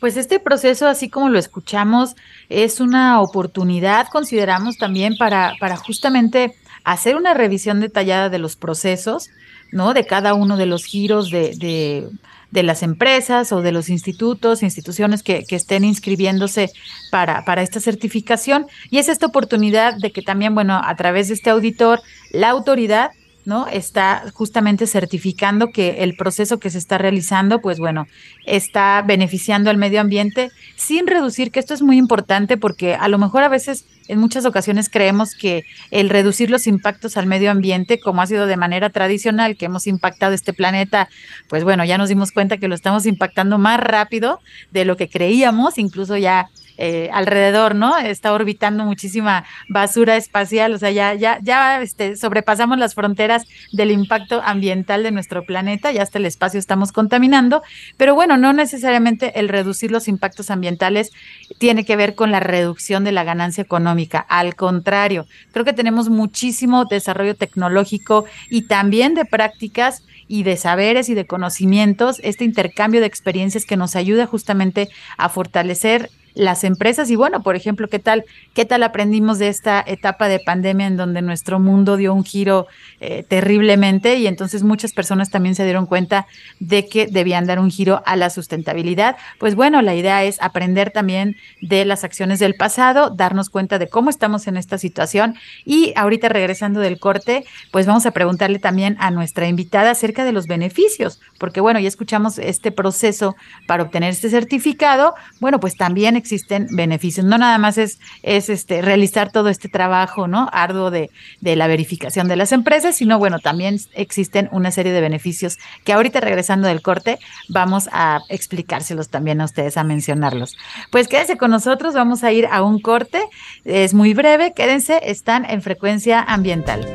Pues 0.03 0.17
este 0.17 0.41
proceso, 0.41 0.89
así 0.89 1.09
como 1.09 1.29
lo 1.29 1.39
escuchamos, 1.39 2.17
es 2.49 2.81
una 2.81 3.21
oportunidad, 3.21 4.09
consideramos 4.09 4.77
también 4.77 5.17
para, 5.17 5.53
para 5.61 5.77
justamente 5.77 6.57
hacer 6.83 7.15
una 7.15 7.35
revisión 7.35 7.79
detallada 7.79 8.29
de 8.29 8.41
los 8.41 8.57
procesos, 8.57 9.31
¿no? 9.71 9.95
De 9.95 10.05
cada 10.05 10.35
uno 10.35 10.57
de 10.57 10.67
los 10.67 10.87
giros 10.87 11.31
de, 11.31 12.11
de, 12.51 12.63
las 12.65 12.83
empresas 12.83 13.53
o 13.53 13.63
de 13.63 13.71
los 13.71 13.89
institutos, 13.89 14.65
instituciones 14.65 15.23
que, 15.23 15.45
que 15.45 15.55
estén 15.55 15.85
inscribiéndose 15.85 16.73
para, 17.13 17.45
para 17.45 17.63
esta 17.63 17.79
certificación. 17.79 18.67
Y 18.91 18.99
es 18.99 19.09
esta 19.09 19.27
oportunidad 19.27 19.95
de 19.99 20.11
que 20.11 20.23
también, 20.23 20.57
bueno, 20.57 20.81
a 20.85 20.97
través 20.97 21.29
de 21.29 21.35
este 21.35 21.51
auditor, 21.51 22.01
la 22.33 22.51
autoridad 22.51 23.13
¿no? 23.45 23.67
Está 23.67 24.25
justamente 24.33 24.87
certificando 24.87 25.71
que 25.73 26.03
el 26.03 26.17
proceso 26.17 26.59
que 26.59 26.71
se 26.71 26.79
está 26.79 26.99
realizando, 26.99 27.61
pues 27.61 27.79
bueno, 27.79 28.07
está 28.47 29.03
beneficiando 29.03 29.71
al 29.71 29.77
medio 29.77 30.01
ambiente 30.01 30.51
sin 30.77 31.07
reducir, 31.07 31.51
que 31.51 31.61
esto 31.61 31.75
es 31.75 31.83
muy 31.83 31.97
importante 31.97 32.57
porque 32.57 32.95
a 32.95 33.09
lo 33.09 33.19
mejor 33.19 33.43
a 33.43 33.49
veces 33.49 33.85
en 34.09 34.19
muchas 34.19 34.45
ocasiones 34.45 34.89
creemos 34.89 35.35
que 35.35 35.65
el 35.91 36.11
reducir 36.11 36.51
los 36.51 36.67
impactos 36.67 37.17
al 37.17 37.27
medio 37.27 37.51
ambiente, 37.51 38.01
como 38.01 38.23
ha 38.23 38.27
sido 38.27 38.47
de 38.47 38.57
manera 38.57 38.91
tradicional, 38.91 39.57
que 39.57 39.67
hemos 39.67 39.87
impactado 39.87 40.35
este 40.35 40.53
planeta, 40.53 41.09
pues 41.49 41.65
bueno, 41.65 41.85
ya 41.85 41.99
nos 41.99 42.09
dimos 42.09 42.33
cuenta 42.33 42.59
que 42.59 42.69
lo 42.69 42.75
estamos 42.75 43.07
impactando 43.07 43.59
más 43.59 43.81
rápido 43.81 44.41
de 44.71 44.85
lo 44.85 44.97
que 44.97 45.09
creíamos, 45.09 45.79
incluso 45.79 46.17
ya 46.17 46.49
eh, 46.79 47.11
alrededor, 47.13 47.75
¿no? 47.75 47.97
Está 47.99 48.33
orbitando 48.33 48.85
muchísima 48.85 49.45
basura 49.69 50.17
espacial, 50.17 50.75
o 50.75 50.79
sea, 50.79 50.91
ya, 50.91 51.15
ya, 51.15 51.39
ya 51.43 51.83
este, 51.83 52.17
sobrepasamos 52.17 52.79
las 52.79 52.95
fronteras 52.95 53.45
del 53.73 53.91
impacto 53.91 54.43
ambiental 54.43 55.03
de 55.03 55.11
nuestro 55.11 55.45
planeta, 55.45 55.93
ya 55.93 56.03
hasta 56.03 56.19
el 56.19 56.27
espacio 56.27 56.59
estamos 56.59 56.93
contaminando, 56.93 57.63
pero 57.97 58.15
bueno, 58.15 58.37
no 58.37 58.53
necesariamente 58.53 59.39
el 59.39 59.49
reducir 59.49 59.91
los 59.91 60.09
impactos 60.09 60.51
ambientales 60.51 61.11
tiene 61.59 61.85
que 61.85 61.97
ver 61.97 62.15
con 62.15 62.31
la 62.31 62.41
reducción 62.41 63.05
de 63.05 63.13
la 63.13 63.25
ganancia 63.25 63.63
económica, 63.63 64.19
al 64.29 64.55
contrario, 64.57 65.27
creo 65.53 65.65
que 65.65 65.73
tenemos 65.73 66.09
muchísimo 66.09 66.85
desarrollo 66.85 67.35
tecnológico 67.35 68.25
y 68.51 68.63
también 68.63 69.15
de 69.15 69.25
prácticas 69.25 70.03
y 70.29 70.45
de 70.45 70.57
saberes 70.57 71.09
y 71.09 71.15
de 71.15 71.27
conocimientos, 71.27 72.21
este 72.23 72.45
intercambio 72.45 73.01
de 73.01 73.07
experiencias 73.07 73.67
que 73.67 73.77
nos 73.77 73.97
ayuda 73.97 74.27
justamente 74.27 74.89
a 75.19 75.29
fortalecer 75.29 76.11
las 76.35 76.65
empresas 76.65 77.11
y 77.11 77.17
bueno, 77.17 77.43
por 77.43 77.57
ejemplo, 77.57 77.89
¿qué 77.89 77.99
tal 77.99 78.25
qué 78.55 78.65
tal 78.65 78.83
aprendimos 78.83 79.39
de 79.39 79.49
esta 79.49 79.83
etapa 79.87 80.29
de 80.29 80.41
pandemia 80.41 80.87
en 80.87 80.97
donde 80.97 81.23
nuestro 81.23 81.59
mundo 81.59 81.97
dio 81.97 82.13
un 82.15 82.25
giro 82.25 82.67
eh, 83.01 83.25
terriblemente 83.27 84.17
y 84.17 84.27
entonces 84.27 84.63
muchas 84.63 84.93
personas 84.93 85.31
también 85.31 85.55
se 85.55 85.65
dieron 85.65 85.87
cuenta 85.87 86.27
de 86.61 86.87
que 86.87 87.07
debían 87.07 87.47
dar 87.47 87.59
un 87.59 87.71
giro 87.71 88.03
a 88.05 88.17
la 88.17 88.31
sustentabilidad? 88.31 89.17
Pues 89.39 89.55
bueno, 89.55 89.83
la 89.83 89.95
idea 89.95 90.25
es 90.25 90.41
aprender 90.43 90.91
también 90.91 91.37
de 91.61 91.85
las 91.85 92.05
acciones 92.05 92.39
del 92.39 92.55
pasado, 92.55 93.11
darnos 93.11 93.51
cuenta 93.51 93.79
de 93.79 93.89
cómo 93.89 94.11
estamos 94.11 94.47
en 94.47 94.57
esta 94.57 94.79
situación 94.79 95.37
y 95.65 95.93
ahorita 95.97 96.29
regresando 96.29 96.81
del 96.81 96.99
corte, 96.99 97.45
pues 97.71 97.87
vamos 97.87 98.07
a 98.07 98.11
preguntarle 98.11 98.59
también 98.59 98.97
a 99.01 99.11
nuestra 99.11 99.49
invitada 99.49 99.91
acerca 99.91 100.25
de 100.25 100.33
los 100.33 100.47
beneficios, 100.47 101.21
porque 101.39 101.61
bueno, 101.61 101.81
ya 101.81 101.89
escuchamos 101.89 102.39
este 102.39 102.71
proceso 102.71 103.37
para 103.67 103.83
obtener 103.83 104.11
este 104.11 104.31
certificado, 104.31 105.15
bueno, 105.41 105.61
pues 105.61 105.77
también 105.77 106.17
existen 106.23 106.69
beneficios. 106.71 107.27
No 107.27 107.37
nada 107.37 107.59
más 107.59 107.77
es, 107.77 107.99
es 108.23 108.49
este, 108.49 108.81
realizar 108.81 109.33
todo 109.33 109.49
este 109.49 109.69
trabajo, 109.69 110.29
¿no? 110.29 110.49
Arduo 110.53 110.91
de, 110.91 111.11
de 111.41 111.57
la 111.57 111.67
verificación 111.67 112.29
de 112.29 112.37
las 112.37 112.53
empresas, 112.53 112.97
sino 112.97 113.19
bueno, 113.19 113.41
también 113.41 113.79
existen 113.95 114.49
una 114.53 114.71
serie 114.71 114.93
de 114.93 115.01
beneficios 115.01 115.59
que 115.85 115.93
ahorita 115.93 116.21
regresando 116.21 116.69
del 116.69 116.81
corte 116.81 117.19
vamos 117.49 117.89
a 117.93 118.21
explicárselos 118.29 119.09
también 119.09 119.41
a 119.41 119.45
ustedes, 119.47 119.77
a 119.77 119.85
mencionarlos. 119.85 120.57
Pues 120.91 121.09
quédense 121.09 121.37
con 121.37 121.51
nosotros, 121.51 121.95
vamos 121.95 122.23
a 122.23 122.31
ir 122.33 122.47
a 122.51 122.63
un 122.63 122.81
corte, 122.81 123.21
es 123.65 123.95
muy 123.95 124.15
breve, 124.15 124.53
quédense, 124.55 125.01
están 125.05 125.45
en 125.45 125.61
frecuencia 125.63 126.21
ambiental. 126.21 126.87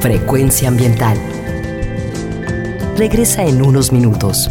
Frecuencia 0.00 0.68
ambiental. 0.68 1.16
Regresa 2.96 3.44
en 3.44 3.62
unos 3.62 3.92
minutos. 3.92 4.50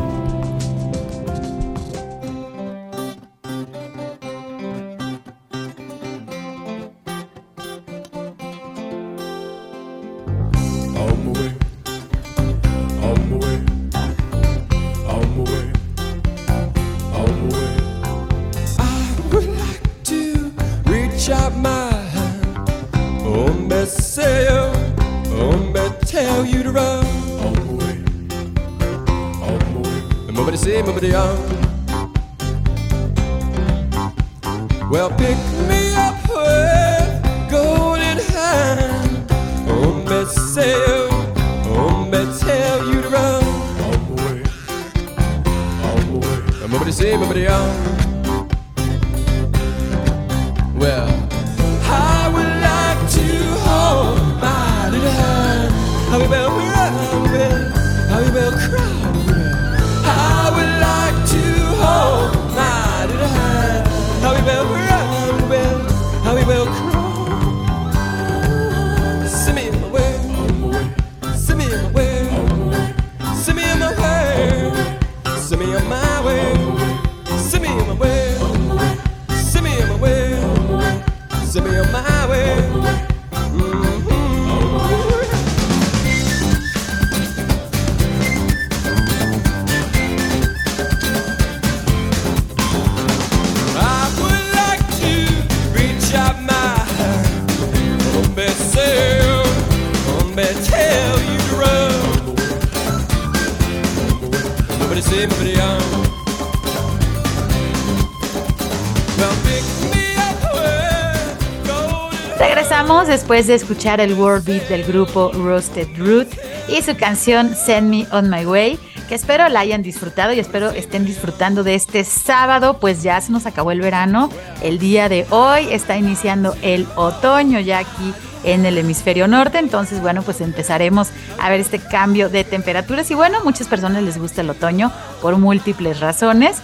Regresamos 112.39 113.07
después 113.07 113.47
de 113.47 113.55
escuchar 113.55 113.99
el 113.99 114.13
world 114.13 114.45
beat 114.45 114.69
del 114.69 114.85
grupo 114.85 115.31
Roasted 115.33 115.89
Root 115.97 116.29
y 116.69 116.81
su 116.81 116.95
canción 116.95 117.53
Send 117.55 117.89
Me 117.89 118.07
On 118.13 118.29
My 118.29 118.45
Way, 118.45 118.79
que 119.09 119.15
espero 119.15 119.49
la 119.49 119.59
hayan 119.59 119.83
disfrutado 119.83 120.31
y 120.31 120.39
espero 120.39 120.69
estén 120.69 121.05
disfrutando 121.05 121.63
de 121.63 121.75
este 121.75 122.05
sábado, 122.05 122.77
pues 122.79 123.03
ya 123.03 123.19
se 123.19 123.33
nos 123.33 123.45
acabó 123.45 123.71
el 123.71 123.81
verano, 123.81 124.29
el 124.63 124.79
día 124.79 125.09
de 125.09 125.25
hoy 125.29 125.67
está 125.71 125.97
iniciando 125.97 126.55
el 126.61 126.87
otoño 126.95 127.59
ya 127.59 127.79
aquí 127.79 128.13
en 128.43 128.65
el 128.65 128.77
hemisferio 128.77 129.27
norte, 129.27 129.59
entonces 129.59 130.01
bueno, 130.01 130.21
pues 130.23 130.41
empezaremos 130.41 131.09
a 131.39 131.49
ver 131.49 131.59
este 131.59 131.79
cambio 131.79 132.29
de 132.29 132.43
temperaturas 132.43 133.09
y 133.11 133.15
bueno, 133.15 133.39
muchas 133.43 133.67
personas 133.67 134.03
les 134.03 134.17
gusta 134.17 134.41
el 134.41 134.49
otoño 134.49 134.91
por 135.21 135.37
múltiples 135.37 135.99
razones. 135.99 136.57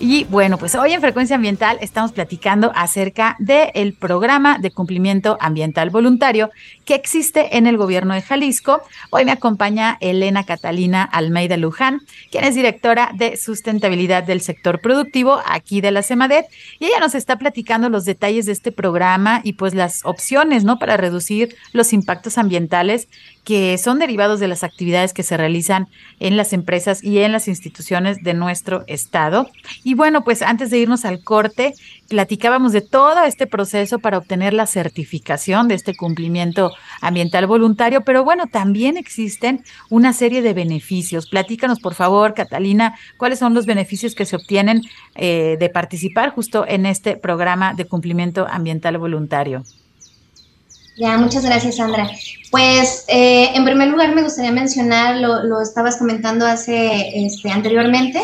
Y 0.00 0.24
bueno, 0.24 0.58
pues 0.58 0.74
hoy 0.74 0.92
en 0.92 1.00
Frecuencia 1.00 1.36
Ambiental 1.36 1.78
estamos 1.80 2.10
platicando 2.10 2.72
acerca 2.74 3.36
del 3.38 3.94
programa 3.94 4.58
de 4.58 4.72
cumplimiento 4.72 5.38
ambiental 5.40 5.90
voluntario 5.90 6.50
que 6.84 6.96
existe 6.96 7.56
en 7.56 7.68
el 7.68 7.76
gobierno 7.76 8.12
de 8.12 8.20
Jalisco. 8.20 8.82
Hoy 9.10 9.24
me 9.24 9.30
acompaña 9.30 9.96
Elena 10.00 10.44
Catalina 10.44 11.04
Almeida 11.04 11.56
Luján, 11.56 12.00
quien 12.32 12.42
es 12.42 12.56
directora 12.56 13.12
de 13.14 13.36
sustentabilidad 13.36 14.24
del 14.24 14.40
sector 14.40 14.80
productivo 14.80 15.40
aquí 15.46 15.80
de 15.80 15.92
la 15.92 16.02
CEMADET. 16.02 16.46
Y 16.80 16.86
ella 16.86 16.98
nos 16.98 17.14
está 17.14 17.38
platicando 17.38 17.88
los 17.88 18.04
detalles 18.04 18.46
de 18.46 18.52
este 18.52 18.72
programa 18.72 19.42
y 19.44 19.52
pues 19.52 19.74
las 19.74 20.04
opciones, 20.04 20.64
¿no? 20.64 20.80
Para 20.80 20.96
reducir 20.96 21.54
los 21.72 21.92
impactos 21.92 22.36
ambientales 22.36 23.08
que 23.44 23.76
son 23.78 23.98
derivados 23.98 24.40
de 24.40 24.48
las 24.48 24.64
actividades 24.64 25.12
que 25.12 25.22
se 25.22 25.36
realizan 25.36 25.88
en 26.18 26.36
las 26.36 26.52
empresas 26.52 27.04
y 27.04 27.18
en 27.18 27.32
las 27.32 27.46
instituciones 27.46 28.22
de 28.22 28.34
nuestro 28.34 28.84
estado. 28.86 29.50
Y 29.84 29.94
bueno, 29.94 30.24
pues 30.24 30.40
antes 30.42 30.70
de 30.70 30.78
irnos 30.78 31.04
al 31.04 31.22
corte, 31.22 31.74
platicábamos 32.08 32.72
de 32.72 32.80
todo 32.80 33.22
este 33.24 33.46
proceso 33.46 33.98
para 33.98 34.18
obtener 34.18 34.54
la 34.54 34.66
certificación 34.66 35.68
de 35.68 35.74
este 35.74 35.94
cumplimiento 35.94 36.72
ambiental 37.02 37.46
voluntario, 37.46 38.00
pero 38.00 38.24
bueno, 38.24 38.46
también 38.46 38.96
existen 38.96 39.62
una 39.90 40.12
serie 40.12 40.40
de 40.40 40.54
beneficios. 40.54 41.28
Platícanos, 41.28 41.80
por 41.80 41.94
favor, 41.94 42.34
Catalina, 42.34 42.94
cuáles 43.18 43.38
son 43.38 43.52
los 43.52 43.66
beneficios 43.66 44.14
que 44.14 44.24
se 44.24 44.36
obtienen 44.36 44.82
eh, 45.14 45.56
de 45.60 45.68
participar 45.68 46.30
justo 46.30 46.64
en 46.66 46.86
este 46.86 47.16
programa 47.16 47.74
de 47.74 47.84
cumplimiento 47.84 48.46
ambiental 48.48 48.96
voluntario. 48.96 49.64
Ya, 50.96 51.18
muchas 51.18 51.44
gracias, 51.44 51.76
Sandra. 51.76 52.08
Pues, 52.50 53.04
eh, 53.08 53.50
en 53.54 53.64
primer 53.64 53.88
lugar, 53.88 54.14
me 54.14 54.22
gustaría 54.22 54.52
mencionar, 54.52 55.16
lo, 55.16 55.42
lo 55.42 55.60
estabas 55.60 55.96
comentando 55.96 56.46
hace, 56.46 57.26
este, 57.26 57.50
anteriormente, 57.50 58.20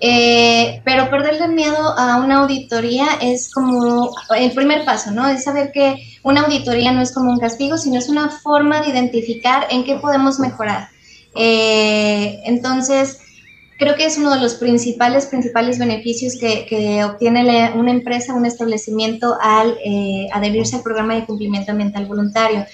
eh, 0.00 0.80
pero 0.84 1.10
perderle 1.10 1.44
el 1.44 1.52
miedo 1.52 1.76
a 1.76 2.16
una 2.16 2.38
auditoría 2.38 3.06
es 3.20 3.52
como 3.52 4.10
el 4.36 4.50
primer 4.52 4.84
paso, 4.84 5.10
¿no? 5.10 5.28
Es 5.28 5.44
saber 5.44 5.70
que 5.72 6.02
una 6.22 6.40
auditoría 6.40 6.90
no 6.90 7.02
es 7.02 7.12
como 7.12 7.30
un 7.30 7.38
castigo, 7.38 7.76
sino 7.76 7.98
es 7.98 8.08
una 8.08 8.30
forma 8.30 8.80
de 8.80 8.90
identificar 8.90 9.66
en 9.70 9.84
qué 9.84 9.96
podemos 9.96 10.40
mejorar. 10.40 10.88
Eh, 11.36 12.40
entonces, 12.44 13.18
creo 13.80 13.96
que 13.96 14.04
es 14.04 14.18
uno 14.18 14.30
de 14.30 14.40
los 14.40 14.54
principales, 14.56 15.26
principales 15.26 15.78
beneficios 15.78 16.36
que, 16.38 16.66
que 16.66 17.02
obtiene 17.02 17.72
una 17.74 17.90
empresa, 17.90 18.34
un 18.34 18.44
establecimiento 18.44 19.38
al 19.40 19.78
eh, 19.82 20.28
adherirse 20.32 20.76
al 20.76 20.82
programa 20.82 21.14
de 21.14 21.24
cumplimiento 21.24 21.72
ambiental 21.72 22.04
voluntario, 22.04 22.66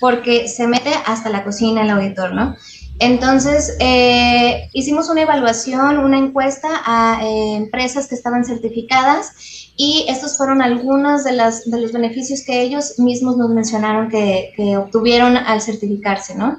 porque 0.00 0.48
se 0.48 0.66
mete 0.66 0.90
hasta 1.04 1.28
la 1.28 1.44
cocina 1.44 1.82
el 1.82 1.90
auditor, 1.90 2.32
¿no? 2.32 2.56
Entonces, 2.98 3.76
eh, 3.78 4.70
hicimos 4.72 5.10
una 5.10 5.22
evaluación, 5.22 5.98
una 5.98 6.16
encuesta 6.16 6.68
a 6.86 7.20
eh, 7.22 7.56
empresas 7.56 8.08
que 8.08 8.14
estaban 8.14 8.46
certificadas 8.46 9.72
y 9.76 10.06
estos 10.08 10.38
fueron 10.38 10.62
algunos 10.62 11.22
de, 11.22 11.32
las, 11.32 11.70
de 11.70 11.78
los 11.78 11.92
beneficios 11.92 12.42
que 12.46 12.62
ellos 12.62 12.98
mismos 12.98 13.36
nos 13.36 13.50
mencionaron 13.50 14.08
que, 14.08 14.54
que 14.56 14.78
obtuvieron 14.78 15.36
al 15.36 15.60
certificarse, 15.60 16.34
¿no? 16.34 16.58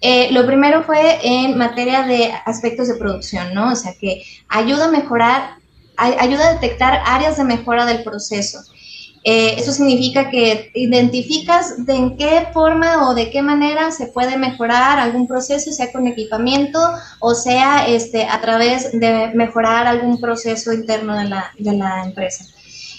Eh, 0.00 0.28
lo 0.32 0.46
primero 0.46 0.82
fue 0.82 1.18
en 1.22 1.56
materia 1.56 2.02
de 2.02 2.32
aspectos 2.44 2.88
de 2.88 2.94
producción, 2.96 3.54
¿no? 3.54 3.72
O 3.72 3.76
sea, 3.76 3.94
que 3.98 4.22
ayuda 4.48 4.86
a 4.86 4.90
mejorar, 4.90 5.56
ay- 5.96 6.16
ayuda 6.18 6.48
a 6.48 6.52
detectar 6.54 7.02
áreas 7.06 7.36
de 7.38 7.44
mejora 7.44 7.86
del 7.86 8.02
proceso. 8.02 8.58
Eh, 9.28 9.54
eso 9.58 9.72
significa 9.72 10.30
que 10.30 10.70
identificas 10.74 11.84
de 11.84 11.94
en 11.96 12.16
qué 12.16 12.46
forma 12.52 13.08
o 13.08 13.14
de 13.14 13.30
qué 13.30 13.42
manera 13.42 13.90
se 13.90 14.06
puede 14.06 14.36
mejorar 14.36 15.00
algún 15.00 15.26
proceso, 15.26 15.72
sea 15.72 15.90
con 15.90 16.06
equipamiento 16.06 16.78
o 17.18 17.34
sea 17.34 17.88
este, 17.88 18.24
a 18.26 18.40
través 18.40 18.92
de 18.92 19.32
mejorar 19.34 19.88
algún 19.88 20.20
proceso 20.20 20.72
interno 20.72 21.16
de 21.18 21.24
la, 21.24 21.50
de 21.58 21.72
la 21.72 22.04
empresa. 22.04 22.44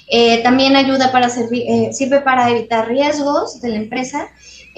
Eh, 0.09 0.41
también 0.43 0.75
ayuda 0.75 1.13
para 1.13 1.29
servir, 1.29 1.63
eh, 1.67 1.93
sirve 1.93 2.19
para 2.21 2.49
evitar 2.49 2.87
riesgos 2.89 3.61
de 3.61 3.69
la 3.69 3.75
empresa. 3.77 4.27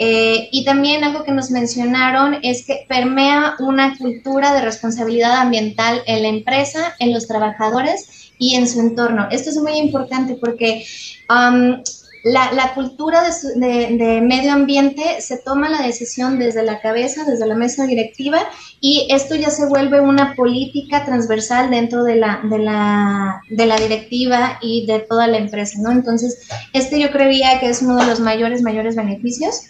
Eh, 0.02 0.48
y 0.54 0.64
también 0.64 1.04
algo 1.04 1.26
que 1.26 1.34
nos 1.34 1.52
mencionaron 1.52 2.38
es 2.42 2.66
que 2.66 2.86
permea 2.88 3.56
una 3.60 3.98
cultura 3.98 4.54
de 4.54 4.62
responsabilidad 4.62 5.36
ambiental 5.36 6.02
en 6.06 6.24
la 6.24 6.30
empresa, 6.30 6.96
en 7.00 7.14
los 7.14 7.28
trabajadores 7.28 8.32
y 8.38 8.56
en 8.56 8.66
su 8.70 8.80
entorno. 8.80 9.28
Esto 9.30 9.50
es 9.50 9.58
muy 9.58 9.74
importante 9.74 10.36
porque 10.36 10.86
um, 11.30 11.84
la, 12.24 12.54
la, 12.54 12.74
cultura 12.74 13.24
de, 13.24 13.34
su, 13.34 13.48
de, 13.60 13.98
de, 13.98 14.22
medio 14.22 14.54
ambiente 14.54 15.20
se 15.20 15.38
toma 15.38 15.68
la 15.68 15.82
decisión 15.82 16.40
desde 16.40 16.64
la 16.64 16.80
cabeza, 16.80 17.26
desde 17.26 17.46
la 17.46 17.56
mesa 17.56 17.86
directiva, 17.86 18.40
y 18.80 19.08
esto 19.10 19.36
ya 19.36 19.50
se 19.50 19.68
vuelve 19.68 20.00
una 20.00 20.34
política 20.36 21.04
transversal 21.04 21.70
dentro 21.70 22.06
de 22.06 22.16
la, 22.16 22.40
de 22.44 22.60
la, 22.60 23.42
de 23.50 23.66
la 23.66 23.76
directiva 23.78 24.60
y 24.62 24.86
de 24.86 25.00
toda 25.00 25.28
la 25.28 25.38
empresa, 25.38 25.80
¿no? 25.82 25.92
Entonces, 25.92 26.48
este 26.72 27.02
yo 27.02 27.12
creía 27.12 27.60
que 27.60 27.70
es 27.70 27.82
uno 27.82 27.98
de 27.98 28.06
los 28.06 28.22
mayores, 28.22 28.62
mayores 28.62 28.96
beneficios. 28.96 29.64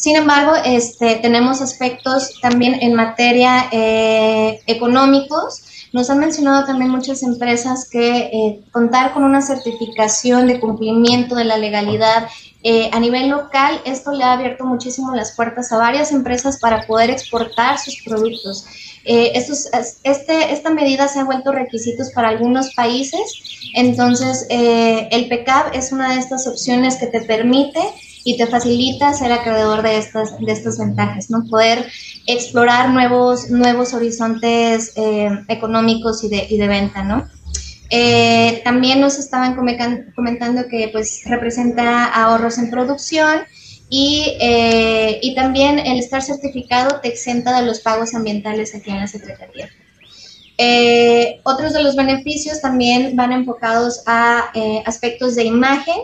Sin 0.00 0.16
embargo, 0.16 0.52
este, 0.64 1.16
tenemos 1.16 1.60
aspectos 1.60 2.40
también 2.40 2.78
en 2.80 2.94
materia 2.94 3.68
eh, 3.70 4.60
económicos. 4.66 5.62
Nos 5.92 6.08
han 6.08 6.20
mencionado 6.20 6.64
también 6.64 6.90
muchas 6.90 7.22
empresas 7.22 7.86
que 7.86 8.16
eh, 8.32 8.60
contar 8.72 9.12
con 9.12 9.24
una 9.24 9.42
certificación 9.42 10.46
de 10.46 10.58
cumplimiento 10.58 11.34
de 11.34 11.44
la 11.44 11.58
legalidad 11.58 12.28
eh, 12.62 12.88
a 12.92 13.00
nivel 13.00 13.28
local, 13.28 13.80
esto 13.84 14.12
le 14.12 14.24
ha 14.24 14.32
abierto 14.32 14.64
muchísimo 14.64 15.14
las 15.14 15.32
puertas 15.32 15.70
a 15.72 15.76
varias 15.76 16.12
empresas 16.12 16.58
para 16.58 16.86
poder 16.86 17.10
exportar 17.10 17.78
sus 17.78 18.02
productos. 18.02 18.66
Eh, 19.04 19.32
este, 19.34 20.52
esta 20.52 20.70
medida 20.70 21.08
se 21.08 21.20
ha 21.20 21.24
vuelto 21.24 21.52
requisitos 21.52 22.10
para 22.14 22.28
algunos 22.28 22.74
países, 22.74 23.70
entonces 23.74 24.46
eh, 24.48 25.08
el 25.10 25.28
PECAP 25.28 25.74
es 25.74 25.92
una 25.92 26.12
de 26.14 26.20
estas 26.20 26.46
opciones 26.46 26.96
que 26.96 27.06
te 27.06 27.22
permite 27.22 27.80
y 28.24 28.36
te 28.36 28.46
facilita 28.46 29.12
ser 29.12 29.32
acreedor 29.32 29.82
de 29.82 29.98
estas, 29.98 30.38
de 30.38 30.52
estas 30.52 30.78
ventajas, 30.78 31.30
¿no? 31.30 31.44
Poder 31.48 31.86
explorar 32.26 32.90
nuevos, 32.90 33.50
nuevos 33.50 33.94
horizontes 33.94 34.92
eh, 34.96 35.30
económicos 35.48 36.22
y 36.24 36.28
de, 36.28 36.46
y 36.48 36.58
de 36.58 36.68
venta, 36.68 37.02
¿no? 37.02 37.28
Eh, 37.90 38.60
también 38.64 39.00
nos 39.00 39.18
estaban 39.18 39.56
comentando 39.56 40.68
que 40.68 40.88
pues 40.92 41.22
representa 41.26 42.04
ahorros 42.04 42.58
en 42.58 42.70
producción 42.70 43.40
y, 43.88 44.36
eh, 44.40 45.18
y, 45.20 45.34
también 45.34 45.80
el 45.80 45.98
estar 45.98 46.22
certificado 46.22 47.00
te 47.00 47.08
exenta 47.08 47.60
de 47.60 47.66
los 47.66 47.80
pagos 47.80 48.14
ambientales 48.14 48.72
aquí 48.76 48.90
en 48.90 49.00
la 49.00 49.08
Secretaría. 49.08 49.68
Eh, 50.62 51.40
otros 51.42 51.72
de 51.72 51.82
los 51.82 51.96
beneficios 51.96 52.60
también 52.60 53.16
van 53.16 53.32
enfocados 53.32 54.02
a 54.06 54.50
eh, 54.54 54.82
aspectos 54.84 55.34
de 55.34 55.44
imagen, 55.44 55.96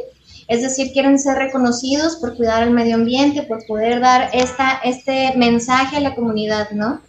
es 0.48 0.62
decir, 0.62 0.92
quieren 0.92 1.18
ser 1.18 1.36
reconocidos 1.38 2.16
por 2.16 2.36
cuidar 2.36 2.62
el 2.62 2.70
medio 2.70 2.94
ambiente, 2.94 3.42
por 3.42 3.64
poder 3.66 4.00
dar 4.00 4.30
esta, 4.32 4.80
este 4.84 5.32
mensaje 5.36 5.96
a 5.96 6.00
la 6.00 6.14
comunidad, 6.14 6.70
¿no? 6.70 7.00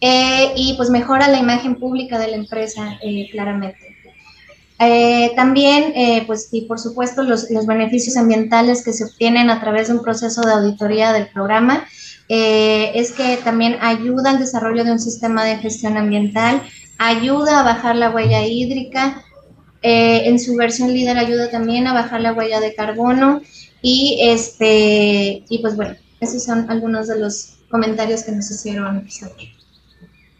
Eh, 0.00 0.52
y 0.56 0.74
pues 0.76 0.90
mejora 0.90 1.28
la 1.28 1.38
imagen 1.38 1.76
pública 1.76 2.18
de 2.18 2.28
la 2.28 2.36
empresa, 2.36 2.98
claramente. 3.30 3.96
Eh, 4.80 5.32
también, 5.36 5.92
eh, 5.94 6.24
pues, 6.26 6.48
y 6.50 6.62
por 6.62 6.80
supuesto, 6.80 7.22
los, 7.22 7.48
los, 7.50 7.66
beneficios 7.66 8.16
ambientales 8.16 8.84
que 8.84 8.92
se 8.92 9.04
obtienen 9.04 9.48
a 9.48 9.60
través 9.60 9.86
de 9.86 9.94
un 9.94 10.02
proceso 10.02 10.42
de 10.42 10.52
auditoría 10.52 11.12
del 11.12 11.28
programa 11.28 11.84
eh, 12.28 12.92
es 12.94 13.12
que 13.12 13.36
también 13.44 13.76
ayuda 13.80 14.30
al 14.30 14.38
desarrollo 14.38 14.84
de 14.84 14.92
un 14.92 14.98
sistema 14.98 15.44
de 15.44 15.58
gestión 15.58 15.96
ambiental, 15.96 16.62
ayuda 16.98 17.60
a 17.60 17.62
bajar 17.62 17.94
la 17.94 18.10
huella 18.10 18.44
hídrica, 18.46 19.22
eh, 19.82 20.28
en 20.28 20.38
su 20.38 20.56
versión 20.56 20.92
líder 20.92 21.18
ayuda 21.18 21.50
también 21.50 21.86
a 21.86 21.92
bajar 21.92 22.20
la 22.20 22.32
huella 22.32 22.60
de 22.60 22.74
carbono 22.74 23.42
y, 23.82 24.18
este, 24.22 25.44
y 25.48 25.58
pues 25.60 25.76
bueno, 25.76 25.96
esos 26.20 26.44
son 26.44 26.70
algunos 26.70 27.08
de 27.08 27.18
los 27.18 27.58
comentarios 27.68 28.22
que 28.22 28.32
nos 28.32 28.50
hicieron 28.50 29.10
saber. 29.10 29.61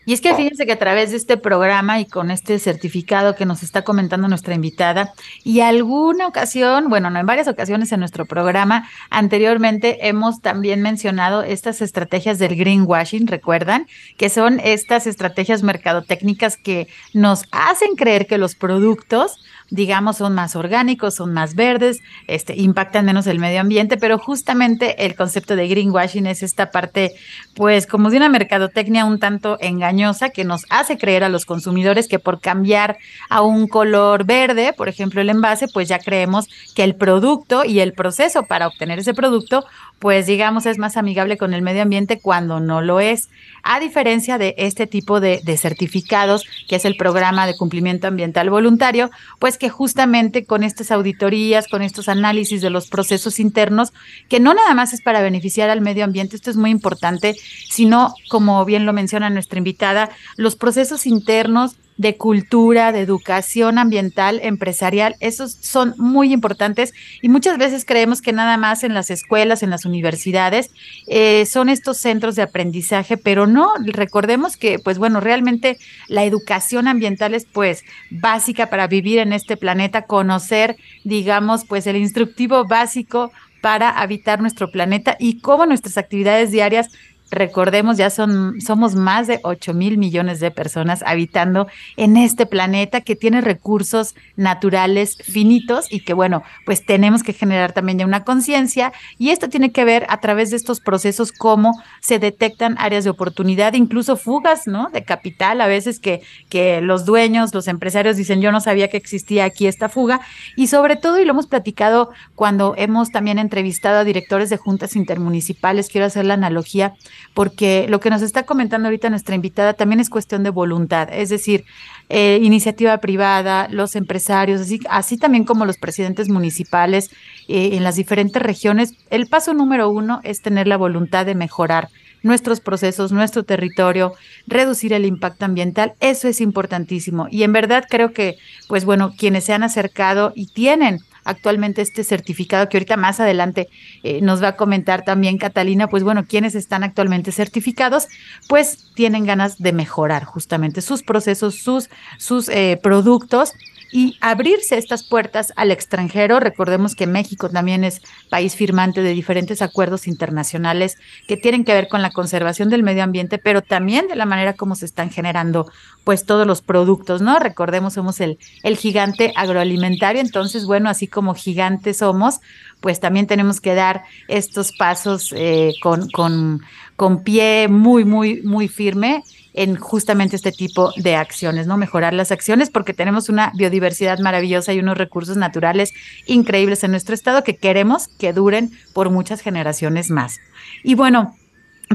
Y 0.05 0.13
es 0.13 0.21
que 0.21 0.35
fíjense 0.35 0.67
que 0.67 0.73
a 0.73 0.79
través 0.79 1.11
de 1.11 1.17
este 1.17 1.37
programa 1.37 2.01
y 2.01 2.07
con 2.07 2.31
este 2.31 2.59
certificado 2.59 3.35
que 3.35 3.47
nos 3.47 3.63
está 3.63 3.83
comentando 3.83 4.29
nuestra 4.29 4.55
invitada, 4.55 5.13
y 5.45 5.61
alguna 5.61 6.27
ocasión, 6.27 6.89
bueno, 6.89 7.11
no 7.11 7.21
en 7.21 7.27
varias 7.27 7.49
ocasiones 7.49 7.93
en 7.93 8.01
nuestro 8.01 8.27
programa, 8.27 8.89
anteriormente 9.11 10.09
hemos 10.09 10.41
también 10.41 10.83
mencionado 10.83 11.43
estas 11.43 11.81
estrategias 11.83 12.39
del 12.39 12.57
greenwashing, 12.57 13.27
recuerdan, 13.27 13.87
que 14.17 14.29
son 14.29 14.61
estas 14.61 15.07
estrategias 15.07 15.63
mercadotécnicas 15.63 16.57
que 16.57 16.89
nos 17.13 17.45
hacen 17.53 17.95
creer 17.97 18.27
que 18.27 18.39
los 18.39 18.55
productos 18.55 19.39
digamos, 19.73 20.19
son 20.19 20.35
más 20.35 20.55
orgánicos, 20.55 21.15
son 21.15 21.33
más 21.33 21.55
verdes, 21.55 22.01
este, 22.27 22.55
impactan 22.61 23.07
menos 23.07 23.27
el 23.27 23.39
medio 23.39 23.59
ambiente, 23.63 23.97
pero 23.97 24.19
justamente 24.19 25.07
el 25.07 25.15
concepto 25.15 25.57
de 25.57 25.67
greenwashing 25.67 26.27
es 26.27 26.43
esta 26.43 26.71
parte, 26.71 27.15
pues, 27.55 27.87
como 27.87 28.11
de 28.11 28.19
una 28.19 28.29
mercadotecnia 28.29 29.07
un 29.07 29.19
tanto 29.19 29.57
engañosa 29.61 30.29
que 30.29 30.45
nos 30.45 30.67
hace 30.69 30.99
creer 30.99 31.25
a 31.25 31.31
los 31.31 31.47
consumidores 31.47 32.07
que 32.07 32.19
por 32.19 32.39
cambiar 32.39 32.99
a 33.31 33.41
un 33.41 33.67
color 33.67 34.25
verde, 34.25 34.75
por 34.75 34.91
ejemplo, 34.91 35.23
el 35.23 35.31
envase, 35.31 35.69
pues 35.69 35.89
ya 35.89 35.99
creemos 35.99 36.49
que 36.75 36.85
el 36.85 36.95
producto 36.95 37.65
y 37.65 37.81
el 37.81 37.95
proceso 37.95 38.43
para 38.43 38.67
obtener 38.67 38.99
ese 38.99 39.15
producto 39.15 39.65
pues 40.03 40.27
digamos 40.27 40.67
es 40.67 40.79
más 40.79 40.97
amigable 40.97 41.39
con 41.39 41.55
el 41.55 41.63
medio 41.63 41.81
ambiente 41.81 42.19
cuando 42.19 42.59
no 42.59 42.83
lo 42.83 42.99
es, 42.99 43.29
a 43.63 43.79
diferencia 43.79 44.37
de 44.37 44.57
este 44.59 44.89
tipo 44.89 45.21
de, 45.21 45.41
certificados, 45.57 46.45
que 46.69 46.75
es 46.75 46.85
el 46.85 46.97
programa 46.97 47.47
de 47.47 47.57
cumplimiento 47.57 48.09
ambiental 48.09 48.51
voluntario, 48.51 49.13
pues 49.39 49.59
que 49.59 49.69
justamente 49.69 50.45
con 50.45 50.65
estas 50.65 50.91
auditorías, 50.91 51.69
con 51.69 51.83
estos 51.83 52.09
análisis 52.09 52.61
de 52.61 52.71
los 52.71 52.89
procesos 52.89 53.39
internos, 53.39 53.93
que 54.29 54.41
no 54.41 54.55
nada 54.55 54.75
más 54.75 54.93
es 54.93 55.03
para 55.03 55.23
beneficiar 55.23 55.71
al 55.71 55.83
medio 55.83 56.03
ambiente, 56.03 56.35
esto 56.35 56.51
es 56.51 56.57
muy 56.57 56.71
importante, 56.71 57.37
sino, 57.71 58.13
como 58.29 58.65
bien 58.65 58.85
lo 58.87 58.93
menciona 58.93 59.31
nuestra 59.31 59.59
invitada, 59.59 60.11
los 60.37 60.57
procesos 60.57 61.07
internos 61.07 61.77
de 61.97 62.17
cultura, 62.17 62.93
de 62.93 63.01
educación 63.01 63.79
ambiental, 63.79 64.41
empresarial, 64.43 65.17
esos 65.21 65.53
son 65.53 65.95
muy 65.99 66.33
importantes 66.33 66.95
y 67.21 67.29
muchas 67.29 67.59
veces 67.59 67.85
creemos 67.85 68.23
que 68.23 68.33
nada 68.33 68.57
más 68.57 68.83
en 68.85 68.95
las 68.95 69.11
escuelas, 69.11 69.63
en 69.63 69.71
las 69.71 69.85
universidades, 69.85 70.71
eh, 71.07 71.47
son 71.47 71.69
estos 71.69 71.99
centros 71.99 72.35
de 72.35 72.43
aprendizaje, 72.43 73.17
pero 73.17 73.47
no, 73.47 73.73
recordemos 73.85 74.57
que, 74.57 74.79
pues 74.79 74.99
bueno, 74.99 75.21
realmente 75.21 75.79
la 76.09 76.25
educación 76.25 76.89
ambiental 76.89 77.35
es 77.35 77.47
pues 77.47 77.85
básica 78.11 78.71
para 78.71 78.87
vivir 78.87 79.19
en 79.19 79.33
este 79.33 79.57
planeta, 79.57 80.03
conocer, 80.03 80.77
digamos, 81.05 81.65
pues 81.65 81.87
el 81.87 81.97
instructivo 81.97 82.67
básico 82.67 83.33
para 83.63 83.91
habitar 83.91 84.41
nuestro 84.41 84.71
planeta 84.71 85.17
y 85.19 85.41
cómo 85.41 85.65
nuestras 85.67 85.97
actividades 85.97 86.51
diarias 86.51 86.89
recordemos, 87.33 87.97
ya 87.97 88.11
son, 88.11 88.61
somos 88.61 88.95
más 88.95 89.27
de 89.27 89.41
8 89.43 89.73
mil 89.75 89.99
millones 89.99 90.39
de 90.39 90.51
personas 90.51 91.03
habitando 91.05 91.67
en 91.97 92.17
este 92.17 92.47
planeta 92.47 93.01
que 93.01 93.17
tiene 93.17 93.41
recursos 93.41 94.15
naturales 94.37 95.17
finitos 95.17 95.91
y 95.91 96.01
que, 96.01 96.13
bueno, 96.13 96.43
pues 96.67 96.85
tenemos 96.85 97.23
que 97.23 97.33
generar 97.33 97.73
también 97.73 97.99
ya 97.99 98.07
una 98.07 98.25
conciencia 98.25 98.93
y 99.19 99.31
esto 99.31 99.49
tiene 99.49 99.73
que 99.73 99.85
ver 99.85 100.07
a 100.11 100.21
través 100.21 100.51
de 100.51 100.57
estos 100.57 100.81
procesos 100.81 101.33
cómo 101.33 101.83
se 102.01 102.19
detectan 102.19 102.77
áreas 102.79 103.05
de 103.05 103.11
oportunidad, 103.11 103.73
incluso 103.73 104.17
fugas, 104.17 104.67
¿no? 104.67 104.91
De 104.91 105.03
capital, 105.03 105.63
a 105.63 105.67
veces 105.67 105.99
que, 106.01 106.21
que 106.51 106.83
los 106.83 107.07
dueños, 107.07 107.55
los 107.55 107.67
empresarios 107.67 108.17
dicen, 108.19 108.43
yo 108.43 108.53
no 108.53 108.61
sabía 108.61 108.89
que 108.89 108.99
existía 108.99 109.47
aquí 109.47 109.67
esta 109.67 109.89
fuga 109.89 110.21
y 110.55 110.67
sobre 110.67 110.97
todo, 110.97 111.19
y 111.19 111.25
lo 111.25 111.31
hemos 111.31 111.47
platicado 111.47 112.11
cuando 112.35 112.75
hemos 112.77 113.11
también 113.11 113.39
entrevistado 113.39 114.01
a 114.01 114.05
directores 114.05 114.51
de 114.51 114.59
juntas 114.59 114.97
intermunicipales, 114.97 115.89
quiero 115.89 116.07
hacer 116.07 116.27
la 116.27 116.35
analogía, 116.35 116.95
porque 117.35 117.87
lo 117.89 118.01
que 118.01 118.11
nos 118.11 118.23
está 118.23 118.45
comentando 118.45 118.89
ahorita 118.89 119.11
nuestra 119.11 119.35
invitada 119.35 119.75
también 119.75 120.01
es 120.01 120.11
cuestión 120.11 120.43
de 120.43 120.51
voluntad, 120.51 121.09
es 121.13 121.29
decir, 121.29 121.65
eh, 122.09 122.41
iniciativa 122.43 122.97
privada, 122.99 123.69
los 123.71 123.97
empresarios, 123.97 124.61
así, 124.61 124.81
así 124.91 125.17
también 125.17 125.45
como 125.45 125.65
los 125.65 125.79
presidentes 125.79 126.29
municipales 126.29 127.11
eh, 127.49 127.71
en 127.73 127.85
las 127.85 127.97
diferentes 127.97 128.43
regiones. 128.43 128.95
El 129.11 129.27
paso 129.27 129.55
número 129.55 129.89
uno 129.89 130.21
es 130.23 130.43
tener 130.43 130.67
la 130.67 130.77
voluntad 130.77 131.25
de 131.25 131.35
mejorar 131.35 131.89
nuestros 132.23 132.61
procesos, 132.61 133.13
nuestro 133.13 133.45
territorio, 133.45 134.15
reducir 134.47 134.93
el 134.93 135.07
impacto 135.07 135.45
ambiental, 135.45 135.95
eso 136.01 136.29
es 136.29 136.41
importantísimo. 136.41 137.27
Y 137.31 137.43
en 137.43 137.53
verdad 137.53 137.85
creo 137.89 138.13
que, 138.13 138.37
pues 138.69 138.85
bueno, 138.85 139.15
quienes 139.17 139.45
se 139.45 139.53
han 139.53 139.63
acercado 139.63 140.33
y 140.35 140.47
tienen 140.47 141.01
actualmente 141.25 141.83
este 141.83 142.05
certificado 142.05 142.69
que 142.69 142.77
ahorita 142.77 142.97
más 142.97 143.21
adelante 143.21 143.69
eh, 144.03 144.21
nos 144.21 144.43
va 144.43 144.49
a 144.49 144.57
comentar 144.57 145.05
también 145.05 145.39
Catalina, 145.39 145.89
pues 145.89 146.03
bueno, 146.03 146.25
quienes 146.27 146.55
están 146.55 146.85
actualmente 146.85 147.33
certificados, 147.33 148.09
pues 148.49 148.93
tienen 148.95 149.25
ganas 149.25 149.59
de 149.59 149.73
mejorar 149.73 150.25
justamente 150.25 150.81
sus 150.81 151.03
procesos, 151.03 151.57
sus, 151.57 151.89
sus 152.19 152.49
eh, 152.49 152.79
productos 152.83 153.53
y 153.93 154.17
abrirse 154.21 154.79
estas 154.79 155.05
puertas 155.05 155.53
al 155.55 155.71
extranjero. 155.71 156.41
Recordemos 156.41 156.97
que 156.97 157.07
México 157.07 157.51
también 157.51 157.85
es 157.85 158.01
país 158.31 158.57
firmante 158.57 159.03
de 159.03 159.13
diferentes 159.13 159.61
acuerdos 159.61 160.09
internacionales 160.09 160.97
que 161.29 161.37
tienen 161.37 161.65
que 161.65 161.75
ver 161.75 161.89
con 161.89 162.01
la 162.01 162.11
conservación 162.11 162.71
del 162.71 162.83
medio 162.83 163.05
ambiente, 163.05 163.39
pero 163.39 163.63
también 163.63 164.09
de 164.09 164.17
la 164.17 164.25
manera 164.25 164.55
como 164.55 164.75
se 164.75 164.87
están 164.87 165.11
generando 165.11 165.71
pues 166.05 166.25
todos 166.25 166.47
los 166.47 166.63
productos, 166.63 167.21
¿no? 167.21 167.39
Recordemos, 167.39 167.93
somos 167.93 168.21
el, 168.21 168.39
el 168.63 168.77
gigante 168.77 169.33
agroalimentario, 169.37 170.21
entonces, 170.21 170.65
bueno, 170.65 170.89
así 170.89 171.07
como 171.07 171.35
gigantes 171.35 171.99
somos, 171.99 172.41
pues 172.81 172.99
también 172.99 173.27
tenemos 173.27 173.61
que 173.61 173.75
dar 173.75 174.03
estos 174.27 174.73
pasos 174.73 175.33
eh, 175.37 175.75
con, 175.83 176.11
con, 176.11 176.63
con 176.97 177.23
pie 177.23 177.69
muy, 177.69 178.05
muy, 178.05 178.43
muy 178.43 178.69
firme 178.69 179.23
en 179.55 179.77
justamente 179.77 180.37
este 180.37 180.53
tipo 180.53 180.93
de 180.97 181.17
acciones, 181.17 181.67
¿no? 181.67 181.77
Mejorar 181.77 182.15
las 182.15 182.33
acciones 182.33 182.71
porque 182.71 182.95
tenemos 182.95 183.29
una 183.29 183.53
biodiversidad 183.55 184.19
maravillosa 184.19 184.73
y 184.73 184.81
unos 184.81 184.99
recursos 184.99 185.37
naturales 185.37 185.93
increíbles 186.27 186.85
en 186.85 186.93
nuestro 186.93 187.15
estado 187.15 187.45
que 187.45 187.57
queremos 187.57 188.09
que 188.09 188.33
duren 188.33 188.71
por 188.95 189.11
muchas 189.11 189.41
generaciones 189.41 190.11
más. 190.11 190.41
Y 190.83 190.95
bueno, 190.95 191.37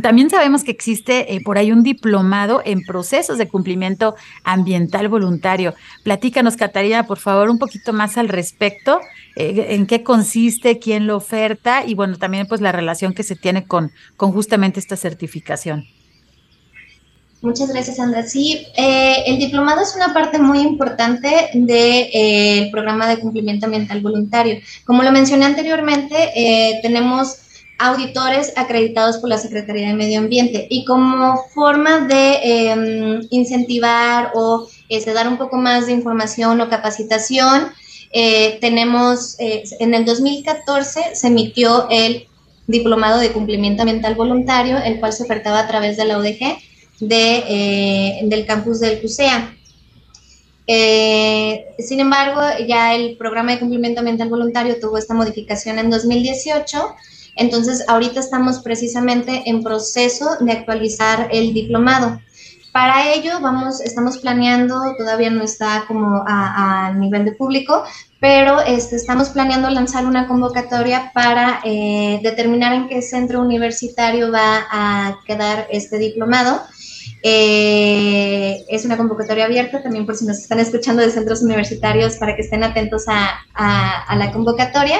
también 0.02 0.30
sabemos 0.30 0.64
que 0.64 0.72
existe 0.72 1.34
eh, 1.34 1.42
por 1.42 1.58
ahí 1.58 1.72
un 1.72 1.84
diplomado 1.84 2.62
en 2.64 2.82
procesos 2.84 3.38
de 3.38 3.48
cumplimiento 3.48 4.16
ambiental 4.44 5.08
voluntario. 5.10 5.74
Platícanos, 6.04 6.56
Catarina, 6.56 7.08
por 7.08 7.18
favor, 7.18 7.50
un 7.50 7.58
poquito 7.58 7.94
más 7.94 8.18
al 8.18 8.30
respecto, 8.30 9.00
eh, 9.36 9.68
en 9.70 9.88
qué 9.88 10.04
consiste, 10.04 10.80
quién 10.80 11.08
lo 11.08 11.16
oferta 11.16 11.84
y 11.86 11.96
bueno, 11.96 12.18
también 12.18 12.48
pues 12.48 12.62
la 12.62 12.72
relación 12.72 13.14
que 13.14 13.24
se 13.24 13.36
tiene 13.36 13.66
con, 13.66 13.92
con 14.16 14.32
justamente 14.32 14.80
esta 14.80 14.98
certificación. 14.98 15.86
Muchas 17.42 17.70
gracias, 17.70 17.98
Sandra. 17.98 18.24
Sí, 18.24 18.66
eh, 18.76 19.24
el 19.28 19.38
diplomado 19.38 19.82
es 19.82 19.96
una 19.96 20.12
parte 20.12 20.40
muy 20.40 20.60
importante 20.60 21.50
del 21.54 21.68
de, 21.68 22.10
eh, 22.12 22.70
programa 22.72 23.08
de 23.08 23.20
cumplimiento 23.20 23.68
ambiental 23.68 24.02
voluntario. 24.02 24.58
Como 24.86 25.04
lo 25.04 25.12
mencioné 25.12 25.46
anteriormente, 25.46 26.16
eh, 26.36 26.80
tenemos 26.82 27.38
auditores 27.78 28.54
acreditados 28.56 29.18
por 29.18 29.30
la 29.30 29.38
Secretaría 29.38 29.90
de 29.90 29.94
Medio 29.94 30.18
Ambiente 30.18 30.66
y 30.68 30.84
como 30.84 31.44
forma 31.54 32.08
de 32.08 32.40
em, 32.42 33.28
incentivar 33.30 34.32
o 34.34 34.68
este, 34.90 35.14
dar 35.14 35.28
un 35.28 35.38
poco 35.38 35.58
más 35.58 35.86
de 35.86 35.92
información 35.92 36.60
o 36.60 36.70
capacitación, 36.70 37.68
tenemos, 38.62 39.36
en 39.38 39.94
el 39.94 40.06
2014 40.06 41.14
se 41.14 41.28
emitió 41.28 41.88
el 41.92 42.26
diplomado 42.66 43.20
de 43.20 43.32
cumplimiento 43.32 43.84
ambiental 43.84 44.16
voluntario, 44.16 44.78
el 44.78 45.00
cual 45.00 45.14
se 45.14 45.24
ofertaba 45.24 45.60
a 45.60 45.68
través 45.68 45.98
de 45.98 46.06
la 46.06 46.18
UDG 46.18 46.58
de, 47.00 47.44
eh, 47.48 48.20
del 48.24 48.46
campus 48.46 48.80
del 48.80 49.02
CUSEA. 49.02 49.54
Eh, 50.70 51.66
sin 51.80 52.02
embargo, 52.02 52.42
ya 52.68 52.94
el 52.94 53.16
programa 53.16 53.54
de 53.54 53.60
cumplimiento 53.60 54.00
ambiental 54.00 54.30
voluntario 54.30 54.80
tuvo 54.80 54.98
esta 54.98 55.14
modificación 55.14 55.80
en 55.80 55.90
2018, 55.90 56.96
entonces 57.38 57.86
ahorita 57.88 58.20
estamos 58.20 58.60
precisamente 58.60 59.44
en 59.46 59.64
proceso 59.64 60.28
de 60.42 60.52
actualizar 60.52 61.30
el 61.32 61.54
diplomado. 61.54 62.20
Para 62.74 63.14
ello, 63.14 63.40
vamos, 63.42 63.80
estamos 63.82 64.18
planeando, 64.18 64.76
todavía 64.98 65.30
no 65.30 65.42
está 65.42 65.86
como 65.88 66.24
a, 66.28 66.92
nivel 66.94 67.26
de 67.26 67.32
público, 67.32 67.84
pero 68.20 68.60
este, 68.62 68.98
estamos 68.98 69.30
planeando 69.30 69.70
lanzar 69.70 70.06
una 70.06 70.28
convocatoria 70.28 71.12
para 71.14 71.62
eh, 71.64 72.20
determinar 72.22 72.74
en 72.74 72.88
qué 72.90 73.02
centro 73.02 73.42
universitario 73.42 74.32
va 74.32 74.68
a 74.70 75.20
quedar 75.26 75.68
este 75.72 75.98
diplomado 75.98 76.62
eh, 77.24 78.64
es 78.70 78.86
una 78.86 78.98
convocatoria 78.98 79.46
abierta 79.46 79.82
también 79.82 80.06
por 80.06 80.16
si 80.16 80.26
nos 80.26 80.38
están 80.38 80.60
escuchando 80.60 81.02
de 81.02 81.10
centros 81.10 81.42
universitarios 81.42 82.16
para 82.16 82.36
que 82.36 82.42
estén 82.42 82.64
atentos 82.64 83.06
a, 83.08 84.16
la 84.16 84.32
convocatoria. 84.32 85.00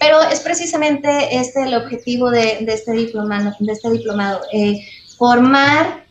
Pero 0.00 0.22
es 0.22 0.40
precisamente 0.40 1.36
este 1.36 1.64
el 1.64 1.74
objetivo 1.74 2.30
de, 2.30 2.64
este, 2.68 2.92
diplomado, 2.92 3.52
de 3.58 3.72
este 3.72 3.90
diplomado, 3.90 4.40
eh, 4.52 4.80
formar 5.16 6.04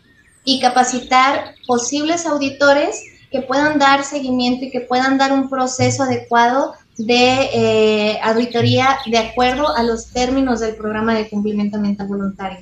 y 0.43 0.59
capacitar 0.59 1.55
posibles 1.65 2.25
auditores 2.25 3.03
que 3.31 3.41
puedan 3.41 3.79
dar 3.79 4.03
seguimiento 4.03 4.65
y 4.65 4.71
que 4.71 4.81
puedan 4.81 5.17
dar 5.17 5.31
un 5.31 5.49
proceso 5.49 6.03
adecuado 6.03 6.73
de 6.97 7.49
eh, 7.53 8.19
auditoría 8.23 8.97
de 9.05 9.17
acuerdo 9.17 9.75
a 9.75 9.83
los 9.83 10.07
términos 10.07 10.59
del 10.59 10.75
programa 10.75 11.13
de 11.13 11.29
cumplimiento 11.29 11.77
ambiental 11.77 12.07
voluntario. 12.07 12.59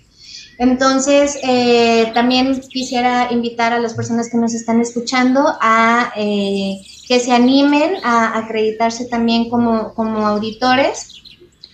Entonces, 0.57 1.37
eh, 1.43 2.11
también 2.13 2.61
quisiera 2.61 3.27
invitar 3.31 3.73
a 3.73 3.79
las 3.79 3.93
personas 3.93 4.29
que 4.29 4.37
nos 4.37 4.53
están 4.53 4.79
escuchando 4.79 5.53
a 5.59 6.13
eh, 6.15 6.81
que 7.07 7.19
se 7.19 7.33
animen 7.33 7.95
a 8.03 8.37
acreditarse 8.37 9.05
también 9.05 9.49
como, 9.49 9.93
como 9.93 10.25
auditores 10.25 11.11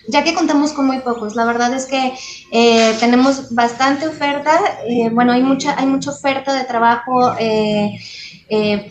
ya 0.08 0.24
que 0.24 0.34
contamos 0.34 0.72
con 0.72 0.86
muy 0.86 0.98
pocos. 0.98 1.36
La 1.36 1.44
verdad 1.44 1.72
es 1.72 1.86
que 1.86 2.12
eh, 2.50 2.96
tenemos 2.98 3.54
bastante 3.54 4.08
oferta, 4.08 4.58
bueno, 5.12 5.32
hay 5.32 5.42
mucha, 5.42 5.78
hay 5.78 5.86
mucha 5.86 6.10
oferta 6.10 6.52
de 6.52 6.64
trabajo 6.64 7.30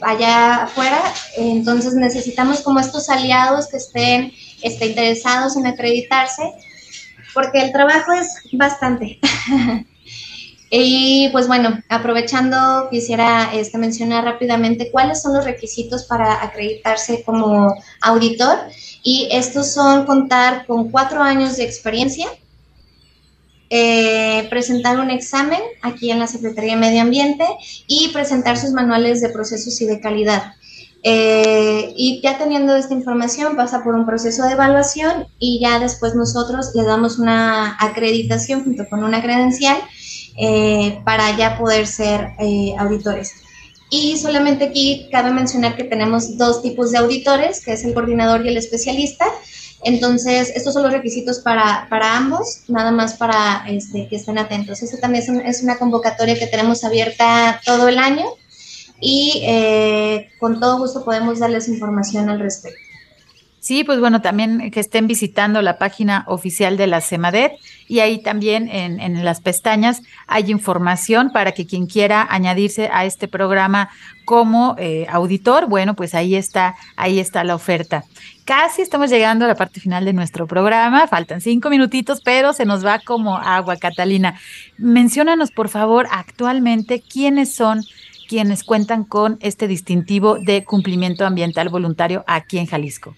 allá 0.02 0.64
afuera, 0.64 1.02
entonces 1.36 1.96
necesitamos 1.96 2.62
como 2.62 2.80
estos 2.80 3.10
aliados 3.10 3.68
que 3.68 3.76
estén, 3.76 4.32
estén 4.62 4.92
interesados 4.92 5.58
en 5.58 5.68
acreditarse 5.68 6.44
porque 7.34 7.62
el 7.62 7.72
trabajo 7.72 8.12
es 8.14 8.28
bastante. 8.54 9.20
y 10.72 11.30
pues 11.32 11.48
bueno, 11.48 11.82
aprovechando, 11.90 12.88
quisiera 12.90 13.54
este, 13.54 13.78
mencionar 13.78 14.24
rápidamente 14.24 14.92
cuáles 14.92 15.22
son 15.22 15.34
los 15.34 15.46
requisitos 15.46 16.06
para 16.06 16.44
acreditarse 16.44 17.24
como 17.24 17.74
auditor. 18.02 18.58
Y 19.04 19.30
estos 19.32 19.74
son 19.74 20.06
contar 20.06 20.66
con 20.68 20.92
cuatro 20.92 21.22
años 21.22 21.58
de 21.58 21.64
experiencia, 21.64 22.28
eh, 23.70 24.48
presentar 24.50 25.00
un 25.00 25.10
examen 25.10 25.62
aquí 25.82 26.12
en 26.12 26.20
la 26.20 26.28
Secretaría 26.28 26.74
de 26.74 26.80
Medio 26.80 27.02
Ambiente 27.02 27.46
y 27.88 28.10
presentar 28.10 28.58
sus 28.58 28.72
manuales 28.72 29.22
de 29.22 29.30
procesos 29.30 29.80
y 29.82 29.86
de 29.86 30.00
calidad. 30.00 30.54
Eh, 31.04 31.94
y 31.98 32.22
ya 32.22 32.38
teniendo 32.38 32.76
esta 32.76 32.94
información 32.94 33.56
pasa 33.56 33.84
por 33.84 33.96
un 33.96 34.06
proceso 34.06 34.44
de 34.44 34.52
evaluación 34.52 35.26
y 35.40 35.60
ya 35.60 35.80
después 35.80 36.14
nosotros 36.14 36.72
le 36.76 36.84
damos 36.84 37.18
una 37.18 37.76
acreditación 37.80 38.64
junto 38.64 38.88
con 38.88 39.04
una 39.04 39.20
credencial 39.22 39.78
eh, 40.38 41.02
para 41.04 41.36
ya 41.36 41.58
poder 41.58 41.88
ser 41.88 42.34
eh, 42.40 42.76
auditores. 42.78 43.34
Y 43.90 44.18
solamente 44.18 44.66
aquí 44.66 45.10
cabe 45.12 45.32
mencionar 45.32 45.76
que 45.76 45.84
tenemos 45.84 46.38
dos 46.38 46.62
tipos 46.62 46.92
de 46.92 47.00
auditores, 47.00 47.66
que 47.66 47.74
es 47.74 47.84
el 47.84 47.94
coordinador 47.94 48.46
y 48.46 48.50
el 48.50 48.58
especialista. 48.58 49.26
Entonces, 49.84 50.54
estos 50.56 50.76
son 50.76 50.84
los 50.84 50.94
requisitos 50.94 51.40
para, 51.40 51.88
para 51.90 52.16
ambos, 52.16 52.62
nada 52.68 52.92
más 52.92 53.16
para 53.16 53.66
este, 53.68 54.08
que 54.08 54.16
estén 54.16 54.38
atentos. 54.38 54.82
Esto 54.82 54.98
también 54.98 55.24
es, 55.24 55.58
es 55.58 55.64
una 55.64 55.78
convocatoria 55.78 56.40
que 56.40 56.48
tenemos 56.48 56.84
abierta 56.86 57.60
todo 57.66 57.90
el 57.90 57.98
año 57.98 58.26
y 59.02 59.42
eh, 59.44 60.30
con 60.40 60.60
todo 60.60 60.78
gusto 60.78 61.04
podemos 61.04 61.40
darles 61.40 61.68
información 61.68 62.30
al 62.30 62.40
respecto. 62.40 62.80
Sí, 63.62 63.84
pues 63.84 64.00
bueno, 64.00 64.24
también 64.24 64.72
que 64.72 64.80
estén 64.80 65.06
visitando 65.06 65.62
la 65.62 65.78
página 65.78 66.24
oficial 66.28 66.78
de 66.78 66.88
la 66.88 67.00
CEMADET 67.00 67.52
y 67.88 68.00
ahí 68.00 68.18
también 68.18 68.68
en, 68.68 69.24
las 69.24 69.40
pestañas 69.40 70.02
hay 70.26 70.50
información 70.50 71.30
para 71.32 71.52
que 71.52 71.68
quien 71.68 71.86
quiera 71.86 72.26
añadirse 72.28 72.90
a 72.92 73.06
este 73.06 73.28
programa 73.28 73.90
como 74.26 74.76
eh, 74.80 75.06
auditor, 75.12 75.68
bueno, 75.68 75.96
pues 75.96 76.16
ahí 76.16 76.34
está, 76.34 76.74
ahí 76.96 77.20
está 77.20 77.44
la 77.44 77.54
oferta. 77.54 78.04
Casi 78.46 78.82
estamos 78.82 79.12
llegando 79.12 79.46
a 79.46 79.48
la 79.48 79.56
parte 79.56 79.80
final 79.80 80.06
de 80.06 80.14
nuestro 80.14 80.48
programa, 80.48 81.06
faltan 81.06 81.40
cinco 81.40 81.70
minutitos, 81.70 82.22
pero 82.22 82.54
se 82.54 82.66
nos 82.66 82.84
va 82.84 82.98
como 82.98 83.38
agua, 83.38 83.78
Catalina. 83.78 84.40
Menciónanos, 84.80 85.52
por 85.52 85.70
favor, 85.70 86.08
actualmente 86.10 87.04
quiénes 87.08 87.54
son 87.54 87.84
quienes 88.32 88.64
cuentan 88.64 89.04
con 89.04 89.38
este 89.42 89.68
distintivo 89.68 90.38
de 90.40 90.64
cumplimiento 90.64 91.26
ambiental 91.26 91.68
voluntario 91.68 92.24
aquí 92.28 92.60
en 92.60 92.66
Jalisco? 92.66 93.14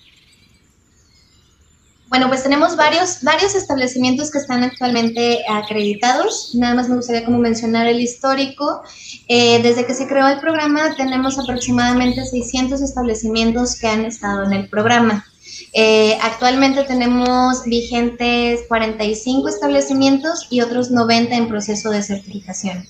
Bueno, 2.09 2.29
pues 2.29 2.41
tenemos 2.41 2.75
varios, 2.75 3.21
varios 3.21 3.53
establecimientos 3.53 4.31
que 4.31 4.39
están 4.39 4.63
actualmente 4.63 5.43
acreditados. 5.47 6.55
Nada 6.55 6.73
más 6.73 6.89
me 6.89 6.95
gustaría 6.95 7.25
como 7.25 7.37
mencionar 7.37 7.85
el 7.85 8.01
histórico. 8.01 8.81
Eh, 9.27 9.61
desde 9.61 9.85
que 9.85 9.93
se 9.93 10.07
creó 10.07 10.27
el 10.29 10.39
programa 10.39 10.95
tenemos 10.95 11.37
aproximadamente 11.37 12.25
600 12.25 12.81
establecimientos 12.81 13.79
que 13.79 13.85
han 13.85 14.05
estado 14.05 14.45
en 14.45 14.53
el 14.53 14.67
programa. 14.67 15.27
Eh, 15.73 16.17
actualmente 16.23 16.85
tenemos 16.85 17.65
vigentes 17.65 18.61
45 18.67 19.47
establecimientos 19.47 20.47
y 20.49 20.61
otros 20.61 20.89
90 20.89 21.35
en 21.35 21.47
proceso 21.47 21.91
de 21.91 22.01
certificación. 22.01 22.87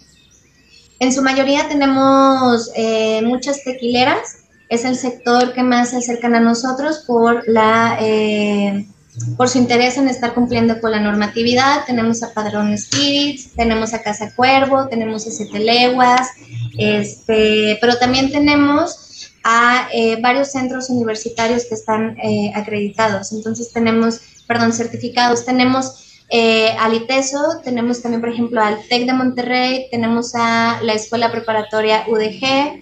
En 1.03 1.11
su 1.11 1.21
mayoría 1.21 1.67
tenemos 1.67 2.71
eh, 2.77 3.21
muchas 3.23 3.61
tequileras, 3.65 4.37
es 4.69 4.85
el 4.85 4.95
sector 4.95 5.53
que 5.53 5.61
más 5.61 5.89
se 5.89 5.97
acercan 5.97 6.33
a 6.33 6.39
nosotros 6.39 7.03
por 7.05 7.43
la 7.45 7.97
eh, 7.99 8.87
por 9.35 9.49
su 9.49 9.57
interés 9.57 9.97
en 9.97 10.07
estar 10.07 10.33
cumpliendo 10.33 10.79
con 10.79 10.91
la 10.91 11.01
normatividad. 11.01 11.83
Tenemos 11.85 12.23
a 12.23 12.33
Padrón 12.33 12.77
Spirits, 12.77 13.51
tenemos 13.53 13.93
a 13.93 14.01
Casa 14.01 14.33
Cuervo, 14.33 14.87
tenemos 14.87 15.27
a 15.27 15.31
Siete 15.31 15.59
Leguas, 15.59 16.29
este, 16.77 17.77
pero 17.81 17.97
también 17.97 18.31
tenemos 18.31 19.29
a 19.43 19.89
eh, 19.91 20.21
varios 20.21 20.53
centros 20.53 20.89
universitarios 20.89 21.65
que 21.65 21.75
están 21.75 22.15
acreditados. 22.55 23.33
Entonces 23.33 23.73
tenemos, 23.73 24.21
perdón, 24.47 24.71
certificados. 24.71 25.43
Tenemos 25.43 26.02
eh, 26.29 26.69
al 26.79 26.93
ITESO, 26.93 27.61
tenemos 27.63 28.01
también, 28.01 28.21
por 28.21 28.29
ejemplo, 28.29 28.61
al 28.61 28.77
TEC 28.87 29.05
de 29.05 29.13
Monterrey, 29.13 29.87
tenemos 29.91 30.33
a 30.35 30.79
la 30.81 30.93
Escuela 30.93 31.31
Preparatoria 31.31 32.05
UDG, 32.07 32.81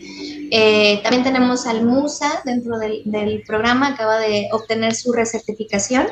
eh, 0.54 1.00
también 1.02 1.24
tenemos 1.24 1.66
al 1.66 1.86
MUSA 1.86 2.42
dentro 2.44 2.78
del, 2.78 3.44
programa, 3.48 3.88
acaba 3.88 4.20
de 4.20 4.50
obtener 4.52 4.94
su 4.94 5.14
recertificación. 5.14 6.08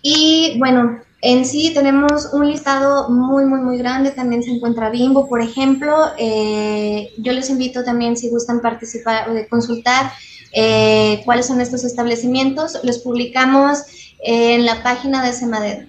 Y 0.00 0.56
bueno, 0.58 1.00
en 1.20 1.44
sí 1.44 1.72
tenemos 1.74 2.30
un 2.32 2.48
listado 2.48 3.08
muy, 3.08 3.44
muy, 3.44 3.60
muy 3.60 3.78
grande. 3.78 4.12
También 4.12 4.42
se 4.42 4.50
encuentra 4.50 4.90
Bimbo, 4.90 5.28
por 5.28 5.40
ejemplo. 5.40 5.92
Eh, 6.18 7.10
yo 7.18 7.32
les 7.32 7.50
invito 7.50 7.84
también, 7.84 8.16
si 8.16 8.28
gustan 8.30 8.60
participar 8.60 9.28
o 9.28 9.34
de 9.34 9.48
consultar 9.48 10.12
eh, 10.52 11.22
cuáles 11.24 11.46
son 11.46 11.60
estos 11.60 11.84
establecimientos. 11.84 12.78
Los 12.84 12.98
publicamos 12.98 13.82
en 14.20 14.66
la 14.66 14.82
página 14.84 15.24
de 15.24 15.32
Semadero. 15.32 15.86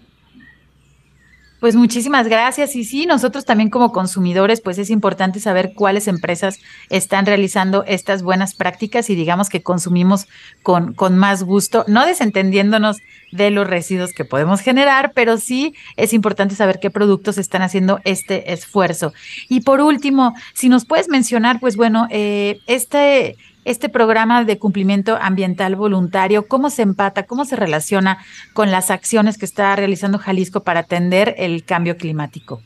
Pues 1.63 1.77
muchísimas 1.77 2.27
gracias. 2.27 2.75
Y 2.75 2.83
sí, 2.83 3.05
nosotros 3.05 3.45
también 3.45 3.69
como 3.69 3.93
consumidores, 3.93 4.59
pues 4.59 4.77
es 4.79 4.89
importante 4.89 5.39
saber 5.39 5.71
cuáles 5.73 6.09
empresas 6.09 6.59
están 6.89 7.25
realizando 7.25 7.85
estas 7.87 8.21
buenas 8.21 8.53
prácticas 8.53 9.09
y 9.09 9.15
digamos 9.15 9.47
que 9.47 9.63
consumimos 9.63 10.27
con, 10.61 10.93
con 10.93 11.17
más 11.17 11.41
gusto, 11.43 11.85
no 11.87 12.05
desentendiéndonos 12.05 12.97
de 13.31 13.49
los 13.49 13.65
residuos 13.65 14.11
que 14.11 14.25
podemos 14.25 14.59
generar, 14.59 15.13
pero 15.15 15.37
sí 15.37 15.73
es 15.95 16.11
importante 16.11 16.53
saber 16.53 16.81
qué 16.81 16.89
productos 16.89 17.37
están 17.37 17.61
haciendo 17.61 18.01
este 18.03 18.51
esfuerzo. 18.51 19.13
Y 19.47 19.61
por 19.61 19.79
último, 19.79 20.33
si 20.53 20.67
nos 20.67 20.83
puedes 20.83 21.07
mencionar, 21.07 21.61
pues 21.61 21.77
bueno, 21.77 22.07
eh, 22.09 22.59
este 22.67 23.37
este 23.65 23.89
programa 23.89 24.43
de 24.43 24.59
cumplimiento 24.59 25.17
ambiental 25.21 25.75
voluntario, 25.75 26.47
cómo 26.47 26.69
se 26.69 26.81
empata, 26.81 27.23
cómo 27.23 27.45
se 27.45 27.55
relaciona 27.55 28.19
con 28.53 28.71
las 28.71 28.91
acciones 28.91 29.37
que 29.37 29.45
está 29.45 29.75
realizando 29.75 30.17
Jalisco 30.17 30.63
para 30.63 30.81
atender 30.81 31.35
el 31.37 31.63
cambio 31.63 31.97
climático. 31.97 32.61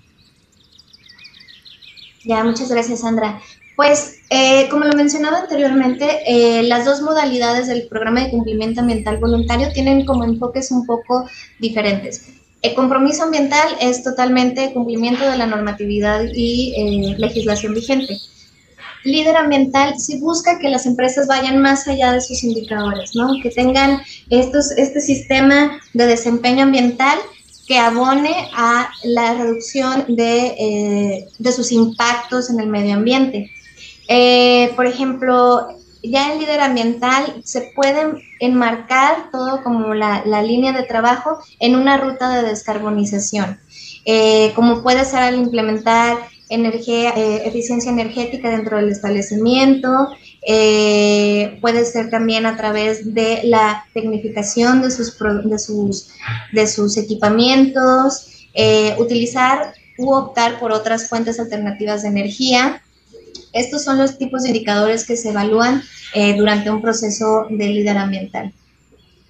Ya, 2.26 2.44
muchas 2.44 2.70
gracias, 2.70 3.02
Sandra. 3.02 3.40
Pues, 3.76 4.22
eh, 4.32 4.68
como 4.70 4.86
lo 4.86 4.94
mencionaba 4.94 5.42
anteriormente, 5.42 6.08
eh, 6.26 6.64
las 6.64 6.84
dos 6.84 7.02
modalidades 7.02 7.68
del 7.68 7.88
programa 7.88 8.24
de 8.24 8.32
cumplimiento 8.32 8.82
ambiental 8.82 9.18
voluntario 9.18 9.72
tienen 9.72 10.04
como 10.04 10.24
enfoques 10.24 10.72
un 10.72 10.86
poco 10.86 11.30
diferentes. 11.60 12.28
El 12.64 12.74
compromiso 12.74 13.24
ambiental 13.24 13.68
es 13.80 14.04
totalmente 14.04 14.74
cumplimiento 14.74 15.30
de 15.30 15.38
la 15.38 15.46
normatividad 15.46 16.24
y 16.34 16.74
eh, 16.76 17.16
legislación 17.20 17.76
vigente 17.76 18.18
líder 19.12 19.36
ambiental 19.36 20.00
sí 20.00 20.20
busca 20.20 20.60
que 20.60 20.70
las 20.70 20.86
empresas 20.86 21.28
vayan 21.28 21.62
más 21.62 21.88
allá 21.88 22.12
de 22.12 22.22
sus 22.22 22.44
indicadores, 22.44 23.16
¿no? 23.16 23.34
Que 23.42 23.50
tengan 23.50 24.02
estos, 24.30 24.72
este 24.72 25.02
sistema 25.02 25.80
de 25.94 26.06
desempeño 26.06 26.64
ambiental 26.64 27.18
que 27.68 27.78
abone 27.78 28.50
a 28.54 28.90
la 29.04 29.34
reducción 29.34 30.06
de, 30.08 30.56
eh, 30.58 31.28
de 31.38 31.52
sus 31.52 31.72
impactos 31.72 32.50
en 32.50 32.60
el 32.60 32.68
medio 32.68 32.94
ambiente. 32.94 33.52
Eh, 34.08 34.72
por 34.76 34.86
ejemplo, 34.86 35.68
ya 36.02 36.32
en 36.32 36.40
líder 36.40 36.62
ambiental 36.62 37.42
se 37.44 37.74
puede 37.76 38.24
enmarcar 38.40 39.32
todo 39.32 39.64
como 39.64 39.94
la, 39.94 40.24
la 40.26 40.42
línea 40.42 40.72
de 40.72 40.84
trabajo 40.84 41.40
en 41.60 41.76
una 41.76 41.98
ruta 41.98 42.30
de 42.30 42.48
descarbonización, 42.48 43.60
eh, 44.06 44.54
como 44.56 44.82
puede 44.82 45.04
ser 45.04 45.20
al 45.20 45.36
implementar 45.36 46.18
energía, 46.50 47.12
eh, 47.16 47.48
eficiencia 47.48 47.92
energética 47.92 48.50
dentro 48.50 48.78
del 48.78 48.90
establecimiento, 48.90 50.10
eh, 50.46 51.58
puede 51.62 51.86
ser 51.86 52.10
también 52.10 52.46
a 52.46 52.56
través 52.56 53.14
de 53.14 53.42
la 53.44 53.86
tecnificación 53.94 54.82
de 54.82 54.92
sus, 54.92 55.18
de 55.46 55.60
sus, 55.60 56.10
de 56.54 56.68
sus 56.68 56.98
equipamientos, 56.98 58.48
eh, 58.54 58.96
utilizar 58.98 59.74
u 59.98 60.14
optar 60.14 60.60
por 60.60 60.72
otras 60.72 61.10
fuentes 61.10 61.40
alternativas 61.40 62.04
de 62.04 62.10
energía. 62.10 62.82
Estos 63.54 63.84
son 63.84 63.98
los 63.98 64.18
tipos 64.18 64.44
de 64.44 64.50
indicadores 64.50 65.06
que 65.06 65.18
se 65.18 65.30
evalúan 65.30 65.84
durante 66.38 66.72
un 66.72 66.82
proceso 66.82 67.46
de 67.50 67.68
líder 67.68 67.98
ambiental. 67.98 68.54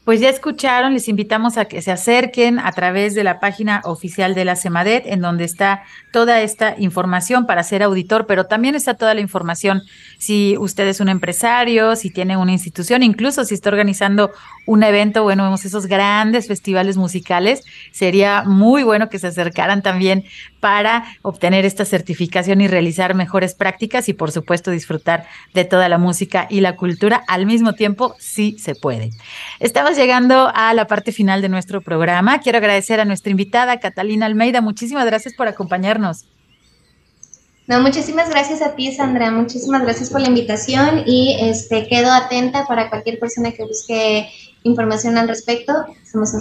Pues 0.07 0.21
ya 0.21 0.29
escucharon, 0.29 0.93
les 0.93 1.09
invitamos 1.09 1.57
a 1.57 1.65
que 1.65 1.81
se 1.81 1.91
acerquen 1.91 2.59
a 2.59 2.71
través 2.71 3.13
de 3.13 3.25
la 3.25 3.41
página 3.41 3.81
oficial 3.83 4.35
de 4.35 4.45
la 4.45 4.55
CEMADET, 4.55 5.05
en 5.05 5.19
donde 5.19 5.43
está 5.43 5.83
toda 6.13 6.39
esta 6.39 6.75
información 6.77 7.45
para 7.45 7.61
ser 7.61 7.83
auditor, 7.83 8.25
pero 8.25 8.45
también 8.45 8.73
está 8.73 8.93
toda 8.93 9.13
la 9.13 9.19
información 9.19 9.81
si 10.17 10.55
usted 10.59 10.87
es 10.87 11.01
un 11.01 11.09
empresario, 11.09 11.97
si 11.97 12.09
tiene 12.09 12.37
una 12.37 12.53
institución, 12.53 13.03
incluso 13.03 13.43
si 13.43 13.53
está 13.53 13.69
organizando 13.69 14.31
un 14.65 14.83
evento, 14.83 15.23
bueno, 15.23 15.43
vemos 15.43 15.65
esos 15.65 15.87
grandes 15.87 16.47
festivales 16.47 16.95
musicales, 16.95 17.65
sería 17.91 18.43
muy 18.45 18.83
bueno 18.83 19.09
que 19.09 19.19
se 19.19 19.27
acercaran 19.27 19.81
también 19.81 20.23
para 20.59 21.05
obtener 21.21 21.65
esta 21.65 21.85
certificación 21.85 22.61
y 22.61 22.67
realizar 22.67 23.15
mejores 23.15 23.53
prácticas 23.53 24.09
y 24.09 24.13
por 24.13 24.31
supuesto 24.31 24.71
disfrutar 24.71 25.25
de 25.53 25.65
toda 25.65 25.89
la 25.89 25.97
música 25.97 26.47
y 26.49 26.61
la 26.61 26.75
cultura 26.75 27.23
al 27.27 27.45
mismo 27.45 27.73
tiempo, 27.73 28.15
sí 28.19 28.57
se 28.59 28.75
puede. 28.75 29.11
Estamos 29.59 29.95
llegando 29.95 30.51
a 30.53 30.73
la 30.73 30.87
parte 30.87 31.11
final 31.11 31.41
de 31.41 31.49
nuestro 31.49 31.81
programa. 31.81 32.39
Quiero 32.39 32.57
agradecer 32.57 32.99
a 32.99 33.05
nuestra 33.05 33.31
invitada, 33.31 33.79
Catalina 33.79 34.25
Almeida. 34.25 34.61
Muchísimas 34.61 35.05
gracias 35.05 35.33
por 35.33 35.47
acompañarnos. 35.47 36.25
No, 37.67 37.81
muchísimas 37.81 38.29
gracias 38.29 38.61
a 38.61 38.75
ti, 38.75 38.93
Sandra. 38.93 39.29
Muchísimas 39.29 39.81
gracias 39.81 40.09
por 40.09 40.21
la 40.21 40.29
invitación 40.29 41.03
y 41.05 41.37
este 41.41 41.87
quedo 41.87 42.11
atenta 42.13 42.65
para 42.65 42.89
cualquier 42.89 43.19
persona 43.19 43.51
que 43.51 43.65
busque 43.65 44.29
información 44.63 45.17
al 45.17 45.27
respecto. 45.27 45.73
Somos. 46.09 46.31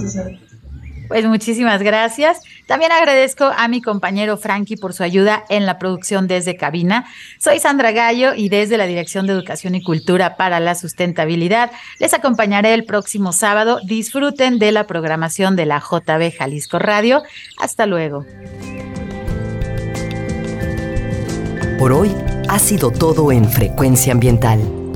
Pues 1.08 1.24
muchísimas 1.26 1.82
gracias. 1.82 2.40
También 2.66 2.90
agradezco 2.90 3.44
a 3.44 3.68
mi 3.68 3.80
compañero 3.80 4.36
Frankie 4.36 4.76
por 4.76 4.92
su 4.92 5.02
ayuda 5.04 5.44
en 5.48 5.66
la 5.66 5.78
producción 5.78 6.26
desde 6.26 6.56
cabina. 6.56 7.06
Soy 7.38 7.60
Sandra 7.60 7.92
Gallo 7.92 8.34
y 8.34 8.48
desde 8.48 8.76
la 8.76 8.86
Dirección 8.86 9.26
de 9.26 9.32
Educación 9.32 9.76
y 9.76 9.82
Cultura 9.82 10.36
para 10.36 10.58
la 10.58 10.74
Sustentabilidad 10.74 11.70
les 12.00 12.12
acompañaré 12.12 12.74
el 12.74 12.84
próximo 12.84 13.32
sábado. 13.32 13.78
Disfruten 13.84 14.58
de 14.58 14.72
la 14.72 14.86
programación 14.86 15.54
de 15.54 15.66
la 15.66 15.80
JB 15.80 16.36
Jalisco 16.36 16.78
Radio. 16.78 17.22
Hasta 17.58 17.86
luego. 17.86 18.26
Por 21.78 21.92
hoy 21.92 22.14
ha 22.48 22.58
sido 22.58 22.90
todo 22.90 23.30
en 23.30 23.48
Frecuencia 23.48 24.12
Ambiental. 24.12 24.85